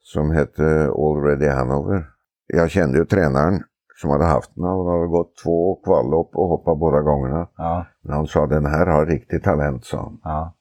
som 0.00 0.30
hette 0.30 0.88
Already 0.96 1.46
Hanover. 1.48 2.08
Jag 2.46 2.70
kände 2.70 2.98
ju 2.98 3.04
tränaren 3.04 3.62
som 4.00 4.10
hade 4.10 4.24
haft 4.24 4.54
den. 4.54 4.64
Hon 4.64 4.92
hade 4.92 5.06
gått 5.06 5.36
två 5.44 5.74
kvallopp 5.84 6.30
och 6.36 6.48
hoppat 6.48 6.78
båda 6.78 7.00
gångerna. 7.00 7.48
Ja. 7.56 7.86
Men 8.02 8.16
han 8.16 8.26
sa 8.26 8.46
den 8.46 8.66
här 8.66 8.86
har 8.86 9.06
riktigt 9.06 9.44
talent, 9.44 9.84
sa 9.84 9.98
han. 9.98 10.20
Ja. 10.24 10.54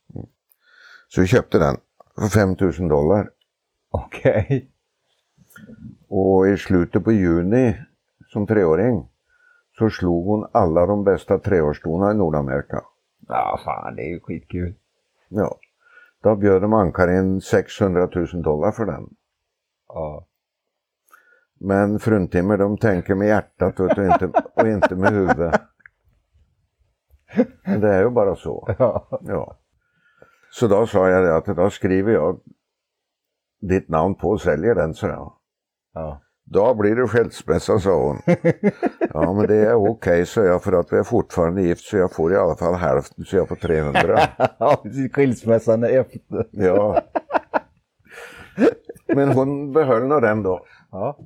Så 1.07 1.21
vi 1.21 1.27
köpte 1.27 1.59
den 1.59 1.77
för 2.19 2.27
5000 2.27 2.87
dollar. 2.87 3.29
Okej. 3.91 4.71
Och 6.13 6.47
i 6.47 6.57
slutet 6.57 7.03
på 7.03 7.11
juni 7.11 7.77
som 8.27 8.47
treåring 8.47 9.09
så 9.77 9.89
slog 9.89 10.25
hon 10.25 10.49
alla 10.51 10.85
de 10.85 11.03
bästa 11.03 11.39
treårstona 11.39 12.11
i 12.11 12.15
Nordamerika. 12.15 12.81
Ja, 13.27 13.59
fan 13.65 13.95
det 13.95 14.01
är 14.01 14.09
ju 14.09 14.19
skitkul. 14.19 14.75
Ja. 15.29 15.57
Då 16.23 16.35
bjöd 16.35 16.61
de 16.61 16.73
Ankarin 16.73 17.41
600 17.41 18.09
000 18.15 18.41
dollar 18.41 18.71
för 18.71 18.85
den. 18.85 19.09
Ja. 19.87 20.25
Men 21.59 21.99
fruntimmer 21.99 22.57
de 22.57 22.77
tänker 22.77 23.15
med 23.15 23.27
hjärtat 23.27 23.79
och 23.79 23.89
inte, 23.89 24.31
och 24.55 24.67
inte 24.67 24.95
med 24.95 25.11
huvudet. 25.11 25.61
Men 27.65 27.81
det 27.81 27.93
är 27.93 28.01
ju 28.03 28.09
bara 28.09 28.35
så. 28.35 28.75
Ja. 28.79 29.19
Ja. 29.21 29.57
Så 30.49 30.67
då 30.67 30.87
sa 30.87 31.09
jag 31.09 31.23
det 31.23 31.35
att 31.35 31.57
då 31.57 31.69
skriver 31.69 32.13
jag 32.13 32.39
ditt 33.59 33.89
namn 33.89 34.15
på 34.15 34.29
och 34.29 34.41
säljer 34.41 34.75
den, 34.75 34.93
så 34.93 35.07
jag. 35.07 35.33
Ja. 35.93 36.21
Då 36.43 36.73
blir 36.75 36.95
det 36.95 37.07
skilsmässa, 37.07 37.79
sa 37.79 38.03
hon. 38.07 38.17
Ja, 39.13 39.33
men 39.33 39.47
det 39.47 39.55
är 39.55 39.73
okej, 39.73 40.25
så 40.25 40.41
jag, 40.41 40.63
för 40.63 40.73
att 40.73 40.93
vi 40.93 40.97
är 40.97 41.03
fortfarande 41.03 41.61
gift 41.61 41.81
så 41.85 41.97
jag 41.97 42.13
får 42.13 42.33
i 42.33 42.37
alla 42.37 42.55
fall 42.55 42.73
hälften, 42.75 43.25
så 43.25 43.35
jag 43.35 43.47
får 43.47 43.55
300. 43.55 44.19
Ja, 44.59 44.79
precis. 44.83 45.13
Skilsmässan 45.13 45.83
är 45.83 45.89
efter. 45.99 46.47
Ja. 46.51 47.01
Men 49.07 49.31
hon 49.31 49.73
behöll 49.73 50.07
nog 50.07 50.21
den 50.21 50.43
då. 50.43 50.65
Ja. 50.91 51.17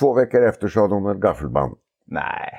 Två 0.00 0.14
veckor 0.14 0.42
efter 0.42 0.68
så 0.68 0.80
hade 0.80 0.94
hon 0.94 1.10
ett 1.10 1.20
gaffelband. 1.22 1.76
Nej. 2.06 2.52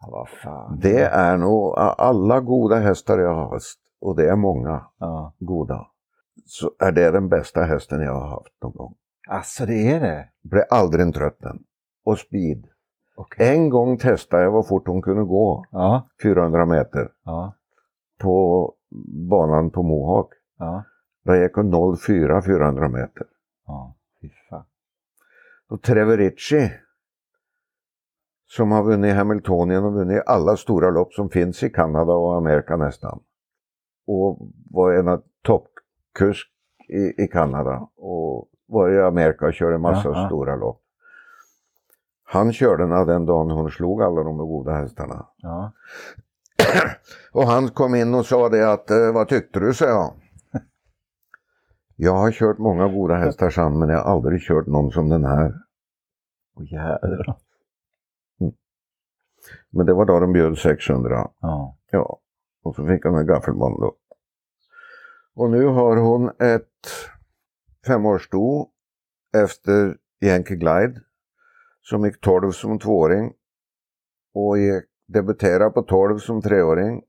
Ja, 0.00 0.08
vad 0.10 0.28
fan. 0.28 0.78
Det 0.80 1.00
är 1.00 1.36
nog 1.36 1.74
alla 1.78 2.40
goda 2.40 2.76
hästar 2.76 3.18
jag 3.18 3.34
har 3.34 3.50
haft, 3.50 3.78
och 4.00 4.16
det 4.16 4.28
är 4.30 4.36
många 4.36 4.86
Ja. 4.98 5.34
goda, 5.38 5.86
så 6.46 6.70
är 6.78 6.92
det 6.92 7.10
den 7.10 7.28
bästa 7.28 7.62
hästen 7.62 8.00
jag 8.00 8.14
har 8.14 8.28
haft 8.28 8.62
någon 8.62 8.72
gång. 8.72 8.94
Alltså 9.28 9.66
det 9.66 9.90
är 9.90 10.00
det? 10.00 10.28
Blev 10.42 10.64
aldrig 10.70 11.02
en 11.02 11.12
trött 11.12 11.38
den. 11.40 11.64
Och 12.04 12.18
speed. 12.18 12.66
Okej. 13.16 13.54
En 13.54 13.68
gång 13.70 13.98
testade 13.98 14.42
jag 14.42 14.50
vad 14.50 14.68
fort 14.68 14.86
hon 14.86 15.02
kunde 15.02 15.24
gå, 15.24 15.66
Ja. 15.70 16.08
400 16.22 16.66
meter, 16.66 17.08
Ja. 17.24 17.54
på 18.18 18.74
banan 19.30 19.70
på 19.70 19.82
Mohawk. 19.82 20.32
Ja. 20.58 20.84
Där 21.24 21.42
gick 21.42 21.54
hon 21.54 21.96
04 21.98 22.42
400 22.42 22.88
meter. 22.88 23.26
Ja. 23.66 23.94
Fy 24.20 24.28
fan. 24.50 24.64
Och 25.68 25.82
Treverici, 25.82 26.70
som 28.46 28.72
har 28.72 28.82
vunnit 28.82 29.14
Hamiltonien 29.14 29.84
och 29.84 29.92
vunnit 29.92 30.22
alla 30.26 30.56
stora 30.56 30.90
lopp 30.90 31.12
som 31.12 31.30
finns 31.30 31.62
i 31.62 31.70
Kanada 31.70 32.12
och 32.12 32.36
Amerika 32.36 32.76
nästan. 32.76 33.20
Och 34.06 34.38
var 34.70 34.92
en 34.92 35.08
av 35.08 35.22
toppkusk 35.42 36.48
i, 36.88 37.24
i 37.24 37.28
Kanada 37.32 37.88
och 37.96 38.48
var 38.68 38.90
i 38.90 39.02
Amerika 39.02 39.46
och 39.46 39.54
körde 39.54 39.78
massa 39.78 40.08
ja. 40.08 40.26
stora 40.26 40.56
lopp. 40.56 40.82
Han 42.24 42.52
körde 42.52 42.86
den 42.86 43.06
den 43.06 43.26
dagen 43.26 43.50
hon 43.50 43.70
slog 43.70 44.02
alla 44.02 44.22
de 44.22 44.36
goda 44.36 44.72
hästarna. 44.72 45.26
Ja. 45.36 45.72
Och 47.32 47.46
han 47.46 47.68
kom 47.68 47.94
in 47.94 48.14
och 48.14 48.26
sa 48.26 48.48
det 48.48 48.72
att, 48.72 48.90
eh, 48.90 49.12
vad 49.12 49.28
tyckte 49.28 49.60
du, 49.60 49.74
sa 49.74 49.84
jag. 49.84 50.12
Jag 51.96 52.14
har 52.16 52.32
kört 52.32 52.58
många 52.58 52.88
goda 52.88 53.14
hästar 53.14 53.50
Sam, 53.50 53.78
men 53.78 53.88
jag 53.88 53.98
har 53.98 54.12
aldrig 54.12 54.40
kört 54.40 54.66
någon 54.66 54.92
som 54.92 55.08
den 55.08 55.24
här. 55.24 55.54
Åh 56.56 56.72
jädrar. 56.72 57.36
Men 59.70 59.86
det 59.86 59.94
var 59.94 60.04
då 60.04 60.20
de 60.20 60.32
bjöd 60.32 60.58
600. 60.58 61.30
Ja. 61.40 61.76
Ja, 61.90 62.18
och 62.62 62.74
så 62.74 62.86
fick 62.86 63.04
han 63.04 63.14
en 63.14 63.26
gaffelband 63.26 63.80
då. 63.80 63.94
Och 65.34 65.50
nu 65.50 65.66
har 65.66 65.96
hon 65.96 66.28
ett 66.28 66.64
femårssto 67.86 68.68
efter 69.36 69.96
Yankee 70.20 70.56
Glide 70.56 71.00
som 71.80 72.04
gick 72.04 72.20
12 72.20 72.52
som 72.52 72.78
tvååring 72.78 73.32
och 74.34 74.58
gick, 74.58 74.84
debuterade 75.06 75.70
på 75.70 75.82
12 75.82 76.18
som 76.18 76.42
treåring 76.42 77.02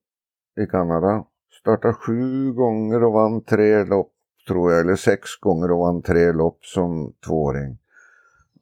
i 0.62 0.66
Kanada. 0.66 1.26
Startade 1.62 1.94
sju 1.94 2.52
gånger 2.54 3.04
och 3.04 3.14
vann 3.14 3.44
tre 3.44 3.84
lopp 3.84 4.14
tror 4.48 4.72
jag, 4.72 4.82
eller 4.82 4.96
sex 4.96 5.36
gånger 5.42 5.72
och 5.72 5.80
vann 5.80 6.02
tre 6.02 6.32
lopp 6.32 6.66
som 6.66 7.14
tvååring. 7.28 7.78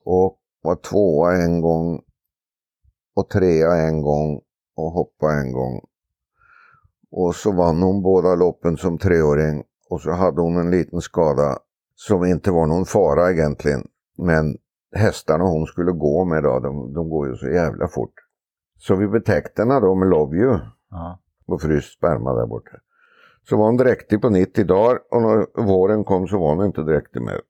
Och 0.06 0.40
var 0.62 0.76
tvåa 0.76 1.36
en 1.36 1.62
gång 1.62 2.02
och 3.16 3.30
trea 3.30 3.74
en 3.76 4.02
gång 4.02 4.42
och 4.76 4.92
hoppa 4.92 5.34
en 5.34 5.52
gång. 5.52 5.82
Och 7.12 7.36
så 7.36 7.52
vann 7.52 7.82
hon 7.82 8.02
båda 8.02 8.36
loppen 8.36 8.78
som 8.78 8.98
treåring 8.98 9.64
och 9.90 10.02
så 10.02 10.12
hade 10.12 10.42
hon 10.42 10.58
en 10.58 10.72
liten 10.72 11.02
skada 11.02 11.60
som 12.00 12.26
inte 12.26 12.52
var 12.52 12.66
någon 12.68 12.86
fara 12.86 13.32
egentligen. 13.32 13.88
Men 14.18 14.58
hästarna 14.96 15.44
hon 15.44 15.66
skulle 15.66 15.92
gå 15.92 16.26
med 16.26 16.44
då, 16.44 16.60
de, 16.60 16.94
de 16.94 17.10
går 17.10 17.28
ju 17.28 17.36
så 17.36 17.48
jävla 17.48 17.88
fort. 17.88 18.14
Så 18.78 18.96
vi 18.96 19.08
betäckte 19.08 19.62
henne 19.62 19.80
då 19.80 19.96
med 19.96 20.10
Love 20.10 20.38
You 20.38 20.60
Ja. 20.90 21.20
och 21.48 21.62
fryst 21.62 21.98
sperma 21.98 22.34
där 22.34 22.48
borta. 22.48 22.78
Så 23.50 23.58
var 23.58 23.66
hon 23.66 23.78
dräktig 23.78 24.22
på 24.22 24.30
90 24.30 24.66
dagar 24.66 25.00
och 25.12 25.22
när 25.22 25.64
våren 25.66 26.04
kom 26.04 26.28
så 26.28 26.40
var 26.40 26.56
hon 26.56 26.66
inte 26.66 26.82
dräktig 26.82 27.22
mer. 27.22 27.42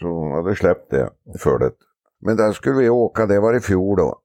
Så 0.00 0.06
hon 0.06 0.32
hade 0.32 0.54
släppt 0.56 0.90
det 0.90 1.10
för 1.38 1.58
det. 1.58 1.70
Men 2.20 2.36
där 2.36 2.52
skulle 2.52 2.78
vi 2.78 2.90
åka, 2.90 3.26
det 3.26 3.40
var 3.40 3.54
i 3.54 3.60
fjol 3.60 3.96
då. 3.96 4.18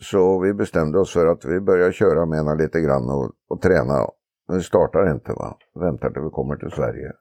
Så 0.00 0.38
vi 0.40 0.54
bestämde 0.54 0.98
oss 0.98 1.12
för 1.12 1.26
att 1.26 1.44
vi 1.44 1.60
börjar 1.60 1.92
köra 1.92 2.26
med 2.26 2.38
henne 2.38 2.54
lite 2.54 2.80
grann 2.80 3.10
och, 3.10 3.30
och 3.48 3.62
träna. 3.62 4.06
Men 4.48 4.56
vi 4.56 4.62
startar 4.62 5.12
inte 5.12 5.32
va, 5.32 5.56
väntar 5.74 6.10
till 6.10 6.22
vi 6.22 6.30
kommer 6.30 6.56
till 6.56 6.70
Sverige. 6.70 7.12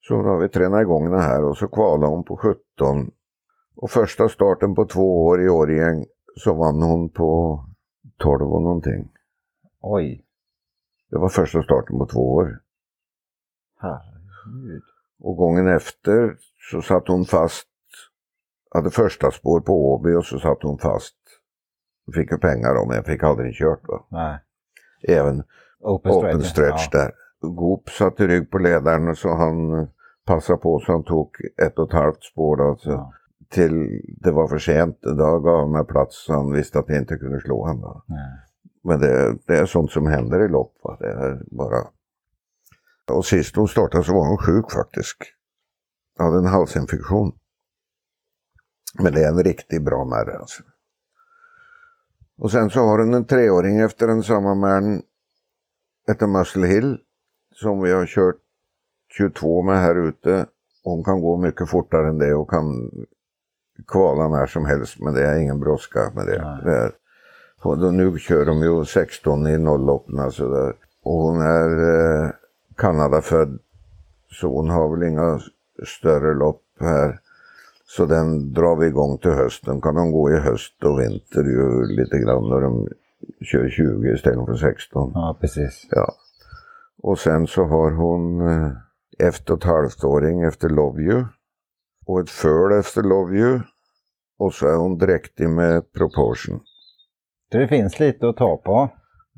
Så 0.00 0.14
har 0.14 0.38
vi 0.38 0.48
tränat 0.48 0.80
igång 0.80 1.04
henne 1.04 1.22
här 1.22 1.44
och 1.44 1.56
så 1.56 1.68
kvalade 1.68 2.06
hon 2.06 2.24
på 2.24 2.36
17. 2.36 3.10
Och 3.76 3.90
första 3.90 4.28
starten 4.28 4.74
på 4.74 4.84
två 4.84 5.26
år 5.26 5.42
i 5.42 5.48
Årjäng 5.48 6.06
så 6.36 6.54
vann 6.54 6.82
hon 6.82 7.08
på 7.08 7.60
12 8.18 8.52
och 8.52 8.62
någonting. 8.62 9.12
Oj. 9.80 10.24
Det 11.10 11.18
var 11.18 11.28
första 11.28 11.62
starten 11.62 11.98
på 11.98 12.06
två 12.06 12.34
år. 12.34 12.60
Herregud. 13.80 14.82
Och 15.20 15.36
gången 15.36 15.68
efter 15.68 16.36
så 16.70 16.82
satt 16.82 17.08
hon 17.08 17.24
fast, 17.24 17.68
hade 18.70 18.90
första 18.90 19.30
spår 19.30 19.60
på 19.60 19.92
Åby 19.92 20.14
och 20.14 20.24
så 20.24 20.38
satt 20.38 20.62
hon 20.62 20.78
fast. 20.78 21.16
Fick 22.14 22.30
ju 22.30 22.38
pengar 22.38 22.74
då, 22.74 22.86
men 22.86 22.96
jag 22.96 23.06
fick 23.06 23.22
aldrig 23.22 23.54
kört. 23.54 23.88
Va? 23.88 24.06
Nej. 24.08 24.38
Även 25.18 25.42
Open 25.80 26.12
stretch. 26.12 26.34
open 26.34 26.42
stretch 26.42 26.88
ja. 26.92 26.98
där. 26.98 27.12
Goop 27.40 27.90
satt 27.90 28.20
i 28.20 28.26
rygg 28.26 28.50
på 28.50 28.58
ledaren 28.58 29.16
så 29.16 29.28
han 29.28 29.78
eh, 29.78 29.88
passade 30.26 30.58
på 30.58 30.80
så 30.80 30.92
han 30.92 31.04
tog 31.04 31.36
ett 31.62 31.78
och 31.78 31.88
ett 31.88 31.94
halvt 31.94 32.22
spår. 32.22 32.56
Då, 32.56 32.76
så 32.76 32.90
Ja. 32.90 33.12
Till 33.50 34.02
det 34.20 34.30
var 34.30 34.48
för 34.48 34.58
sent, 34.58 34.98
då 35.00 35.40
gav 35.40 35.60
han 35.60 35.72
mig 35.72 35.84
plats 35.86 36.24
så 36.24 36.32
han 36.32 36.52
visste 36.52 36.78
att 36.78 36.88
jag 36.88 36.98
inte 36.98 37.16
kunde 37.16 37.40
slå 37.40 37.66
honom. 37.66 38.02
Men 38.84 39.00
det, 39.00 39.38
det 39.46 39.58
är 39.58 39.66
sånt 39.66 39.90
som 39.90 40.06
händer 40.06 40.44
i 40.44 40.48
lopp. 40.48 40.74
Va? 40.82 40.96
Det 41.00 41.06
är 41.06 41.42
bara... 41.56 41.86
Och 43.16 43.24
sist 43.24 43.56
hon 43.56 43.68
startade 43.68 44.04
så 44.04 44.14
var 44.14 44.28
hon 44.28 44.38
sjuk 44.38 44.72
faktiskt. 44.72 45.16
Hade 46.18 46.38
en 46.38 46.46
halsinfektion. 46.46 47.32
Men 49.02 49.12
det 49.12 49.24
är 49.24 49.28
en 49.28 49.44
riktigt 49.44 49.84
bra 49.84 50.04
märr 50.04 50.30
alltså. 50.40 50.62
Och 52.38 52.50
sen 52.50 52.70
så 52.70 52.80
har 52.80 52.98
hon 52.98 53.14
en 53.14 53.26
treåring 53.26 53.80
efter 53.80 54.06
den 54.06 54.22
samma. 54.22 54.82
Heter 56.06 56.26
Muscle 56.26 56.66
Hill. 56.66 56.98
Som 57.60 57.82
vi 57.82 57.92
har 57.92 58.06
kört 58.06 58.36
22 59.16 59.62
med 59.62 59.80
här 59.80 60.08
ute. 60.08 60.46
Hon 60.84 61.04
kan 61.04 61.20
gå 61.20 61.36
mycket 61.36 61.70
fortare 61.70 62.08
än 62.08 62.18
det 62.18 62.34
och 62.34 62.50
kan 62.50 62.90
kvala 63.86 64.28
när 64.28 64.46
som 64.46 64.64
helst. 64.64 65.00
Men 65.00 65.14
det 65.14 65.26
är 65.26 65.38
ingen 65.38 65.60
brådska 65.60 66.12
med 66.14 66.26
det. 66.26 66.60
Det 66.64 66.92
och 67.62 67.94
nu 67.94 68.18
kör 68.18 68.46
de 68.46 68.62
ju 68.62 68.84
16 68.84 69.46
i 69.46 69.58
nollloppen 69.58 70.18
alltså 70.18 70.48
där. 70.48 70.74
Och 71.02 71.12
hon 71.12 71.40
är 71.40 71.70
eh, 71.70 72.30
Kanadafödd. 72.76 73.58
Så 74.30 74.48
hon 74.48 74.70
har 74.70 74.96
väl 74.96 75.08
inga 75.08 75.40
större 75.86 76.34
lopp 76.34 76.62
här. 76.80 77.18
Så 77.86 78.06
den 78.06 78.52
drar 78.52 78.76
vi 78.76 78.86
igång 78.86 79.18
till 79.18 79.30
hösten. 79.30 79.80
Kan 79.80 79.94
de 79.94 80.12
gå 80.12 80.30
i 80.30 80.38
höst 80.38 80.84
och 80.84 81.00
vinter 81.00 81.44
ju 81.44 81.86
lite 81.86 82.18
grann 82.18 82.48
när 82.48 82.60
de 82.60 82.88
kör 83.44 83.68
20 83.68 84.14
istället 84.14 84.46
för 84.46 84.54
16. 84.54 85.12
Ja, 85.14 85.36
precis. 85.40 85.86
Ja. 85.90 86.14
Och 87.02 87.18
sen 87.18 87.46
så 87.46 87.64
har 87.64 87.90
hon 87.90 88.40
eh, 88.48 88.72
efter 89.18 89.52
och 89.52 89.58
ett 89.58 89.64
halvt-åring 89.64 90.42
efter 90.42 90.68
Love 90.68 91.02
You. 91.02 91.24
Och 92.06 92.20
ett 92.20 92.30
föl 92.30 92.72
efter 92.72 93.02
Love 93.02 93.36
You. 93.36 93.60
Och 94.38 94.54
så 94.54 94.66
är 94.66 94.76
hon 94.76 94.98
dräktig 94.98 95.48
med 95.48 95.92
Proportion. 95.92 96.60
Det 97.50 97.68
finns 97.68 98.00
lite 98.00 98.28
att 98.28 98.36
ta 98.36 98.56
på. 98.56 98.90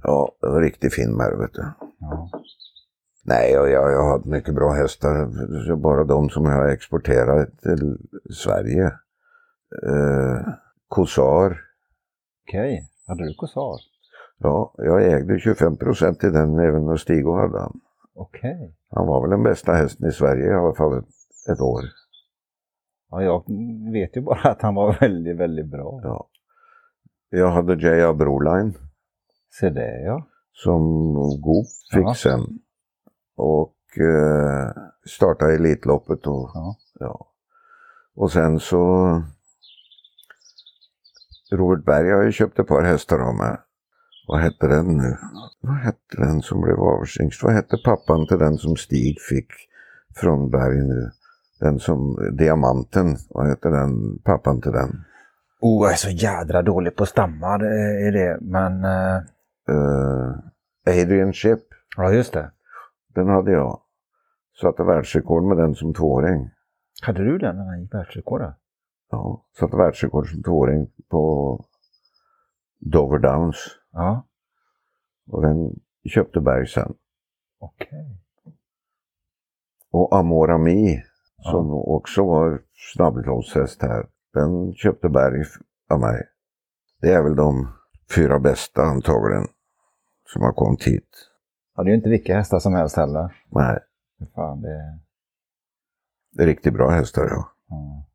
Ja, 0.03 0.37
det 0.41 0.49
var 0.49 0.61
riktigt 0.61 0.95
fin 0.95 1.17
märr 1.17 1.37
vet 1.37 1.53
du. 1.53 1.65
Ja. 1.99 2.31
Nej, 3.25 3.53
jag, 3.53 3.71
jag, 3.71 3.93
jag 3.93 4.03
har 4.03 4.13
haft 4.13 4.25
mycket 4.25 4.55
bra 4.55 4.73
hästar. 4.73 5.77
Bara 5.77 6.05
de 6.05 6.31
som 6.31 6.45
jag 6.45 6.53
har 6.53 6.69
exporterat 6.69 7.59
till 7.63 7.99
Sverige. 8.45 8.85
Eh, 9.87 10.53
Kossar. 10.89 11.61
Okej. 12.49 12.89
Hade 13.07 13.25
du 13.29 13.35
kossar? 13.35 13.90
Ja, 14.43 14.75
jag 14.77 15.03
ägde 15.13 15.39
25 15.39 15.77
procent 15.77 16.25
i 16.25 16.31
den 16.31 16.59
även 16.59 16.87
när 16.87 16.97
Stig 16.97 17.25
hade 17.27 17.61
han. 17.61 17.81
Okej. 18.15 18.75
Han 18.91 19.07
var 19.07 19.21
väl 19.21 19.31
den 19.31 19.43
bästa 19.43 19.73
hästen 19.73 20.09
i 20.09 20.13
Sverige 20.13 20.47
i 20.47 20.55
alla 20.55 20.75
fall 20.75 20.99
ett, 20.99 21.05
ett 21.53 21.61
år. 21.61 21.83
Ja, 23.11 23.23
jag 23.23 23.45
vet 23.93 24.17
ju 24.17 24.21
bara 24.21 24.51
att 24.51 24.63
han 24.63 24.75
var 24.75 24.93
väldigt, 25.01 25.37
väldigt 25.37 25.67
bra. 25.71 26.01
Ja. 26.03 26.29
Jag 27.31 27.51
hade 27.51 27.75
J.A. 27.75 28.13
Broline 28.15 28.75
Se 29.61 29.71
det 29.71 30.03
ja. 30.03 30.27
som 30.53 30.83
Goop 31.41 31.67
fick 31.93 32.03
Ja. 32.03 32.15
sen. 32.15 32.41
Och 33.37 33.77
eh, 33.99 34.71
startade 35.09 35.55
Elitloppet 35.55 36.27
och 36.27 36.51
Ja. 36.55 36.77
ja. 37.01 37.27
Och 38.15 38.33
sen 38.33 38.61
så 38.61 39.23
Robert 41.53 41.85
Berg 41.85 42.11
har 42.11 42.23
ju 42.23 42.33
köpt 42.33 42.59
ett 42.59 42.67
par 42.67 42.83
hästar 42.83 43.19
av 43.19 43.35
mig. 43.35 43.57
Vad 44.31 44.41
hette 44.41 44.67
den 44.67 44.97
nu? 44.97 45.17
Vad 45.61 45.77
hette 45.77 46.17
den 46.17 46.43
som 46.43 46.61
blev 46.61 46.81
avsingst? 46.81 47.43
Vad 47.43 47.53
hette 47.53 47.77
pappan 47.85 48.27
till 48.27 48.39
den 48.39 48.57
som 48.59 48.77
Stig 48.77 49.21
fick 49.21 49.49
från 50.17 50.51
Berg 50.51 50.77
nu? 50.77 51.11
Den 51.61 51.79
som, 51.79 52.29
Diamanten, 52.39 53.17
vad 53.31 53.49
hette 53.49 53.69
den, 53.69 54.19
pappan 54.25 54.61
till 54.61 54.73
den? 54.73 55.05
Oh, 55.61 55.85
jag 55.85 55.93
är 55.93 55.97
så 55.97 56.11
jädra 56.11 56.63
dålig 56.63 56.97
på 56.97 57.07
stammar 57.07 57.65
är 58.07 58.13
det. 58.13 58.39
Men 58.41 58.85
eh, 58.85 59.23
Eh, 59.71 61.03
Adrian 61.03 61.33
Ship, 61.33 61.61
ja, 61.97 62.13
just 62.13 62.33
det. 62.33 62.51
den 63.15 63.29
hade 63.29 63.53
jag. 63.53 63.81
Satte 64.61 64.83
världsrekord 64.83 65.45
med 65.45 65.57
den 65.57 65.75
som 65.75 65.95
tvååring. 65.95 66.51
Hade 67.03 67.25
du 67.25 67.39
den 67.39 67.57
när 67.57 67.65
han 67.65 67.81
gick 67.83 67.95
världsrekord? 67.95 68.43
Ja, 69.11 69.45
satte 69.59 69.77
världsrekord 69.77 70.31
som 70.31 70.43
tvååring 70.43 70.91
på 71.11 71.65
Dover 72.81 73.19
Downs. 73.19 73.57
Ja. 73.93 74.27
Och 75.27 75.43
den 75.43 75.81
köpte 76.05 76.41
Berg 76.41 76.67
sen. 76.67 76.95
Okej. 77.59 78.17
Och 79.91 80.17
Amor 80.17 80.51
Ami, 80.51 81.03
som 81.43 81.73
också 81.73 82.27
var 82.27 82.63
snabbloppshäst 82.95 83.83
här, 83.83 84.07
den 84.33 84.75
köpte 84.75 85.09
Berg 85.09 85.45
av 85.91 86.01
mig. 86.01 86.23
Det 87.01 87.13
är 87.13 87.23
väl 87.23 87.37
de 87.37 87.69
fyra 88.15 88.39
bästa 88.39 88.83
antagligen 88.83 89.47
som 90.25 90.43
har 90.43 90.53
kommit 90.53 90.85
hit. 90.85 91.31
Ja, 91.77 91.83
det 91.83 91.89
är 91.89 91.91
ju 91.91 91.97
inte 91.97 92.11
vilka 92.11 92.37
hästar 92.37 92.59
som 92.59 92.75
helst 92.75 92.97
heller. 92.97 93.45
Nej, 93.49 93.79
Fan, 94.35 94.63
det... 94.63 95.01
det 96.33 96.43
är 96.43 96.47
riktigt 96.47 96.75
bra 96.75 96.91
hästar 96.91 97.27
ja. 97.31 97.53
Ja. 97.69 98.07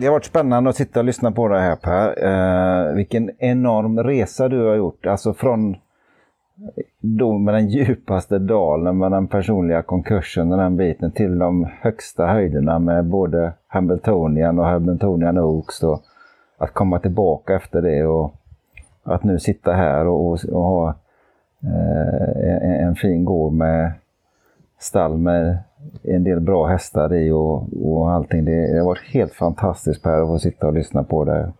Det 0.00 0.06
har 0.06 0.12
varit 0.12 0.24
spännande 0.24 0.70
att 0.70 0.76
sitta 0.76 1.00
och 1.00 1.04
lyssna 1.04 1.32
på 1.32 1.48
det 1.48 1.60
här 1.60 1.76
Per. 1.76 2.24
Eh, 2.24 2.94
vilken 2.94 3.30
enorm 3.38 4.02
resa 4.02 4.48
du 4.48 4.66
har 4.66 4.74
gjort. 4.74 5.06
Alltså 5.06 5.34
från 5.34 5.76
då 7.00 7.38
med 7.38 7.54
den 7.54 7.68
djupaste 7.68 8.38
dalen 8.38 8.98
med 8.98 9.12
den 9.12 9.28
personliga 9.28 9.82
konkursen 9.82 10.52
och 10.52 10.58
den 10.58 10.76
biten 10.76 11.12
till 11.12 11.38
de 11.38 11.68
högsta 11.80 12.26
höjderna 12.26 12.78
med 12.78 13.04
både 13.04 13.52
Hamiltonian 13.66 14.58
och 14.58 14.64
Hamiltonian 14.64 15.38
Oaks. 15.38 15.82
Och 15.82 16.02
att 16.58 16.74
komma 16.74 16.98
tillbaka 16.98 17.54
efter 17.54 17.82
det 17.82 18.06
och 18.06 18.34
att 19.02 19.24
nu 19.24 19.38
sitta 19.38 19.72
här 19.72 20.06
och, 20.06 20.26
och, 20.26 20.44
och 20.52 20.62
ha 20.62 20.88
eh, 21.62 22.62
en, 22.62 22.88
en, 22.88 22.94
fin 22.94 23.24
gård 23.24 23.52
med 23.52 23.92
stall 24.78 25.18
med 25.18 25.58
en 26.02 26.24
del 26.24 26.40
bra 26.40 26.66
hästar 26.66 27.14
i 27.14 27.30
och, 27.30 27.68
och 27.84 28.10
allting. 28.10 28.44
Det, 28.44 28.72
det 28.72 28.78
har 28.78 28.86
varit 28.86 29.12
helt 29.12 29.32
fantastiskt 29.32 30.02
Per 30.02 30.22
att 30.22 30.28
få 30.28 30.38
sitta 30.38 30.66
och 30.66 30.74
lyssna 30.74 31.04
på 31.04 31.24
det. 31.24 31.52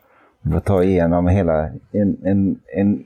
Få 0.53 0.61
ta 0.61 0.83
igenom 0.83 1.29
hela 1.29 1.71
en, 1.93 2.16
en, 2.25 2.61
en 2.77 3.05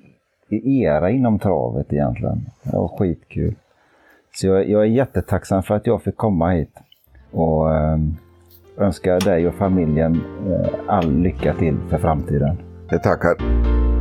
era 0.51 1.11
inom 1.11 1.39
travet 1.39 1.93
egentligen. 1.93 2.47
Det 2.63 2.77
var 2.77 2.89
skitkul. 2.89 3.55
Så 4.35 4.47
jag, 4.47 4.69
jag 4.69 4.83
är 4.83 4.87
jättetacksam 4.87 5.63
för 5.63 5.75
att 5.75 5.87
jag 5.87 6.03
fick 6.03 6.17
komma 6.17 6.51
hit. 6.51 6.75
Och 7.33 7.75
eh, 7.75 7.99
önskar 8.79 9.21
dig 9.21 9.49
och 9.49 9.55
familjen 9.55 10.21
eh, 10.51 10.69
all 10.87 11.13
lycka 11.13 11.55
till 11.55 11.77
för 11.91 11.99
framtiden. 11.99 12.57
Jag 12.91 13.03
tackar. 13.03 13.94